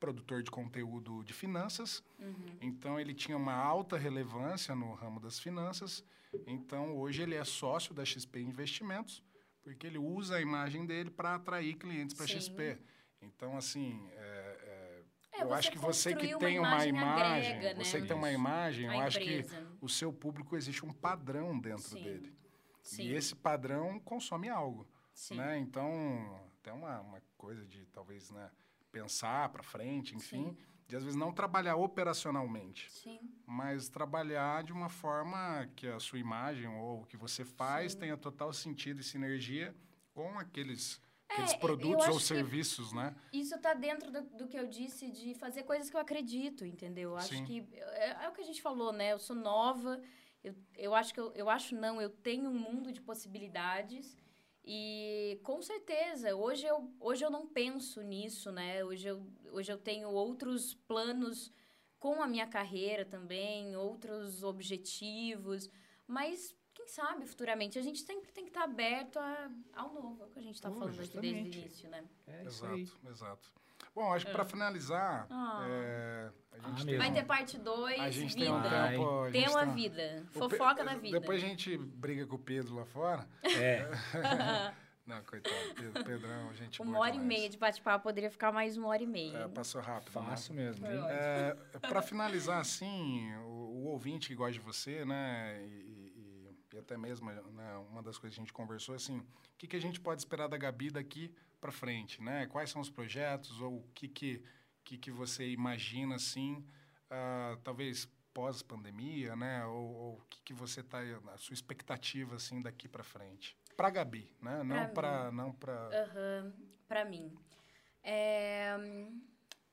[0.03, 2.57] produtor de conteúdo de finanças, Uhum.
[2.59, 6.03] então ele tinha uma alta relevância no ramo das finanças.
[6.45, 9.23] Então hoje ele é sócio da XP Investimentos,
[9.61, 12.27] porque ele usa a imagem dele para atrair clientes para.
[12.27, 12.77] XP.
[13.21, 15.03] Então assim, é,
[15.33, 17.83] é, É, eu acho que você que construir uma tem uma imagem imagem, agrega, né?
[17.85, 19.67] você que tem uma imagem, A eu acho que empresa.
[19.79, 22.03] o seu público existe um padrão dentro Sim.
[22.03, 22.33] dele.
[22.81, 23.03] Sim.
[23.03, 24.85] E esse padrão consome algo.
[25.13, 25.35] Sim.
[25.37, 25.57] Né?
[25.59, 25.87] Então,
[26.59, 28.49] até uma, uma coisa de talvez né,
[28.93, 30.57] pensar para frente, enfim, Sim.
[30.87, 33.19] de às vezes não trabalhar operacionalmente, Sim.
[33.45, 37.99] mas trabalhar de uma forma que a sua imagem ou o que você faz Sim.
[37.99, 39.75] tenha total sentido e sinergia
[40.13, 43.15] com aqueles aqueles É, eu produtos ou serviços, né?
[43.33, 47.09] Isso tá dentro do, do que eu disse de fazer coisas que eu acredito, entendeu?
[47.11, 47.17] Eu.
[47.17, 49.13] Acho que é, é o que a gente falou, né?
[49.13, 49.99] Eu sou nova,
[50.43, 54.15] eu, eu acho que eu, eu acho não, eu tenho um mundo de possibilidades
[54.65, 58.83] e com certeza, hoje eu, hoje eu não penso nisso, né?
[58.83, 61.51] Hoje eu, hoje eu tenho outros planos
[61.99, 65.69] com a minha carreira também, outros objetivos,
[66.07, 70.25] mas quem sabe futuramente a gente sempre tem que estar aberto a, ao novo, é
[70.25, 72.03] o que a gente está falando aqui desde o início, né?
[72.27, 72.81] É isso aí.
[72.81, 73.53] Exato, exato.
[73.95, 75.65] Bom, acho que para finalizar, Ah.
[75.69, 76.99] é, a gente Ah, tem, mesmo.
[76.99, 78.45] Vai ter parte 2, a gente vida.
[78.45, 79.31] tem um tempo...
[79.31, 80.23] Tem uma um- vida.
[80.33, 81.19] Pe- Fofoca da vida.
[81.19, 83.27] Depois a gente briga com o Pedro lá fora.
[83.43, 83.87] É,
[85.05, 88.77] Não, coitado, Pedro, Pedrão, a gente uma hora e meia de bate-papo poderia ficar mais
[88.77, 89.37] uma hora e meia.
[89.37, 90.17] É, passou rápido.
[90.17, 90.25] né?
[90.29, 90.87] fácil mesmo.
[90.87, 90.97] Hein?
[90.97, 91.09] ótimo.
[91.11, 91.55] É,
[91.89, 95.92] para finalizar, assim, o, o ouvinte que gosta de você, né, e,
[96.73, 99.25] e- até mesmo né, uma das coisas que a gente conversou, assim, o
[99.57, 102.47] que, que a gente pode esperar da Gabi daqui para frente, né?
[102.47, 104.43] Quais são os projetos ou o que que,
[104.83, 106.65] que, que você imagina, assim,
[107.09, 109.65] ah, talvez pós-pandemia, né?
[109.65, 110.99] Ou, o que, que você tá,
[111.31, 113.55] a sua expectativa, assim, daqui para frente?
[113.77, 114.63] Para Gabi, né?
[114.63, 116.53] Não para não para Aham,
[116.87, 117.33] pra mim.
[118.03, 118.75] É,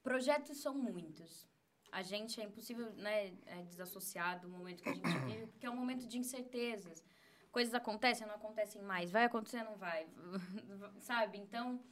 [0.02, 1.49] projetos são muitos.
[1.92, 5.70] A gente é impossível né, é, desassociar do momento que a gente vive, porque é
[5.70, 7.04] um momento de incertezas.
[7.50, 9.10] Coisas acontecem, não acontecem mais.
[9.10, 10.06] Vai acontecer, não vai.
[11.00, 11.38] Sabe?
[11.38, 11.82] Então,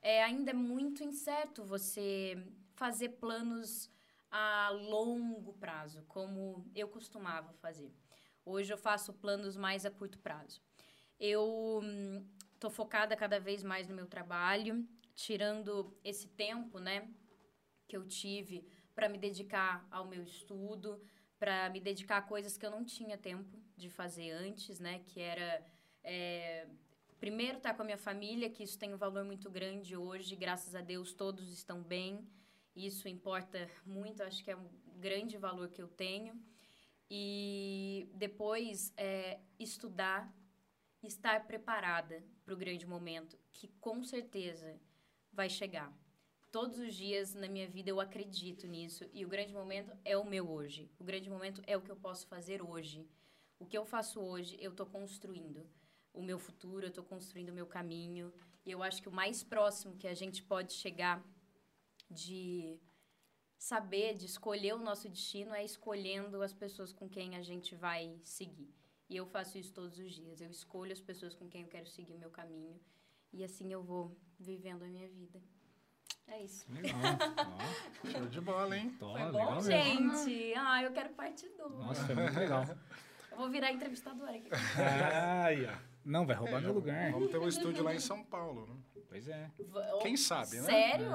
[0.00, 2.36] é, ainda é muito incerto você
[2.74, 3.90] fazer planos
[4.30, 7.92] a longo prazo, como eu costumava fazer.
[8.44, 10.62] Hoje eu faço planos mais a curto prazo.
[11.18, 12.24] Eu hum,
[12.58, 17.10] tô focada cada vez mais no meu trabalho, tirando esse tempo, né,
[17.88, 18.64] que eu tive
[18.98, 21.00] para me dedicar ao meu estudo,
[21.38, 25.20] para me dedicar a coisas que eu não tinha tempo de fazer antes, né, que
[25.20, 25.64] era
[26.02, 26.66] é,
[27.20, 30.74] primeiro estar com a minha família, que isso tem um valor muito grande hoje, graças
[30.74, 32.26] a Deus todos estão bem.
[32.74, 36.34] Isso importa muito, acho que é um grande valor que eu tenho.
[37.08, 40.28] E depois é, estudar,
[41.04, 44.76] estar preparada para o grande momento, que com certeza
[45.32, 45.96] vai chegar.
[46.50, 50.24] Todos os dias na minha vida eu acredito nisso e o grande momento é o
[50.24, 50.90] meu hoje.
[50.98, 53.06] O grande momento é o que eu posso fazer hoje.
[53.58, 55.68] O que eu faço hoje, eu estou construindo
[56.14, 58.32] o meu futuro, eu estou construindo o meu caminho.
[58.64, 61.22] E eu acho que o mais próximo que a gente pode chegar
[62.10, 62.80] de
[63.58, 68.18] saber, de escolher o nosso destino é escolhendo as pessoas com quem a gente vai
[68.24, 68.74] seguir.
[69.06, 70.40] E eu faço isso todos os dias.
[70.40, 72.80] Eu escolho as pessoas com quem eu quero seguir o meu caminho.
[73.34, 75.42] E assim eu vou vivendo a minha vida.
[76.30, 76.66] É isso.
[76.70, 76.98] Legal.
[78.04, 78.90] Ó, Show de bola, hein?
[78.98, 80.24] tó, Foi legal bom, mesmo.
[80.24, 80.54] gente.
[80.56, 81.72] Ah, eu quero parte 2.
[81.78, 82.64] Nossa, foi muito legal.
[83.32, 84.48] Eu vou virar entrevistadora aqui.
[84.76, 85.88] Ai, ó.
[86.04, 87.10] Não, vai roubar meu lugar.
[87.12, 88.76] Vamos ter um estúdio lá em São Paulo, né?
[89.08, 89.50] Pois é.
[89.58, 90.62] V- Quem sabe, né?
[90.64, 91.06] Sério?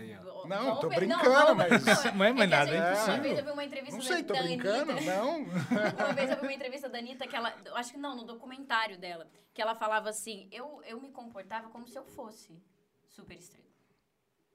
[0.00, 0.18] É,
[0.48, 3.22] Não, tô brincando, vamos- mas- Mas- mas que a nada é gente- Uma impossível.
[3.22, 5.14] vez eu vi uma entrevista Não da- sei, tô da brincando, Anitta.
[5.16, 5.42] não.
[6.06, 7.54] Uma vez eu vi uma entrevista da Anitta que ela.
[7.64, 9.28] eu Acho que não, no documentário dela.
[9.54, 12.60] Que ela falava assim: eu, eu me comportava como se eu fosse
[13.08, 13.65] super estrela.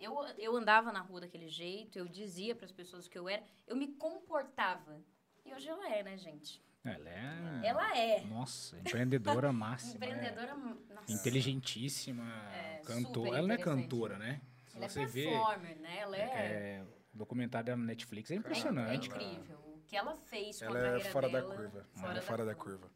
[0.01, 3.29] Eu, eu andava na rua daquele jeito, eu dizia para as pessoas o que eu
[3.29, 4.99] era, eu me comportava.
[5.45, 6.61] E hoje ela é, né, gente?
[6.83, 7.61] Ela é.
[7.67, 8.21] Ela é.
[8.25, 9.93] Nossa, empreendedora máxima.
[9.93, 10.55] é Empreendedora.
[10.55, 12.23] Nossa, Inteligentíssima.
[12.53, 13.37] É, cantora.
[13.37, 14.41] Ela não é cantora, né?
[14.67, 15.25] Se Ela é você vê.
[15.29, 15.97] performer, né?
[15.99, 16.21] Ela é.
[16.21, 16.83] É,
[17.13, 19.11] o documentário dela na Netflix é É, impressionante.
[19.11, 19.59] é incrível.
[19.59, 21.55] O que ela fez com a Ela é carreira fora da dela.
[21.55, 21.85] curva.
[22.01, 22.91] Ela é fora da curva.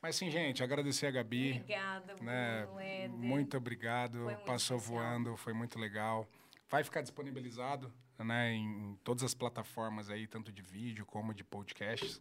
[0.00, 1.52] Mas sim, gente, agradecer a Gabi.
[1.52, 2.66] Obrigada, né?
[2.66, 3.18] Bruno.
[3.18, 4.12] Muito obrigado.
[4.14, 5.02] Foi muito Passou especial.
[5.02, 6.26] voando, foi muito legal.
[6.70, 12.20] Vai ficar disponibilizado, né, em todas as plataformas aí, tanto de vídeo como de podcasts.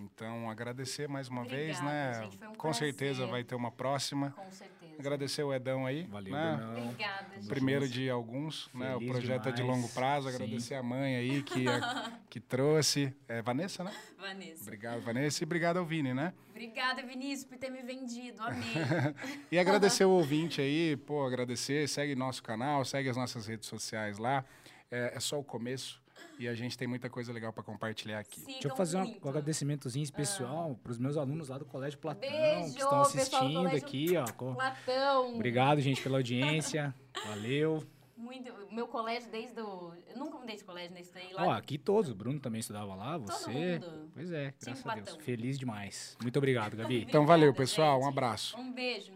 [0.00, 2.24] Então, agradecer mais uma vez, Obrigada, né?
[2.30, 3.30] gente, um Com certeza prazer.
[3.32, 4.30] vai ter uma próxima.
[4.32, 4.75] Com certeza.
[4.98, 6.60] Agradecer o Edão aí, Valeu, né?
[6.78, 7.48] Obrigada, gente.
[7.48, 8.94] Primeiro de alguns, né?
[8.94, 9.76] O Feliz projeto é de demais.
[9.76, 10.28] longo prazo.
[10.28, 10.34] Sim.
[10.34, 11.64] Agradecer a mãe aí que,
[12.30, 13.14] que trouxe.
[13.28, 13.92] É Vanessa, né?
[14.18, 14.62] Vanessa.
[14.62, 15.42] Obrigado, Vanessa.
[15.42, 16.32] E obrigado ao Vini, né?
[16.50, 18.42] Obrigada, Vinícius, por ter me vendido.
[18.42, 18.66] Amei.
[19.52, 21.88] E agradecer o ouvinte aí, pô, agradecer.
[21.88, 24.44] Segue nosso canal, segue as nossas redes sociais lá.
[24.90, 26.00] É, é só o começo
[26.38, 28.44] e a gente tem muita coisa legal para compartilhar aqui.
[28.44, 32.74] Deixa eu fazer um agradecimentozinho especial para os meus alunos lá do Colégio Platão, Beijo,
[32.74, 34.24] que estão assistindo aqui, ó.
[34.54, 35.34] Platão.
[35.34, 36.94] Obrigado, gente, pela audiência.
[37.26, 37.82] Valeu.
[38.16, 39.92] Muito, meu colégio desde o...
[40.08, 41.34] Eu nunca mudei de colégio nesse daí.
[41.34, 42.10] Lá Ó, aqui todos.
[42.10, 43.78] O Bruno também estudava lá, você.
[43.78, 44.10] mundo.
[44.14, 45.06] Pois é, graças a Deus.
[45.06, 45.24] Platão.
[45.24, 46.16] Feliz demais.
[46.22, 47.02] Muito obrigado, Gabi.
[47.02, 47.98] Então valeu, pessoal.
[47.98, 48.12] Um gente.
[48.12, 48.56] abraço.
[48.58, 49.12] Um beijo.